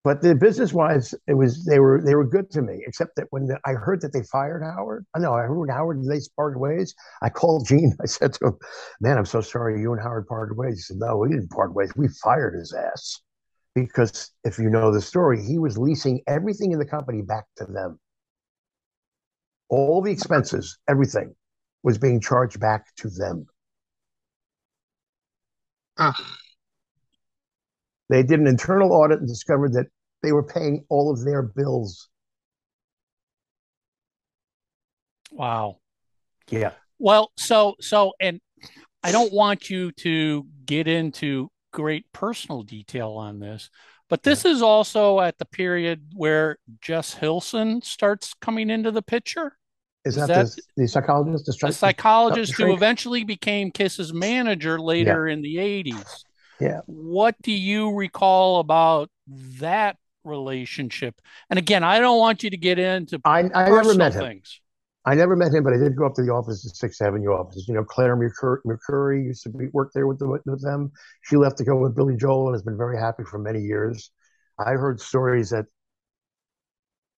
[0.06, 2.80] but the business wise, it was they were they were good to me.
[2.86, 6.04] Except that when the, I heard that they fired Howard, I know I heard Howard
[6.04, 6.94] they parted ways.
[7.22, 7.92] I called Gene.
[8.00, 8.58] I said to him,
[9.00, 11.74] "Man, I'm so sorry you and Howard parted ways." He said, "No, we didn't part
[11.74, 11.90] ways.
[11.96, 13.20] We fired his ass."
[13.74, 17.64] Because if you know the story, he was leasing everything in the company back to
[17.64, 17.98] them.
[19.68, 21.34] All the expenses, everything,
[21.82, 23.46] was being charged back to them.
[25.98, 26.14] Ugh.
[28.08, 29.86] They did an internal audit and discovered that
[30.22, 32.08] they were paying all of their bills.
[35.30, 35.78] Wow.
[36.50, 36.72] Yeah.
[36.98, 38.40] Well, so so and
[39.02, 43.70] I don't want you to get into great personal detail on this,
[44.08, 49.56] but this is also at the period where Jess Hilsen starts coming into the picture.
[50.04, 51.46] Is, Is that, that- the, the psychologist?
[51.46, 56.24] The, A stri- psychologist who eventually became Kiss's manager later in the 80s.
[56.60, 56.80] Yeah.
[56.86, 59.10] What do you recall about
[59.58, 61.20] that relationship?
[61.48, 64.20] And again, I don't want you to get into I, I never met him.
[64.20, 64.60] things.
[65.08, 67.30] I never met him, but I did go up to the office, the Sixth Avenue
[67.30, 67.66] office.
[67.68, 70.90] You know, Claire Mercur- used to be, work there with, the, with them.
[71.22, 74.10] She left to go with Billy Joel and has been very happy for many years.
[74.58, 75.66] I heard stories that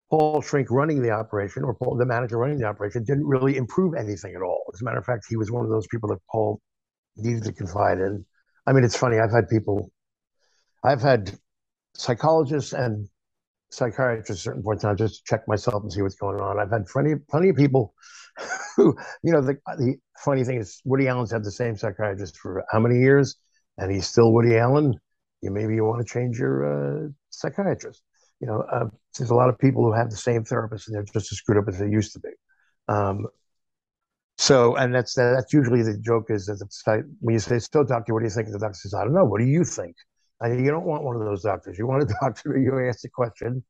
[0.09, 3.93] Paul Shrink running the operation, or Paul, the manager running the operation, didn't really improve
[3.95, 4.63] anything at all.
[4.73, 6.61] As a matter of fact, he was one of those people that Paul
[7.15, 8.25] needed to confide in.
[8.65, 9.17] I mean, it's funny.
[9.19, 9.91] I've had people,
[10.83, 11.37] I've had
[11.97, 13.07] psychologists and
[13.69, 16.59] psychiatrist at certain point in time just check myself and see what's going on.
[16.59, 17.93] I've had plenty, plenty of people
[18.75, 22.63] who, you know, the the funny thing is Woody Allen's had the same psychiatrist for
[22.71, 23.35] how many years,
[23.77, 24.93] and he's still Woody Allen.
[25.41, 28.03] You maybe you want to change your uh, psychiatrist.
[28.39, 28.85] You know, uh,
[29.17, 31.57] there's a lot of people who have the same therapist and they're just as screwed
[31.57, 32.29] up as they used to be.
[32.87, 33.25] Um,
[34.37, 38.13] so, and that's that's usually the joke is that the when you say, "So, doctor,
[38.13, 39.25] what do you think?" The doctor says, "I don't know.
[39.25, 39.95] What do you think?"
[40.39, 41.77] And you don't want one of those doctors.
[41.77, 43.63] You want a doctor who you ask a question,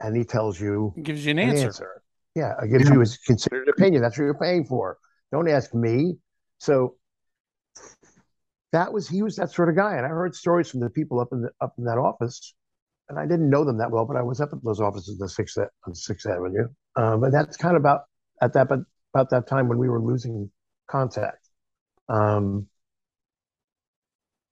[0.00, 1.66] and he tells you Gives you an an answer.
[1.66, 2.02] answer.
[2.34, 4.02] Yeah, it gives you his considered opinion.
[4.02, 4.98] That's what you're paying for.
[5.32, 6.16] Don't ask me.
[6.58, 6.96] So
[8.72, 11.20] that was he was that sort of guy, and I heard stories from the people
[11.20, 12.54] up in the up in that office,
[13.08, 15.28] and I didn't know them that well, but I was up at those offices on
[15.28, 16.66] Sixth on Sixth Avenue,
[16.96, 18.02] um, and that's kind of about
[18.42, 18.80] at that but
[19.14, 20.50] about that time when we were losing
[20.88, 21.48] contact.
[22.08, 22.66] Um,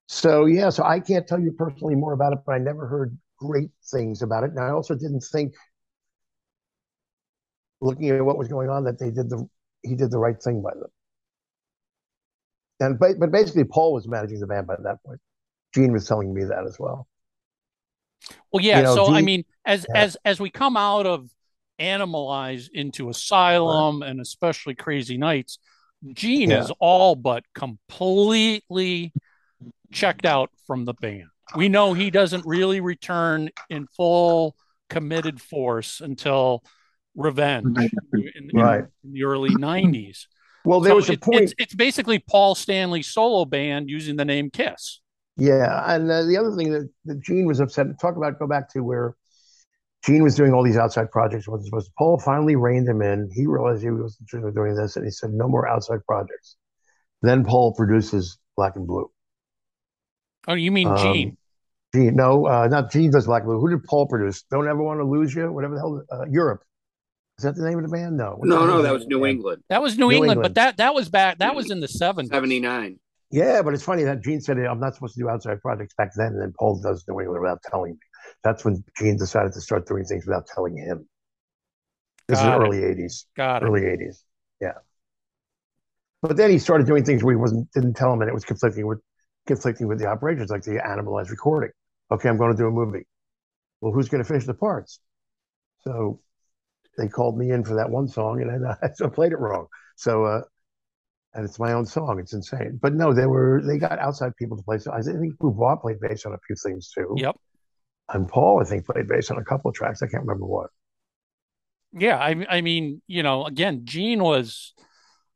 [0.06, 3.16] so yeah, so I can't tell you personally more about it, but I never heard
[3.38, 5.54] great things about it, and I also didn't think
[7.80, 9.48] looking at what was going on that they did the
[9.82, 10.90] he did the right thing by them.
[12.80, 15.20] And but, but basically Paul was managing the band by that point.
[15.74, 17.06] Gene was telling me that as well.
[18.52, 18.78] Well, yeah.
[18.78, 19.94] You know, so I mean, as Yeah.
[20.02, 21.30] as as we come out of
[21.80, 25.58] Animalize into Asylum and especially Crazy Nights,
[26.12, 26.62] Gene Yeah.
[26.62, 29.12] is all but completely
[29.92, 31.24] checked out from the band.
[31.56, 34.56] We know he doesn't really return in full
[34.88, 36.62] committed force until
[37.14, 37.76] Revenge
[38.12, 38.84] in, Right.
[39.04, 40.26] in the early '90s.
[40.64, 41.42] Well, there So was a it- point.
[41.42, 45.00] It's, it's basically Paul Stanley's solo band using the name Kiss.
[45.36, 47.86] Yeah, and uh, the other thing that, that Gene was upset.
[47.88, 49.14] To talk about go back to where
[50.06, 51.46] Gene was doing all these outside projects.
[51.48, 53.28] Was was Paul finally reined him in?
[53.34, 54.16] He realized he was
[54.54, 56.56] doing this, and he said no more outside projects.
[57.20, 59.10] Then Paul produces Black and Blue.
[60.48, 61.36] Oh, you mean Um, Gene?
[61.94, 63.60] Gene, no, uh, not Gene does Black and Blue.
[63.60, 64.42] Who did Paul produce?
[64.50, 65.52] Don't ever want to lose you.
[65.52, 66.62] Whatever the hell, uh, Europe.
[67.38, 68.16] Is that the name of the band?
[68.16, 68.34] No.
[68.36, 69.30] What's No, no, that was New band?
[69.30, 70.54] England, That was New, New England, England.
[70.54, 71.38] but that that was back.
[71.38, 72.28] That was in the '70s.
[72.28, 72.98] 79.
[73.30, 76.10] Yeah, but it's funny that Gene said I'm not supposed to do outside projects back
[76.14, 77.98] then, and then Paul does New England without telling me.
[78.44, 81.08] That's when Gene decided to start doing things without telling him.
[82.28, 82.66] This Got is it.
[82.66, 83.66] early '80s, Got it.
[83.66, 84.22] early '80s.
[84.60, 84.72] Yeah.
[86.20, 88.44] But then he started doing things where he wasn't didn't tell him, and it was
[88.44, 89.00] conflicting with
[89.46, 91.70] conflicting with the operations, like the animalized recording.
[92.10, 93.06] Okay, I'm going to do a movie.
[93.80, 95.00] Well, who's going to finish the parts?
[95.82, 96.20] So
[96.98, 99.66] they called me in for that one song, and then I, I played it wrong.
[99.96, 100.42] So, uh,
[101.34, 102.18] and it's my own song.
[102.20, 102.78] It's insane.
[102.80, 104.78] But no, they were they got outside people to play.
[104.78, 107.16] So I think Beauvoir played bass on a few things too.
[107.16, 107.36] Yep.
[108.12, 110.02] And Paul, I think, played bass on a couple of tracks.
[110.02, 110.70] I can't remember what.
[111.92, 114.74] Yeah, I I mean, you know, again, Gene was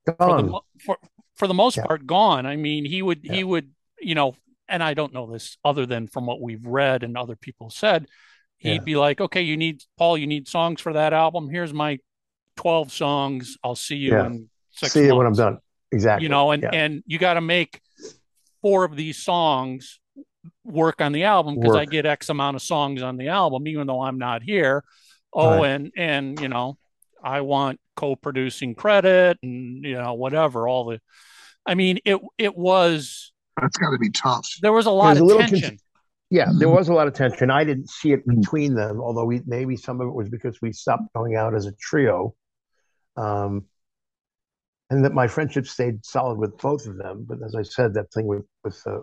[0.05, 0.99] for the for
[1.37, 1.85] for the most Yeah.
[1.85, 2.47] part gone.
[2.47, 4.35] I mean, he would he would you know,
[4.68, 8.06] and I don't know this other than from what we've read and other people said.
[8.59, 8.78] He'd Yeah.
[8.81, 11.48] be like, "Okay, you need Paul, you need songs for that album.
[11.51, 11.98] Here's my
[12.56, 13.56] twelve songs.
[13.62, 14.27] I'll see you Yeah.
[14.27, 15.59] in six See it when I'm done.
[15.93, 16.24] Exactly.
[16.24, 16.70] You know, and Yeah.
[16.73, 17.81] and you got to make
[18.62, 20.01] four of these songs
[20.64, 23.86] work on the album because I get X amount of songs on the album, even
[23.86, 24.85] though I'm not here.
[25.32, 25.70] Oh, Right.
[25.70, 26.78] and and you know,
[27.23, 30.66] I want co-producing credit and you know whatever.
[30.66, 31.01] All the,
[31.66, 34.49] I mean, it it was That's got to be tough.
[34.62, 35.70] there was a lot There's of a little tension.
[35.70, 35.81] conf-
[36.31, 37.51] Yeah, there was a lot of tension.
[37.51, 38.41] I didn't see it Mm.
[38.41, 41.66] between them, although we maybe some of it was because we stopped going out as
[41.66, 42.35] a trio.
[43.16, 43.65] Um,
[44.91, 47.24] and that my friendship stayed solid with both of them.
[47.28, 49.01] But as I said, that thing with with uh,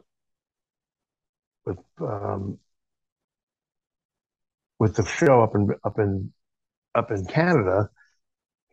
[1.65, 2.59] with um,
[4.79, 6.31] with the show up in up in
[6.95, 7.89] up in Canada,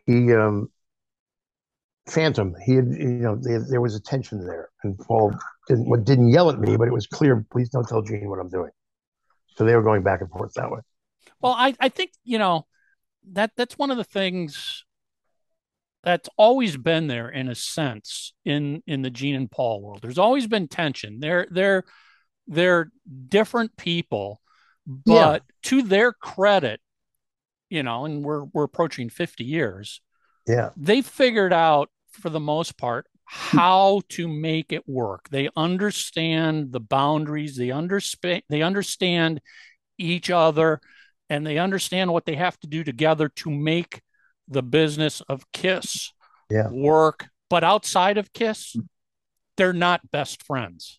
[0.07, 0.71] he um,
[2.09, 2.55] Phantom.
[2.65, 5.33] He had you know there, there was a tension there, and Paul
[5.71, 7.45] didn't didn't yell at me, but it was clear.
[7.51, 8.71] Please don't tell Gene what I'm doing.
[9.57, 10.81] So they were going back and forth that way.
[11.41, 12.67] Well, I, I think, you know,
[13.33, 14.85] that that's one of the things
[16.03, 20.01] that's always been there in a sense in in the Gene and Paul world.
[20.03, 21.21] There's always been tension.
[21.21, 21.85] They're they're
[22.47, 22.91] they're
[23.29, 24.41] different people,
[24.87, 26.81] but to their credit,
[27.69, 30.01] you know, and we're we're approaching 50 years,
[30.47, 33.59] Yeah, they figured out for the most part Hmm.
[33.59, 35.29] how to make it work.
[35.31, 39.41] They understand the boundaries, they understand they understand
[39.99, 40.81] each other
[41.29, 44.03] and they understand what they have to do together to make
[44.49, 46.13] the business of Kiss
[46.51, 46.69] Yeah.
[46.71, 47.29] work.
[47.49, 48.81] But outside of Kiss, hmm.
[49.57, 50.99] they're not best friends.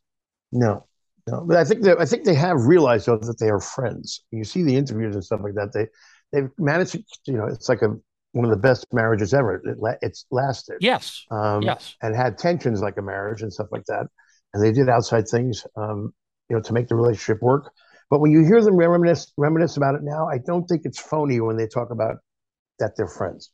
[0.52, 0.88] no,
[1.28, 1.44] no.
[1.46, 4.24] But I think that I think they have realized though that they are friends.
[4.32, 5.74] You see the interviews and stuff like that.
[5.74, 5.88] They
[6.32, 7.96] they've managed to you know it's like a
[8.34, 9.56] one of the best marriages ever.
[9.56, 10.78] It, la- it's lasted.
[10.80, 11.26] Yes.
[11.32, 11.96] um, yes.
[12.02, 14.08] and had tensions like a marriage and stuff like that.
[14.54, 16.14] And they did outside things, um,
[16.50, 17.72] you know, to make the relationship work.
[18.10, 21.40] But when you hear them reminisce reminisce about it now, I don't think it's phony
[21.40, 22.18] when they talk about
[22.80, 23.52] that they're friends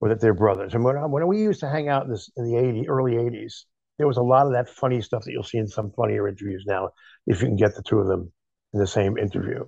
[0.00, 0.74] or that they're brothers.
[0.74, 3.12] And when, I- when we used to hang out in this in the 80, early
[3.12, 3.64] 80s,
[3.98, 6.64] there was a lot of that funny stuff that you'll see in some funnier interviews
[6.66, 6.90] now,
[7.26, 8.32] if you can get the two of them
[8.72, 9.64] in the same interview.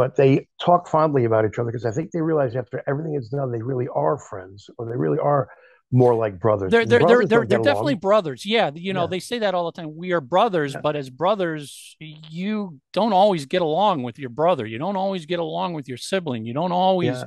[0.00, 3.28] But they talk fondly about each other because I think they realize after everything is
[3.28, 5.50] done, they really are friends, or they really are
[5.92, 6.70] more like brothers.
[6.70, 8.46] They're they're brothers they're, they're definitely brothers.
[8.46, 9.08] Yeah, you know, Yeah.
[9.08, 9.94] they say that all the time.
[9.94, 10.80] We are brothers, Yeah.
[10.82, 14.64] but as brothers, you don't always get along with your brother.
[14.64, 16.46] You don't always get along with your sibling.
[16.46, 17.24] You don't always Yeah.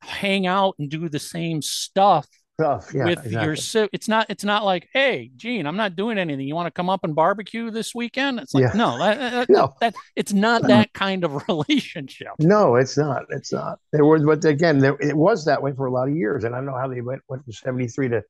[0.00, 2.26] hang out and do the same stuff
[2.60, 2.92] Tough.
[2.92, 3.56] Yeah, with your exactly.
[3.84, 6.72] si- it's not it's not like hey gene i'm not doing anything you want to
[6.72, 8.72] come up and barbecue this weekend it's like Yeah.
[8.74, 9.74] no that, that, No.
[9.80, 13.26] that it's not that kind of relationship No, it's not.
[13.30, 13.78] It's not.
[13.92, 16.52] There was, but again, there, it was that way for a lot of years, and
[16.54, 18.22] I don't know how they went went from seventy three to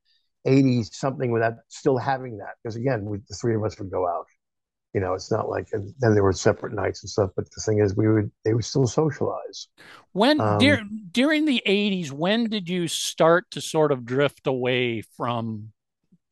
[0.45, 2.55] eighty something without still having that.
[2.63, 4.27] Because again, we, the three of us would go out.
[4.99, 7.31] You know, it's not like and then there were separate nights and stuff.
[7.37, 9.69] But the thing is, we would they would still socialize.
[10.11, 15.03] when Um, dur- during the 80s when did you start to sort of drift away
[15.03, 15.71] from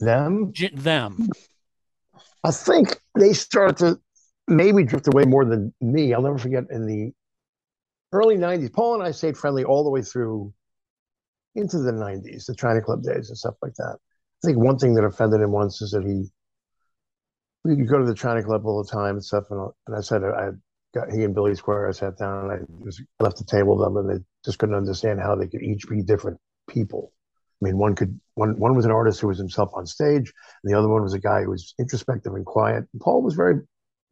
[0.01, 1.29] Them, j- them
[2.43, 4.01] I think they started to
[4.49, 6.13] maybe drift away more than me.
[6.13, 7.13] I'll never forget in the
[8.11, 10.53] early 90s, Paul and I stayed friendly all the way through
[11.55, 13.97] into the 90s, the China Club days and stuff like that.
[14.43, 16.33] I think one thing that offended him once is that he,
[17.75, 19.45] could go to the China Club all the time and stuff.
[19.51, 20.51] And, and I said, I
[20.95, 23.87] got he and Billy Squier, I sat down and I just left the table with
[23.87, 26.39] them and they just couldn't understand how they could each be different
[26.69, 27.13] people.
[27.61, 30.33] I mean, one could one one was an artist who was himself on stage,
[30.63, 32.85] and the other one was a guy who was introspective and quiet.
[32.93, 33.61] And Paul was very,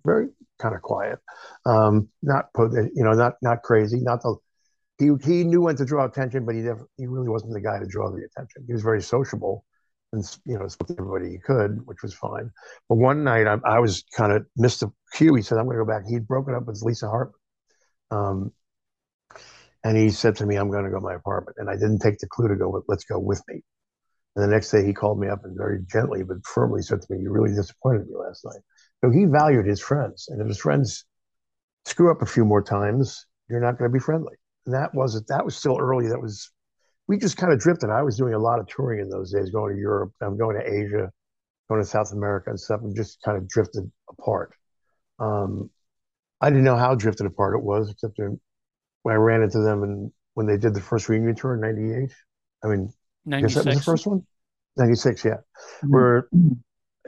[0.05, 0.29] very
[0.59, 1.19] kind of quiet,
[1.67, 4.37] um, not you know, not not crazy, not the.
[4.99, 7.79] He he knew when to draw attention, but he never he really wasn't the guy
[7.79, 8.65] to draw the attention.
[8.67, 9.65] He was very sociable,
[10.15, 12.51] and you know spoke to everybody he could, which was fine.
[12.89, 15.35] But one night I, I was kind of missed the cue.
[15.35, 17.35] He said, "I'm going to go back." He'd broken up with Lisa Hartman.
[18.11, 18.53] Um,
[19.85, 21.59] and he said to me, I'm going to go to my apartment.
[21.61, 23.61] And I didn't take the clue to go, with, let's go with me.
[24.35, 27.07] And the next day he called me up and very gently but firmly said to
[27.11, 28.63] me, You really disappointed me last night.
[29.05, 30.27] So he valued his friends.
[30.29, 31.05] And if his friends
[31.85, 34.35] screw up a few more times, you're not going to be friendly.
[34.65, 36.09] And that wasn't, that was still early.
[36.09, 36.51] That was,
[37.07, 37.91] we just kind of drifted.
[37.91, 40.57] I was doing a lot of touring in those days, going to Europe, I'm going
[40.57, 41.11] to Asia,
[41.69, 44.53] going to South America and stuff, and just kind of drifted apart.
[45.19, 45.71] Um,
[46.41, 50.13] I didn't know how drifted apart it was, except when I ran into them and
[50.35, 52.13] when they did the first reunion tour in '98.
[52.63, 52.93] I mean,
[53.33, 54.27] I guess that was the first one.
[54.77, 55.37] '96, yeah.
[55.83, 56.29] Where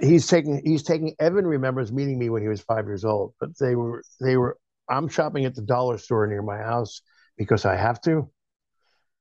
[0.00, 3.50] he's taking he's taking Evan remembers meeting me when he was five years old, but
[3.58, 4.56] they were they were
[4.88, 7.00] I'm shopping at the dollar store near my house
[7.36, 8.30] because I have to,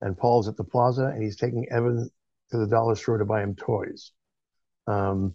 [0.05, 2.09] and Paul's at the plaza and he's taking Evan
[2.51, 4.11] to the dollar store to buy him toys.
[4.87, 5.33] Um,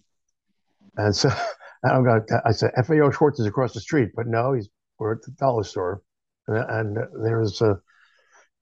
[0.97, 1.29] and so
[1.85, 2.23] I'm going.
[2.45, 4.69] I said FAO Schwarz is across the street, but no, he's
[4.99, 6.03] we're at the dollar store,
[6.47, 7.81] and, and there's a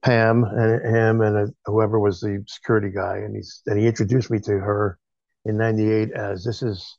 [0.02, 4.30] Pam and him and uh, whoever was the security guy, and he's and he introduced
[4.30, 4.98] me to her
[5.44, 6.97] in '98 as this is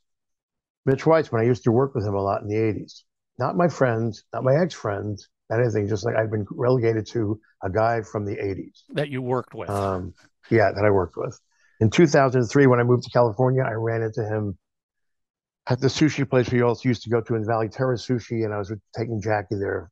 [0.84, 1.40] Mitch Weissman.
[1.40, 3.02] I used to work with him a lot in the '80s.
[3.38, 5.88] Not my friends, not my ex-friends, anything.
[5.88, 9.70] Just like I'd been relegated to a guy from the '80s that you worked with.
[9.70, 10.14] Um,
[10.50, 11.38] yeah, that I worked with.
[11.80, 14.58] In 2003, when I moved to California, I ran into him
[15.66, 18.52] at the sushi place we also used to go to in Valley Terrace Sushi, and
[18.52, 19.90] I was taking Jackie there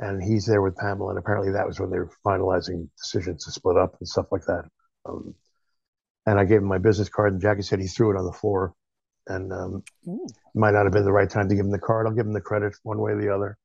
[0.00, 1.10] and he's there with Pamela.
[1.10, 4.44] And apparently that was when they were finalizing decisions to split up and stuff like
[4.46, 4.64] that.
[5.06, 5.34] Um,
[6.26, 8.32] and I gave him my business card, and Jackie said he threw it on the
[8.32, 8.74] floor,
[9.26, 9.82] and um,
[10.54, 12.06] might not have been the right time to give him the card.
[12.06, 13.56] I'll give him the credit one way or the other.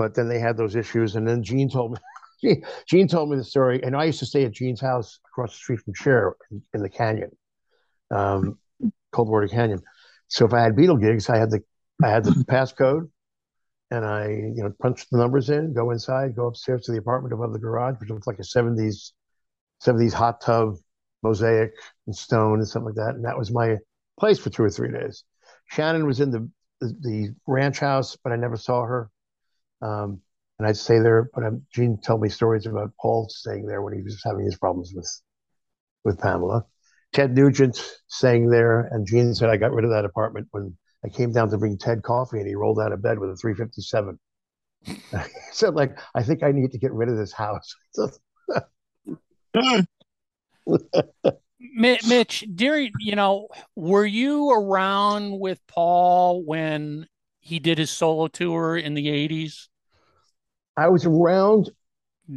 [0.00, 1.98] But then they had those issues, and then Gene told
[2.42, 2.62] me.
[2.88, 5.58] Gene told me the story, and I used to stay at Gene's house across the
[5.58, 7.30] street from Cher in, in the canyon,
[8.10, 8.58] um,
[9.12, 9.82] Coldwater Canyon.
[10.28, 11.60] So if I had Beatle gigs, I had the
[12.02, 13.10] I had the passcode,
[13.90, 17.34] and I, you know, punch the numbers in, go inside, go upstairs to the apartment
[17.34, 19.12] above the garage, which looks like a 70s,
[19.84, 20.76] 70s hot tub,
[21.22, 21.72] mosaic
[22.06, 23.16] and stone and something like that.
[23.16, 23.76] And that was my
[24.18, 25.24] place for two or three days.
[25.66, 26.48] Shannon was in the,
[26.80, 29.10] the ranch house, but I never saw her.
[29.82, 30.20] Um,
[30.58, 31.30] and I'd stay there.
[31.34, 34.56] But um, Gene told me stories about Paul staying there when he was having his
[34.56, 35.10] problems with
[36.04, 36.64] with Pamela.
[37.12, 41.08] Ted Nugent staying there, and Gene said I got rid of that apartment when I
[41.08, 44.18] came down to bring Ted coffee and he rolled out of bed with a 357.
[44.86, 44.96] he
[45.52, 47.74] said, like, I think I need to get rid of this house.
[51.58, 57.06] Mitch, during, you know, were you around with Paul when
[57.40, 59.68] he did his solo tour in the 80s?
[60.80, 61.70] I was around.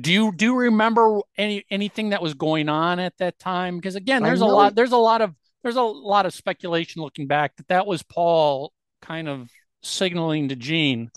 [0.02, 3.78] Do you do you remember any anything that was going on at that time?
[3.78, 7.28] Because again, there's a lot there's a lot of there's a lot of speculation looking
[7.28, 9.49] back that that was Paul kind of
[9.84, 11.11] signaling to Gene,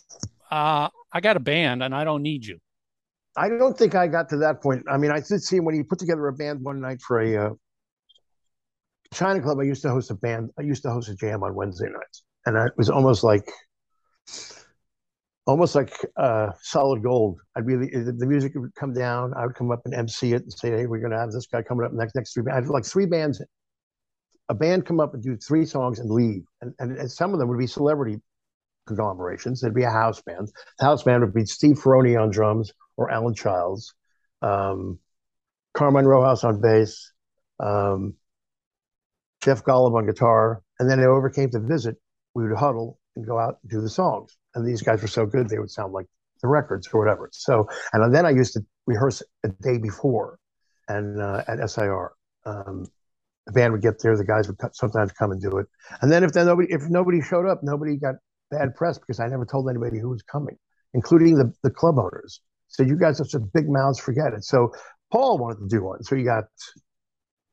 [0.51, 2.59] uh, I got a band and I don't need you.
[3.37, 4.85] I don't think I got to that point.
[4.89, 7.21] I mean, I did see him when he put together a band one night for
[7.21, 7.51] a uh,
[9.13, 9.59] China Club.
[9.61, 10.51] I used to host a band.
[10.59, 13.51] I used to host a jam on Wednesday nights, and it was almost like,
[15.47, 17.39] almost like uh, solid gold.
[17.57, 19.33] I'd be the, music would come down.
[19.35, 21.47] I would come up and MC it and say, "Hey, we're going to have this
[21.47, 23.41] guy coming up next next three." I had like three bands
[24.49, 26.45] a band come up and do three songs and leave.
[26.61, 28.21] And, and, and some of them would be celebrity
[28.87, 29.61] conglomerations.
[29.61, 30.51] There'd be a house band.
[30.79, 33.95] The house band would be Steve Ferrone on drums or Alan Childs,
[34.43, 34.99] um,
[35.75, 37.13] Carmine Rojas on bass,
[37.61, 38.15] um,
[39.43, 40.63] Jeff Golub on guitar.
[40.79, 41.97] And then they overcame to visit,
[42.35, 44.37] we would huddle and go out and do the songs.
[44.57, 46.07] And these guys were so good, they would sound like
[46.43, 47.29] the records or whatever.
[47.33, 50.39] So, and then I used to rehearse a day before
[50.89, 52.13] and uh, at SIR.
[52.45, 52.87] Um,
[53.47, 55.67] the band would get there, the guys would sometimes come and do it.
[56.01, 58.17] And then if then nobody if nobody showed up, nobody got
[58.51, 60.57] bad press because I never told anybody who was coming,
[60.95, 62.41] including the the club owners.
[62.69, 64.43] So you guys have such big mouths, forget it.
[64.43, 64.73] So
[65.13, 66.03] Paul wanted to do one.
[66.03, 66.45] So you got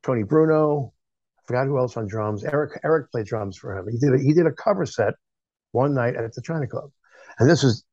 [0.04, 0.94] Tony Bruno,
[1.38, 2.44] I forgot who else on drums.
[2.44, 3.88] Eric Eric played drums for him.
[3.92, 5.14] He did a, he did a cover set
[5.74, 6.90] one night at the China Club.
[7.38, 7.84] And this is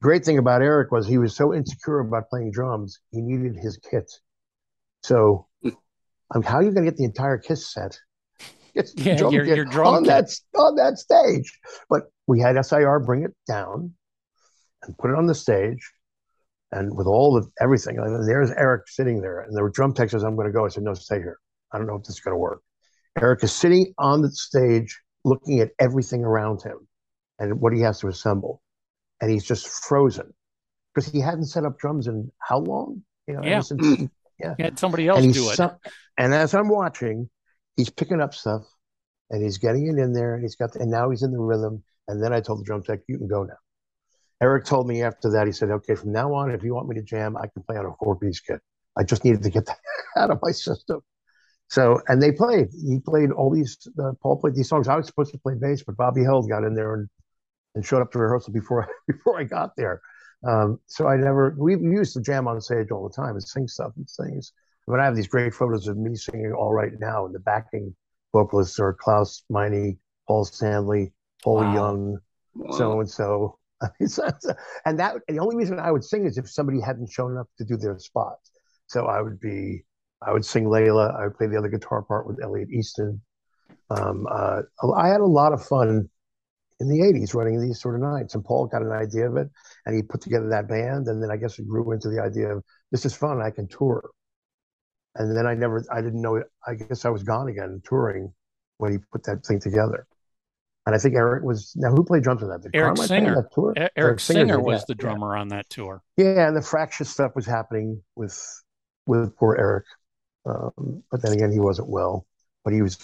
[0.00, 3.78] great thing about Eric was he was so insecure about playing drums, he needed his
[3.90, 4.10] kit.
[5.02, 7.98] So I mean, how are you going to get the entire Kiss set?
[8.74, 11.58] yeah, you're, you're drunk on that on that stage.
[11.88, 13.94] But we had SIR bring it down
[14.82, 15.78] and put it on the stage,
[16.72, 17.98] and with all of everything.
[17.98, 20.68] And there's Eric sitting there, and the drum tech says, "I'm going to go." I
[20.68, 21.38] said, "No, stay here.
[21.72, 22.60] I don't know if this is going to work."
[23.18, 26.86] Eric is sitting on the stage, looking at everything around him
[27.38, 28.62] and what he has to assemble,
[29.20, 30.32] and he's just frozen
[30.94, 33.02] because he hadn't set up drums in how long?
[33.28, 33.60] You know, yeah.
[33.60, 34.08] Since,
[34.40, 34.54] yeah.
[34.56, 35.60] He had somebody else do it.
[36.18, 37.28] and as I'm watching,
[37.76, 38.62] he's picking up stuff
[39.30, 41.38] and he's getting it in there and he's got the, and now he's in the
[41.38, 41.82] rhythm.
[42.08, 43.56] And then I told the drum tech, you can go now.
[44.42, 46.94] Eric told me after that, he said, okay, from now on, if you want me
[46.96, 48.60] to jam, I can play on a four piece kit.
[48.96, 49.78] I just needed to get that
[50.16, 51.00] out of my system.
[51.68, 52.68] So, and they played.
[52.72, 53.76] He played all these.
[53.98, 54.88] Uh, Paul played these songs.
[54.88, 57.08] I was supposed to play bass, but Bobby Held got in there and,
[57.76, 60.00] and showed up to rehearsal before before I got there.
[60.46, 63.68] Um, so I never, we used to jam on stage all the time and sing
[63.68, 64.52] stuff and things.
[64.86, 67.40] I mean, I have these great photos of me singing All Right Now, and the
[67.40, 67.94] backing
[68.32, 69.98] vocalists are Klaus Meine,
[70.28, 71.12] Paul Stanley,
[71.42, 71.74] Paul wow.
[71.74, 72.18] Young,
[72.72, 73.58] so and so.
[74.84, 77.64] And that, the only reason I would sing is if somebody hadn't shown up to
[77.64, 78.36] do their spot.
[78.86, 79.84] So I would be,
[80.22, 81.14] I would sing Layla.
[81.18, 83.20] I would play the other guitar part with Elliot Easton.
[83.90, 84.62] Um, uh,
[84.96, 86.08] I had a lot of fun
[86.80, 88.34] in the 80s running these sort of nights.
[88.34, 89.48] And Paul got an idea of it
[89.86, 91.06] and he put together that band.
[91.08, 93.68] And then I guess it grew into the idea of this is fun, I can
[93.68, 94.10] tour.
[95.14, 98.32] And then I never, I didn't know, I guess I was gone again touring
[98.78, 100.06] when he put that thing together.
[100.86, 102.62] And I think Eric was now who played drums on that?
[102.62, 103.34] Did Eric Carmine Singer.
[103.34, 103.74] that tour?
[103.76, 105.00] E- Eric, Singer did, was the yeah.
[105.00, 106.00] drummer on that tour.
[106.16, 108.40] Yeah, and the fractious stuff was happening with
[109.04, 109.84] with poor Eric.
[110.44, 112.24] Um, but then again, he wasn't well.
[112.64, 112.98] But he was.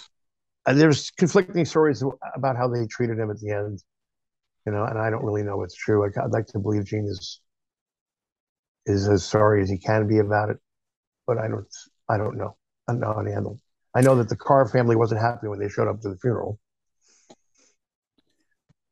[0.65, 2.03] And there's conflicting stories
[2.35, 3.83] about how they treated him at the end,
[4.65, 4.85] you know.
[4.85, 6.05] And I don't really know what's true.
[6.05, 7.41] I'd like to believe Gene is
[8.85, 10.57] is as sorry as he can be about it,
[11.27, 11.67] but I don't.
[12.09, 12.55] I don't know.
[12.87, 13.59] I don't know how to handle.
[13.95, 16.59] I know that the Carr family wasn't happy when they showed up to the funeral.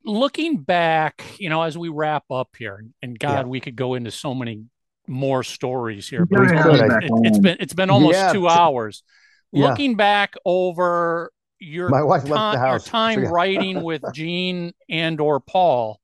[0.04, 3.50] Looking back, you know, as we wrap up here, and God, Yeah.
[3.50, 4.64] we could go into so many
[5.06, 6.26] more stories here.
[6.28, 6.80] We but could.
[7.04, 8.32] it, has been it's been almost Yeah.
[8.32, 9.04] two hours.
[9.52, 9.68] Yeah.
[9.68, 11.30] Looking back over
[11.62, 12.84] your My wife left the time, your house.
[12.88, 16.00] time writing with Gene and or Paul,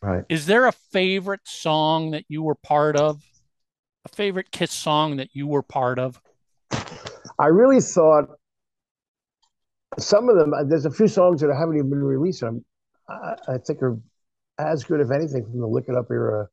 [0.00, 0.24] Right.
[0.28, 3.22] is there a favorite song that you were part of?
[4.04, 6.20] A favorite Kiss song that you were part of?
[7.38, 8.28] I really thought
[9.98, 10.52] some of them.
[10.68, 12.42] There's a few songs that haven't even been released.
[12.42, 12.64] I'm,
[13.08, 13.98] I, I think are
[14.58, 16.48] as good, if anything, from the Lick It Up era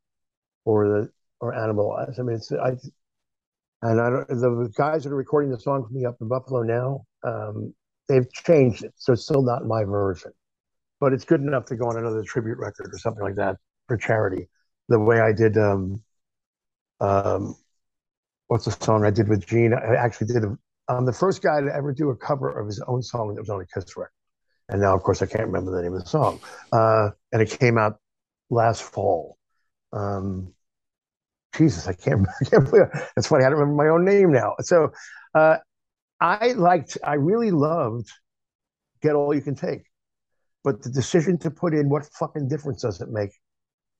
[0.63, 1.09] or the
[1.39, 2.19] or Animalize.
[2.19, 2.71] I mean, it's I.
[3.81, 4.27] And I don't.
[4.27, 7.73] The guys that are recording the song for me up in Buffalo now, um,
[8.07, 10.31] they've changed it, so it's still not my version,
[10.99, 13.57] but it's good enough to go on another tribute record or something like that
[13.87, 14.49] for charity.
[14.89, 15.57] The way I did.
[15.57, 16.01] Um,
[17.01, 17.55] um,
[18.47, 19.73] what's the song I did with Gene?
[19.73, 20.57] I actually did a
[20.87, 23.49] I'm the first guy to ever do a cover of his own song that was
[23.49, 24.11] on a Kiss record.
[24.69, 26.39] And now, of course, I can't remember the name of the song.
[26.71, 27.99] Uh, and it came out
[28.49, 29.37] last fall.
[29.93, 30.53] Um,
[31.55, 33.09] Jesus, I can't, I can't believe it.
[33.15, 33.45] That's funny.
[33.45, 34.55] I don't remember my own name now.
[34.61, 34.91] So
[35.33, 35.57] uh,
[36.19, 38.09] I liked, I really loved
[39.01, 39.83] Get All You Can Take.
[40.63, 43.31] But the decision to put in what fucking difference does it make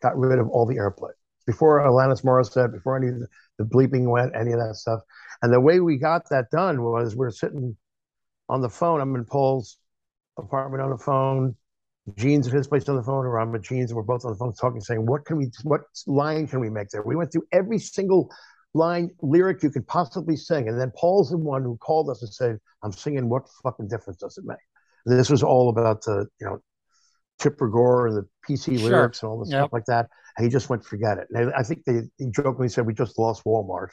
[0.02, 1.12] got rid of all the airplay.
[1.46, 3.16] Before Alanis Morissette, before any of
[3.60, 5.02] the, bleeping went, any of that stuff.
[5.42, 7.78] And the way we got that done was we're sitting
[8.50, 9.00] on the phone.
[9.00, 9.78] I'm in Paul's
[10.38, 11.56] apartment on the phone.
[12.18, 14.32] Gene's at his place on the phone, or I'm at Gene's, and we're both on
[14.32, 15.52] the phone talking, saying, "What can we?
[15.64, 18.32] What line can we make there?" We went through every single
[18.76, 22.32] line lyric you could possibly sing, and then Paul's the one who called us and
[22.32, 23.30] said, "I'm singing.
[23.30, 24.58] What fucking difference does it make?"
[25.06, 26.60] And this was all about the, you know,
[27.40, 28.90] Tipper Gore and the PC Sure.
[28.90, 29.60] lyrics and all the Yep.
[29.60, 30.10] stuff like that.
[30.38, 31.28] And he just went, forget it.
[31.32, 33.90] And I think they, he jokingly said, we just lost Walmart.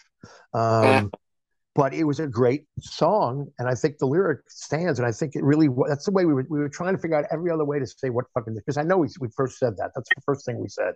[0.55, 1.11] Um,
[1.75, 3.49] but it was a great song.
[3.59, 4.99] And I think the lyric stands.
[4.99, 7.17] And I think it really, that's the way we were, we were trying to figure
[7.17, 9.77] out every other way to say what fucking, because I know we, we first said
[9.79, 9.91] that.
[9.95, 10.95] That's the first thing we said.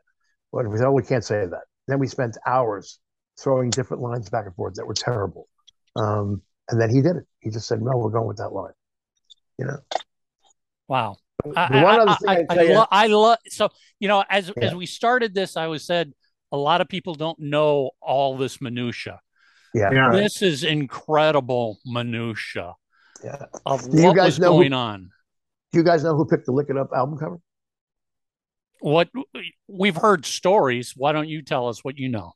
[0.52, 1.62] But we said, oh, we can't say that.
[1.88, 3.00] Then we spent hours
[3.38, 5.48] throwing different lines back and forth that were terrible.
[5.96, 7.24] Um, and then he did it.
[7.40, 8.72] He just said, no, we're going with that line.
[9.58, 9.78] You know,
[10.88, 11.16] Wow.
[11.56, 13.68] I, one I, other I, thing I, I'd I, tell you- lo- I love so
[14.00, 14.64] you know as Yeah.
[14.66, 16.12] as we started this, I was said
[16.52, 19.20] a lot of people don't know all this minutia.
[19.74, 19.90] yeah.
[19.92, 20.10] Yeah.
[20.12, 22.74] This is incredible minutia
[23.24, 23.36] Yeah.
[23.66, 25.10] of Do you what guys was know who- going on.
[25.72, 27.38] Do you guys know who picked the Lick It Up album cover?
[28.80, 29.08] What
[29.68, 30.94] we've heard stories.
[30.96, 32.32] Why don't you tell us what you know?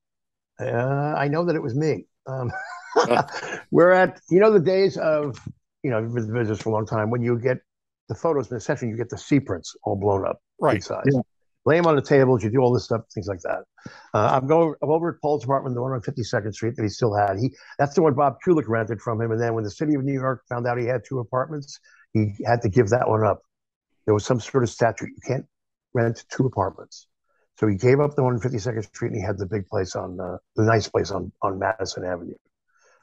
[0.60, 2.06] Uh, I know that it was me.
[2.26, 2.52] Um,
[3.70, 5.38] we're at, you know, the days of,
[5.82, 7.10] you know, I've been in business for a long time.
[7.10, 7.58] When you get
[8.08, 10.82] the photos in the session, you get the C prints all blown up, Right.
[10.82, 11.04] size.
[11.66, 12.42] Lay them on the tables.
[12.42, 13.64] You do all this stuff, things like that.
[14.14, 14.74] Uh, I'm going.
[14.82, 17.38] I'm over at Paul's apartment, the one on 52nd Street that he still had.
[17.38, 19.30] He that's the one Bob Kulick rented from him.
[19.30, 21.78] And then when the city of New York found out he had two apartments,
[22.14, 23.42] he had to give that one up.
[24.06, 25.10] There was some sort of statute.
[25.10, 25.46] You can't
[25.92, 27.08] rent two apartments.
[27.60, 29.94] So he gave up the one fifty second Street and he had the big place
[29.94, 32.32] on uh, the nice place on on Madison Avenue.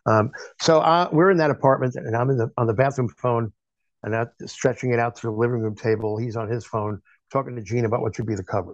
[0.08, 3.54] Um, so uh, we're in that apartment and I'm in the on the bathroom phone
[4.02, 6.18] and I'm stretching it out to the living room table.
[6.18, 7.00] He's on his phone
[7.32, 8.74] talking to Gene about what should be the cover.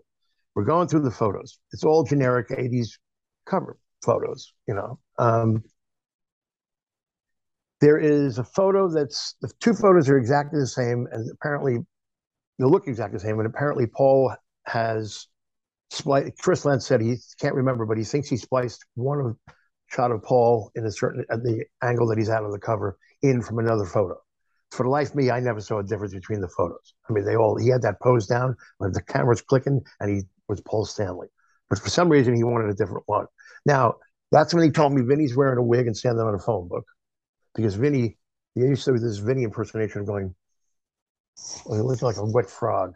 [0.55, 1.59] We're going through the photos.
[1.73, 2.91] It's all generic 80s
[3.45, 4.99] cover photos, you know.
[5.19, 5.65] Um,
[7.81, 11.79] there is a photo that's the two photos are exactly the same, and apparently
[12.57, 13.39] they look exactly the same.
[13.39, 14.33] And apparently, Paul
[14.65, 15.27] has
[15.93, 16.37] spliced.
[16.39, 19.37] Chris Lendt said he can't remember, but he thinks he spliced one of
[19.87, 22.97] shot of Paul in a certain at the angle that he's out on the cover
[23.21, 24.17] in from another photo.
[24.71, 26.95] For the life of me, I never saw a difference between the photos.
[27.07, 30.23] I mean, they all he had that pose down when the camera's clicking, and he
[30.47, 31.27] was Paul Stanley.
[31.69, 33.27] But for some reason, he wanted a different one.
[33.65, 33.95] Now,
[34.31, 36.85] that's when he told me Vinny's wearing a wig and standing on a phone book
[37.55, 38.17] because Vinny,
[38.55, 40.33] he used to do this Vinny impersonation of going,
[41.65, 42.93] well, he looked like a wet frog.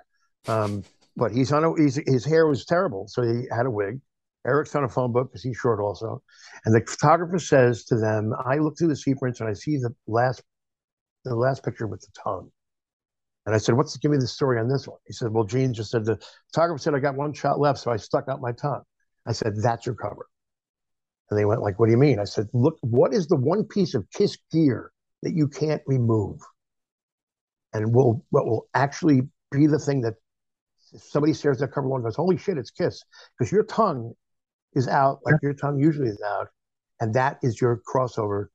[0.47, 0.83] Um,
[1.17, 3.07] but he's on a, he's, his hair was terrible.
[3.07, 3.99] So he had a wig.
[4.45, 6.21] Eric's on a phone book because he's short also.
[6.63, 9.93] And the photographer says to them, I look through the sequence and I see the
[10.05, 10.41] last,
[11.25, 12.49] the last picture with the tongue.
[13.45, 14.99] And I said, what's, give me the story on this one.
[15.05, 16.19] He said, well, Gene just said, the
[16.51, 17.79] photographer said, I got one shot left.
[17.79, 18.83] So I stuck out my tongue.
[19.25, 20.27] I said, that's your cover.
[21.29, 22.19] And they went like, what do you mean?
[22.19, 24.91] I said, look, what is the one piece of Kiss gear
[25.23, 26.39] that you can't remove?
[27.73, 30.15] And will what will actually be the thing that
[30.97, 33.03] if somebody stares at cover one and goes, "Holy shit, it's Kiss,"
[33.37, 34.13] because your tongue
[34.73, 36.47] is out like your tongue usually is out,
[36.99, 38.47] and that is your crossover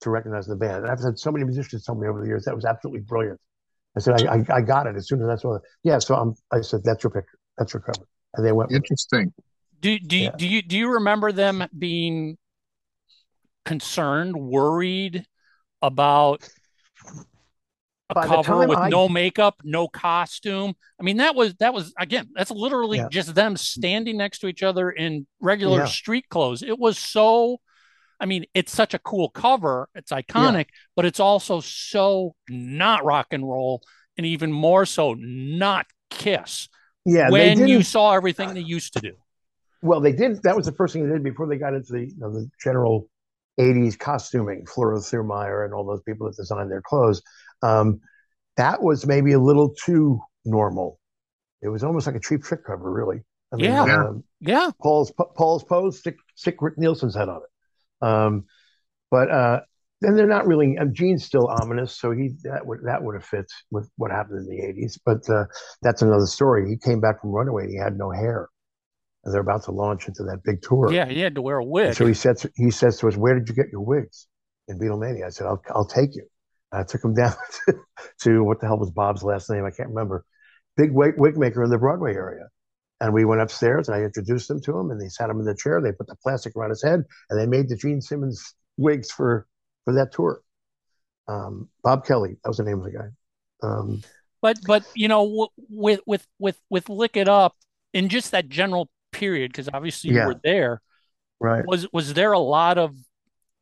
[0.00, 0.82] to recognize the band.
[0.84, 3.40] And I've had so many musicians tell me over the years that was absolutely brilliant.
[3.96, 5.62] I said, I, I, I got it as soon as I saw it.
[5.84, 8.72] Yeah, so I'm, I said, that's your picture, that's your cover, and they went.
[8.72, 9.32] Interesting.
[9.80, 10.36] Do do you, Yeah.
[10.36, 12.36] do you do you remember them being
[13.64, 15.24] concerned, worried
[15.80, 16.48] about
[18.16, 20.74] a cover with I- no makeup, no costume?
[21.00, 23.08] I mean, that was that was again, that's literally Yeah.
[23.10, 25.86] just them standing next to each other in regular Yeah.
[25.86, 26.62] street clothes.
[26.62, 27.60] It was so
[28.20, 29.88] I mean, it's such a cool cover.
[29.94, 33.82] It's iconic, but it's also so not rock and roll
[34.16, 36.68] and even more so not Kiss.
[37.04, 39.14] Yeah, when you saw everything they used to do.
[39.82, 40.42] Well, they did.
[40.44, 42.48] That was the first thing they did before they got into the, you know, the
[42.62, 43.08] general
[43.60, 44.64] '80s costuming.
[44.64, 47.20] Flora Thurmeyer and all those people that designed their clothes.
[47.64, 48.00] Um,
[48.56, 51.00] that was maybe a little too normal.
[51.62, 53.20] It was almost like a cheap trick cover, really.
[53.52, 53.86] I mean, Yeah.
[53.86, 54.04] Yeah.
[54.08, 54.70] um, Yeah.
[54.82, 58.06] Paul's Paul's pose, stick stick Rick Nielsen's head on it.
[58.06, 58.44] Um,
[59.10, 59.60] but uh,
[60.00, 60.76] then they're not really.
[60.78, 64.40] Um, Gene's still ominous, so he that would that would have fit with what happened
[64.40, 64.98] in the '80s.
[65.04, 65.46] But uh,
[65.82, 66.68] that's another story.
[66.68, 67.70] He came back from Runaway.
[67.70, 68.48] He had no hair,
[69.24, 70.92] and they're about to launch into that big tour.
[70.92, 71.94] Yeah, he had to wear a And wig.
[71.94, 74.26] so he says he says to us, "Where did you get your wigs?"
[74.68, 76.26] In Beatlemania, I said, "I'll I'll take you."
[76.74, 77.34] I took him down
[77.66, 77.74] to,
[78.22, 79.64] to what the hell was Bob's last name?
[79.64, 80.24] I can't remember.
[80.76, 82.48] Big wig, wig maker in the Broadway area.
[83.00, 85.44] And we went upstairs and I introduced them to him and they sat him in
[85.44, 85.80] the chair.
[85.80, 89.46] They put the plastic around his head and they made the Gene Simmons wigs for
[89.84, 90.40] for that tour.
[91.28, 93.08] Um, Bob Kelly, that was the name of the guy.
[93.62, 94.02] Um,
[94.42, 97.56] But but you know w- with with with with lick it up
[97.92, 100.26] in just that general period because obviously you Yeah.
[100.26, 100.80] were there.
[101.40, 101.66] right.
[101.66, 102.94] Was was there a lot of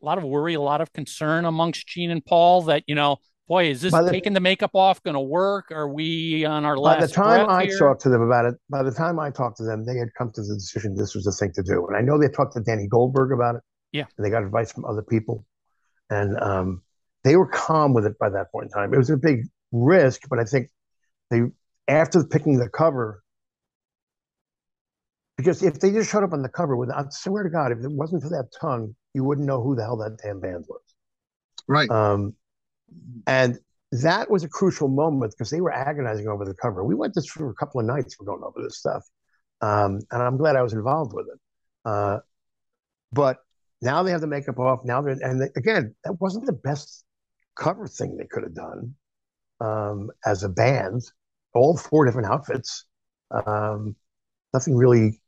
[0.03, 3.19] a lot of worry, a lot of concern amongst Gene and Paul that you know,
[3.49, 5.71] boy, is this the- taking the makeup off going to work?
[5.71, 7.01] Are we on our last?
[7.01, 7.79] By the time I here?
[7.79, 10.33] talked to them about it, by the time I talked to them, they had come
[10.33, 11.87] to the decision this was the thing to do.
[11.87, 13.63] And I know they talked to Danny Goldberg about it.
[13.93, 14.07] Yeah.
[14.17, 15.45] And they got advice from other people.
[16.11, 16.83] And um,
[17.25, 18.93] they were calm with it by that point in time.
[18.93, 20.69] It was a big risk, but I think
[21.31, 21.43] they,
[21.89, 23.23] after picking the cover,
[25.37, 27.79] because if they just showed up on the cover with, I swear to God, if
[27.79, 30.81] it wasn't for that tongue, you wouldn't know who the hell that damn band was.
[31.69, 31.91] Right.
[31.91, 32.35] Um,
[33.27, 33.59] and
[33.93, 36.85] that was a crucial moment because they were agonizing over the cover.
[36.85, 38.17] We went this for a couple of nights.
[38.19, 39.05] We're going over this stuff,
[39.61, 41.41] um, and I'm glad I was involved with it.
[41.85, 42.19] Uh,
[43.13, 43.39] but
[43.83, 44.85] now they have the makeup off.
[44.85, 47.05] Now they're and they, again, that wasn't the best
[47.55, 48.95] cover thing they could have done
[49.61, 51.03] um, as a band.
[51.55, 52.87] All four different outfits,
[53.31, 53.95] um,
[54.55, 55.21] nothing really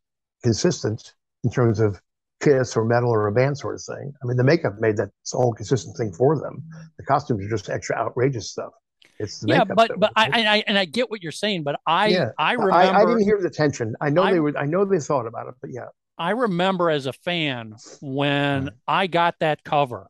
[0.43, 1.13] consistent
[1.43, 2.01] in terms of
[2.45, 4.13] Kiss or metal or a band sort of thing.
[4.23, 6.63] I mean, the makeup made that whole consistent thing for them.
[6.99, 8.73] The costumes are just extra outrageous stuff.
[9.19, 11.79] It's the yeah, but but I, and I and I get what you're saying, but
[11.87, 12.29] I Yeah.
[12.39, 13.95] I remember I, I didn't hear the tension.
[14.01, 14.53] I know I- they were.
[14.59, 15.87] I know they thought about it, but yeah,
[16.19, 18.73] I remember as a fan when Right.
[18.89, 20.09] I got that cover.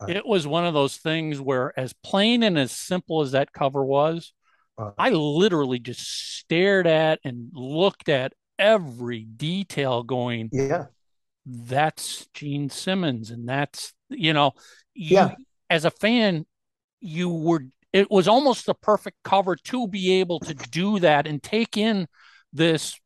[0.00, 0.16] Right.
[0.16, 3.84] It was one of those things where, as plain and as simple as that cover
[3.84, 4.32] was,
[4.78, 4.92] Right.
[4.98, 6.00] I literally just
[6.38, 10.86] stared at and looked at every detail, going, yeah,
[11.46, 14.52] "That's Gene Simmons," and that's you know,
[14.94, 15.34] you Yeah.
[15.70, 16.46] as a fan,
[17.00, 17.66] you were.
[17.92, 22.08] It was almost the perfect cover to be able to do that and take in
[22.52, 22.98] this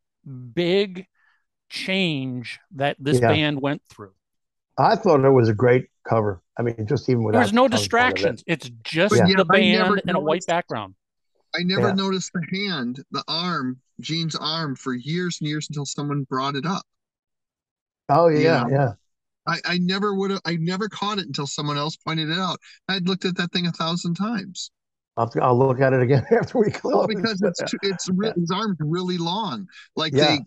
[0.54, 1.06] big
[1.68, 3.28] change that this Yeah.
[3.28, 4.14] band went through.
[4.78, 6.42] I thought it was a great cover.
[6.58, 7.82] I mean, just even without There's no the tongue part of it.
[7.82, 8.44] distractions.
[8.46, 9.26] It's just Yeah.
[9.26, 10.94] Yeah, the I never band and a white background.
[11.54, 11.94] I never Yeah.
[11.94, 16.66] noticed the hand, the arm, Gene's arm for years and years until someone brought it
[16.66, 16.84] up.
[18.08, 18.64] Oh yeah, Yeah.
[18.68, 18.94] yeah.
[19.46, 22.60] I, I never would have, I never caught it until someone else pointed it out.
[22.88, 24.70] I'd looked at that thing a thousand times.
[25.16, 26.94] I'll, I'll look at it again after we close.
[26.94, 29.66] Well, because it's too, it's his arm's really long.
[29.96, 30.18] Like Yeah.
[30.18, 30.46] they,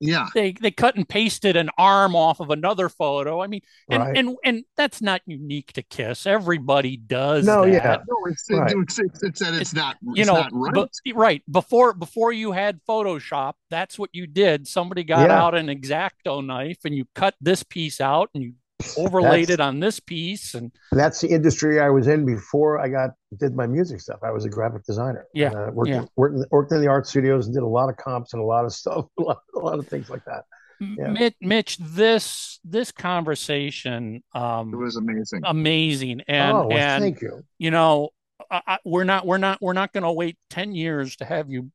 [0.00, 3.40] yeah, They they cut and pasted an arm off of another photo.
[3.42, 3.60] I mean,
[3.90, 4.16] and Right.
[4.16, 6.26] and and that's not unique to Kiss.
[6.26, 7.72] Everybody does No, that.
[7.72, 7.96] yeah.
[8.08, 8.72] no, it's Right.
[8.76, 10.72] it's, it's, it's that it's not You know, not right.
[10.74, 14.66] but right before before you had Photoshop, that's what you did.
[14.66, 15.42] Somebody got Yeah.
[15.42, 18.52] out an exacto knife and you cut this piece out and you
[18.96, 22.88] overlaid That's- it on this piece and That's the industry I was in before I
[22.88, 24.18] got did my music stuff.
[24.22, 25.26] I was a graphic designer.
[25.34, 26.04] Yeah, And, uh, worked, yeah.
[26.16, 28.44] worked, in- worked in the art studios and did a lot of comps and a
[28.46, 30.44] lot of stuff, a lot, a lot of things like that.
[30.80, 31.08] Yeah.
[31.08, 35.42] Mitch, Mitch, this this conversation um it was amazing.
[35.44, 37.42] amazing and oh, well, and thank you.
[37.58, 38.10] you know
[38.50, 41.50] I, I, we're not we're not we're not going to wait 10 years to have
[41.50, 41.70] you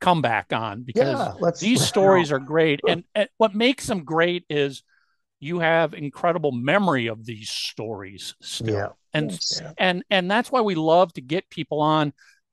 [0.00, 1.60] come back on because Yeah, let's.
[1.60, 4.82] these stories are great and, and what makes them great is
[5.42, 8.88] you have incredible memory of these stories still Yeah.
[9.12, 9.72] and Yeah.
[9.76, 12.12] and and that's why we love to get people on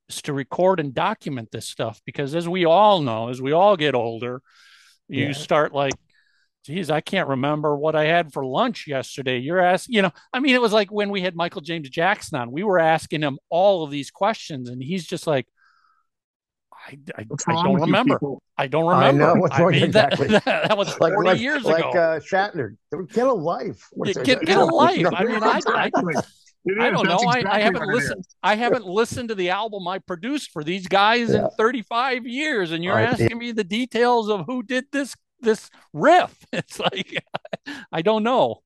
[0.10, 3.78] is to record and document this stuff because as we all know, as we all
[3.78, 4.41] get older,
[5.07, 5.34] you Yeah.
[5.34, 5.94] start like,
[6.66, 9.38] geez, I can't remember what I had for lunch yesterday.
[9.38, 12.40] You're asking, you know, I mean, it was like when we had Michael James Jackson
[12.40, 15.48] on, we were asking him all of these questions, and he's just like,
[16.88, 18.15] I, I, I don't remember.
[18.15, 18.41] people?
[18.57, 19.03] I don't remember.
[19.03, 19.35] I remember.
[19.35, 20.27] know what's wrong- mean, that, exactly.
[20.45, 21.89] that, was 40 like like, years like ago.
[21.99, 22.76] uh, Shatner.
[23.14, 23.88] Get a life.
[23.91, 25.06] What's Yeah, get- get a life.
[25.14, 25.91] I mean, I- I-
[26.81, 27.18] I don't know.
[27.19, 28.26] That's I, I haven't listened.
[28.43, 31.45] I haven't listened to the album I produced for these guys Yeah.
[31.45, 35.69] in 35 years, and you're I- asking me the details of who did this this
[35.93, 36.38] riff.
[36.51, 37.23] It's like
[37.91, 38.61] I don't know.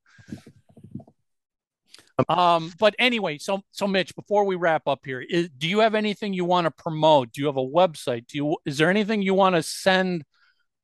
[2.29, 5.95] Um, but anyway, so so Mitch, before we wrap up here, is, do you have
[5.95, 7.31] anything you want to promote?
[7.31, 8.27] Do you have a website?
[8.27, 10.23] Do you is there anything you want to send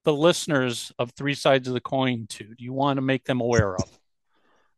[0.06, 2.43] the listeners of Three Sides of the Coin to?
[2.43, 3.99] Do you want to make them aware of?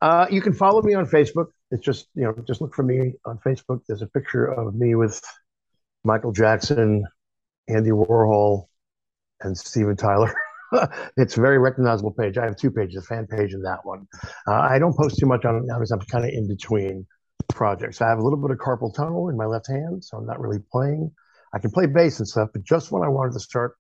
[0.02, 1.48] Uh, you can follow me on Facebook.
[1.70, 3.82] It's just you know, just look for me on Facebook.
[3.88, 5.22] There's a picture of me with
[6.04, 7.06] Michael Jackson,
[7.68, 8.68] Andy Warhol,
[9.40, 10.34] and Steven Tyler.
[11.18, 12.38] it's a very recognizable page.
[12.38, 14.08] I have two pages, a fan page and that one.
[14.48, 17.06] Uh, I don't post too much on it I'm kind of in between
[17.50, 18.02] projects.
[18.02, 20.40] I have a little bit of carpal tunnel in my left hand, so I'm not
[20.40, 21.12] really playing.
[21.54, 23.76] I can play bass and stuff, but just when I wanted to start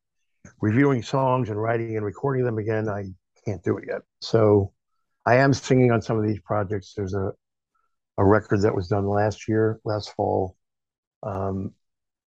[0.59, 3.05] reviewing songs and writing and recording them again, I
[3.45, 4.01] can't do it yet.
[4.21, 4.73] So
[5.25, 6.93] I am singing on some of these projects.
[6.95, 7.31] There's a
[8.17, 10.55] a record that was done last year, last fall.
[11.23, 11.73] Um,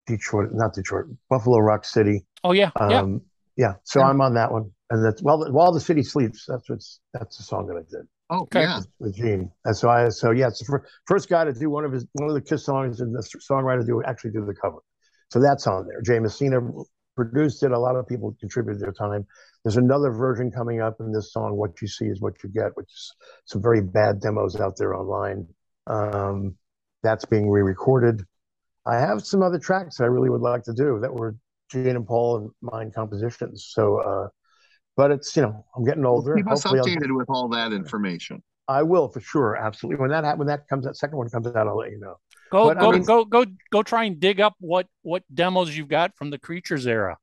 [0.07, 2.25] Detroit, not Detroit, Buffalo Rock City.
[2.43, 2.99] Oh yeah, yeah.
[2.99, 3.19] Um, yeah.
[3.83, 4.07] So Yeah.
[4.07, 6.45] I'm on that one, and that's well, while the city sleeps.
[6.47, 8.61] That's what's that's the song that I did Oh, Okay.
[8.61, 8.79] yeah.
[8.99, 9.51] with Gene.
[9.65, 12.05] And so I, so yeah, it's the fir- first guy to do one of his
[12.13, 14.79] one of the Kiss songs, and the songwriter do actually do the cover.
[15.31, 16.01] So that's on there.
[16.01, 16.59] Jay Messina
[17.15, 17.71] produced it.
[17.71, 19.25] A lot of people contributed their time.
[19.63, 22.75] There's another version coming up in this song, "What You See Is What You Get,"
[22.75, 23.13] which is
[23.45, 25.47] some very bad demos out there online.
[25.87, 26.55] Um,
[27.03, 28.23] that's being re-recorded.
[28.85, 31.35] I have some other tracks I really would like to do that were
[31.73, 33.67] Gene and Paul and mine compositions.
[33.73, 34.27] So, uh,
[34.95, 36.35] but it's you know I'm getting older.
[36.35, 38.41] Keep us Hopefully I'll- updated with all that information.
[38.67, 39.99] I will for sure, absolutely.
[39.99, 42.15] When that ha- when that comes, that second one comes out, I'll let you know.
[42.49, 45.75] Go But, I go mean- go go go try and dig up what what demos
[45.75, 47.17] you've got from the creatures era.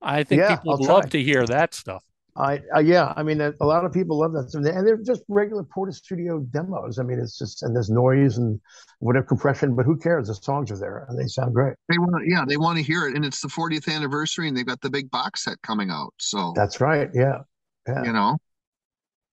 [0.00, 1.10] I think Yeah, people would I'll love try.
[1.10, 2.02] to hear that stuff.
[2.40, 5.22] I, I yeah, I mean, a a lot of people love that, and they're just
[5.28, 6.98] regular Portastudio demos.
[6.98, 8.60] I mean, it's just and there's noise and
[8.98, 10.28] whatever compression, but who cares?
[10.28, 11.74] The songs are there and they sound great.
[11.88, 14.66] They want, yeah, they want to hear it, and it's the 40th anniversary, and they've
[14.66, 16.12] got the big box set coming out.
[16.18, 17.08] So That's right.
[17.14, 17.38] Yeah,
[17.86, 18.04] yeah.
[18.04, 18.38] you know,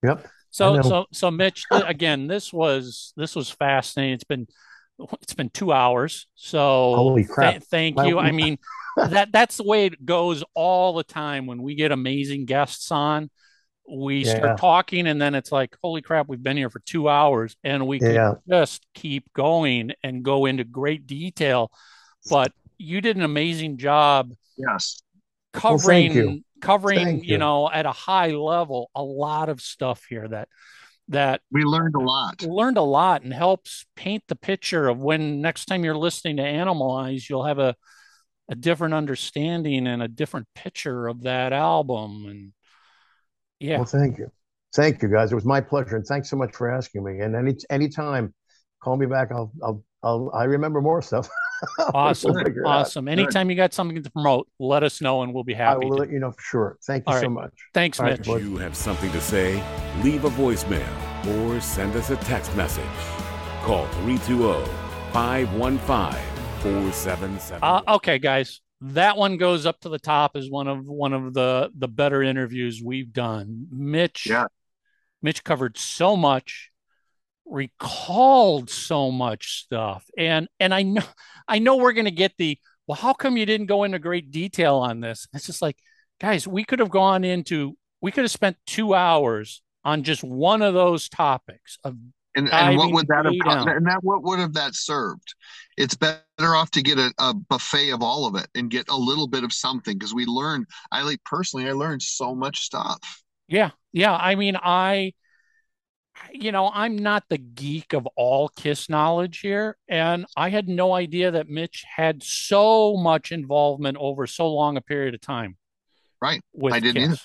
[0.03, 0.27] Yep.
[0.49, 4.13] So so so Mitch, again, this was this was fascinating.
[4.13, 4.47] It's been
[5.21, 6.27] it's been two hours.
[6.35, 6.59] So
[6.95, 7.63] Holy th- crap.
[7.63, 8.17] thank you.
[8.17, 8.57] I mean,
[8.97, 13.29] that that's the way it goes all the time when we get amazing guests on.
[13.89, 14.37] We Yeah.
[14.37, 17.87] start talking, and then it's like, holy crap, we've been here for two hours, and
[17.87, 18.33] we Yeah.
[18.33, 21.71] can just keep going and go into great detail.
[22.29, 25.01] But you did an amazing job yes,
[25.53, 26.43] covering thank you.
[26.59, 27.37] covering you you.
[27.37, 30.49] know at a high level a lot of stuff here that
[31.09, 32.41] that we learned a lot.
[32.43, 36.43] learned a lot and helps paint the picture of when next time you're listening to
[36.43, 37.75] Animalize, you'll have a
[38.49, 42.25] a different understanding and a different picture of that album.
[42.27, 42.53] And
[43.59, 44.31] yeah, Well, thank you,
[44.75, 45.31] thank you guys.
[45.31, 47.19] It was my pleasure, and thanks so much for asking me.
[47.19, 48.33] And any anytime,
[48.81, 49.31] call me back.
[49.31, 51.29] I'll I'll I'll I remember more stuff.
[51.79, 53.07] We'll awesome, figure it awesome.
[53.07, 55.73] Anytime you got something to promote, let us know and we'll be happy.
[55.73, 56.01] I will to.
[56.01, 56.77] let you know for sure.
[56.85, 57.31] Thank you All so right.
[57.31, 57.51] much.
[57.73, 58.27] Thanks, All right, Mitch.
[58.27, 58.41] bud.
[58.41, 59.63] If you have something to say,
[60.03, 60.85] leave a voicemail
[61.25, 62.83] or send us a text message.
[63.63, 64.65] Call oh, 320
[65.13, 67.63] 515 4777.
[67.63, 71.33] Uh, okay, guys, that one goes up to the top as one of one of
[71.33, 73.67] the the better interviews we've done.
[73.71, 74.45] Mitch, Yeah.
[75.21, 76.71] Mitch covered so much,
[77.45, 81.03] recalled so much stuff, and and I know
[81.47, 82.57] I know we're gonna get the
[82.87, 82.95] well.
[82.97, 85.27] How come you didn't go into great detail on this?
[85.33, 85.77] It's just like,
[86.19, 90.61] guys, we could have gone into we could have spent two hours on just one
[90.61, 91.95] of those topics of
[92.37, 93.67] And, and what would that have down.
[93.67, 95.33] and that what would have that served?
[95.75, 98.95] It's better off to get a, a buffet of all of it and get a
[98.95, 100.67] little bit of something because we learned.
[100.91, 102.99] I like personally, I learned so much stuff.
[103.47, 104.15] Yeah, yeah.
[104.15, 105.13] I mean, I,
[106.31, 110.93] you know, I'm not the geek of all Kiss knowledge here, and I had no
[110.93, 115.57] idea that Mitch had so much involvement over so long a period of time
[116.21, 116.41] Right.
[116.53, 117.09] with I didn't Kiss.
[117.13, 117.21] either.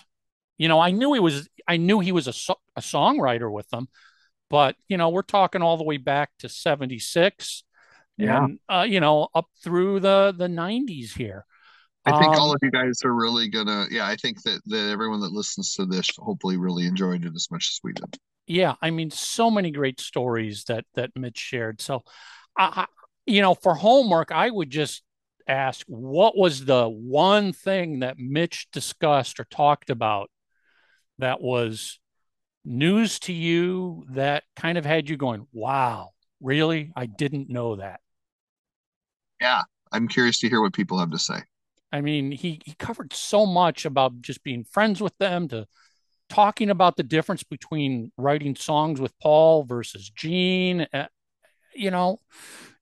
[0.58, 3.68] You know, I knew he was, I knew he was a, so- a songwriter with
[3.70, 3.88] them,
[4.52, 7.64] but you know, we're talking all the way back to '76,
[8.18, 8.44] Yeah.
[8.44, 11.46] and uh, you know, up through the the '90s here.
[12.04, 13.86] I think Um, all of you guys are really gonna.
[13.90, 17.48] Yeah, I think that that everyone that listens to this hopefully really enjoyed it as
[17.50, 18.18] much as we did.
[18.46, 22.02] yeah i mean so many great stories that that mitch shared so
[22.58, 22.86] i, I
[23.24, 25.02] you know for homework i would just
[25.46, 30.30] ask what was the one thing that Mitch discussed or talked about
[31.18, 31.98] that was
[32.64, 36.10] news to you that kind of had you going, wow,
[36.40, 36.92] really?
[36.96, 38.00] I didn't know that.
[39.40, 41.40] Yeah, I'm curious to hear what people have to say.
[41.92, 45.66] I mean, he, he covered so much about just being friends with them to
[46.28, 50.86] talking about the difference between writing songs with Paul versus Gene.
[50.92, 51.06] Uh,
[51.74, 52.20] you know,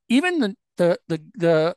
[0.09, 1.77] even the, the, the, the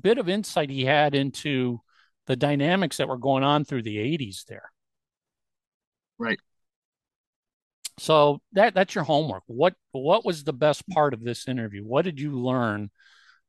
[0.00, 1.80] bit of insight he had into
[2.26, 4.70] the dynamics that were going on through the 80s there.
[6.18, 6.40] Right.
[7.98, 9.42] So that that's your homework.
[9.46, 11.82] What what was the best part of this interview?
[11.82, 12.90] What did you learn?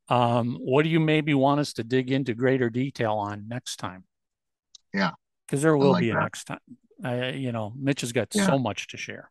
[0.10, 4.06] Um, what do you maybe want us to dig into greater detail on next time?
[4.94, 5.11] Yeah,
[5.45, 6.22] because there will like be a that.
[6.22, 6.60] next time.
[7.03, 8.45] I, you know, Mitch has got Yeah.
[8.48, 9.30] so much to share.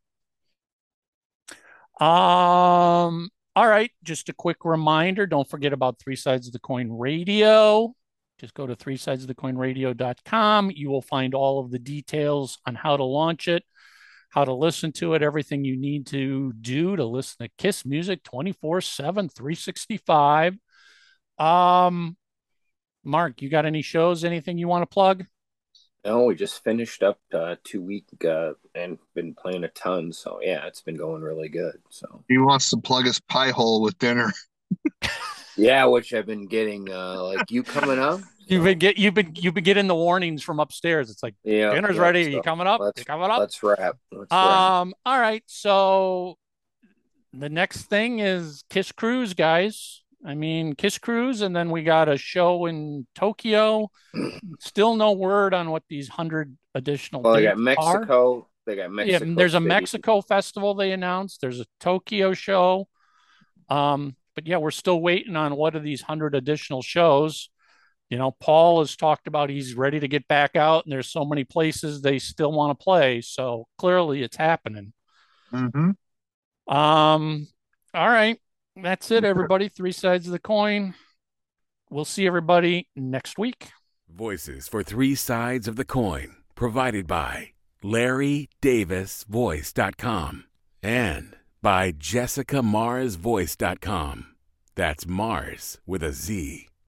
[1.99, 3.31] Um.
[3.55, 3.91] All right.
[4.03, 5.27] Just a quick reminder.
[5.27, 7.95] Don't forget about Three Sides of the Coin Radio.
[8.39, 10.71] Just go to three sides of the coin radio.com.
[10.75, 13.65] You will find all of the details on how to launch it,
[14.37, 18.23] how to listen to it, everything you need to do to listen to Kiss music
[18.23, 20.59] 24 7, 365.
[21.39, 22.19] Um,
[23.03, 25.25] Mark, you got any shows, anything you want to plug?
[26.05, 30.13] No, we just finished up uh, two week uh, and been playing a ton.
[30.13, 31.79] So yeah, it's been going really good.
[31.89, 34.31] So he wants to plug his pie hole with dinner.
[35.57, 38.21] yeah, which I've been getting uh, like you coming up.
[38.47, 41.11] You've been get you've been you've been getting the warnings from upstairs.
[41.11, 42.27] It's like Yeah, dinner's yeah, ready.
[42.27, 42.81] Are you coming up?
[42.81, 43.41] let's- You coming up?
[43.41, 43.97] Let's wrap.
[44.13, 44.33] Let's wrap.
[44.33, 45.43] Um, all right.
[45.47, 46.39] So
[47.33, 50.03] the next thing is Kiss Cruise, guys.
[50.25, 53.91] I mean, Kiss Cruise, and then we got a show in Tokyo.
[54.61, 57.23] Still no word on what these hundred additional.
[57.23, 57.99] Well, they got dates are.
[58.01, 58.49] Mexico.
[58.65, 59.25] They got Mexico.
[59.27, 61.41] Yeah, there's a Mexico festival they announced.
[61.41, 62.89] There's a Tokyo show.
[63.69, 67.51] Um, but yeah, we're still waiting on what are these hundred additional shows.
[68.09, 71.25] You know, Paul has talked about he's ready to get back out, and there's so
[71.25, 73.21] many places they still want to play.
[73.21, 74.93] So clearly, it's happening.
[75.53, 75.91] Mm-hmm.
[76.75, 77.49] Um,
[77.95, 78.41] all right,
[78.77, 79.69] that's it, everybody.
[79.69, 80.95] Three sides of the coin.
[81.91, 83.71] We'll see everybody next week.
[84.09, 87.53] Voices for Three Sides of the Coin, provided by
[87.85, 90.45] LarryDavisVoice.com
[90.83, 94.27] and by JessicaMarzVoice.com.
[94.75, 96.67] That's Mars with a Z.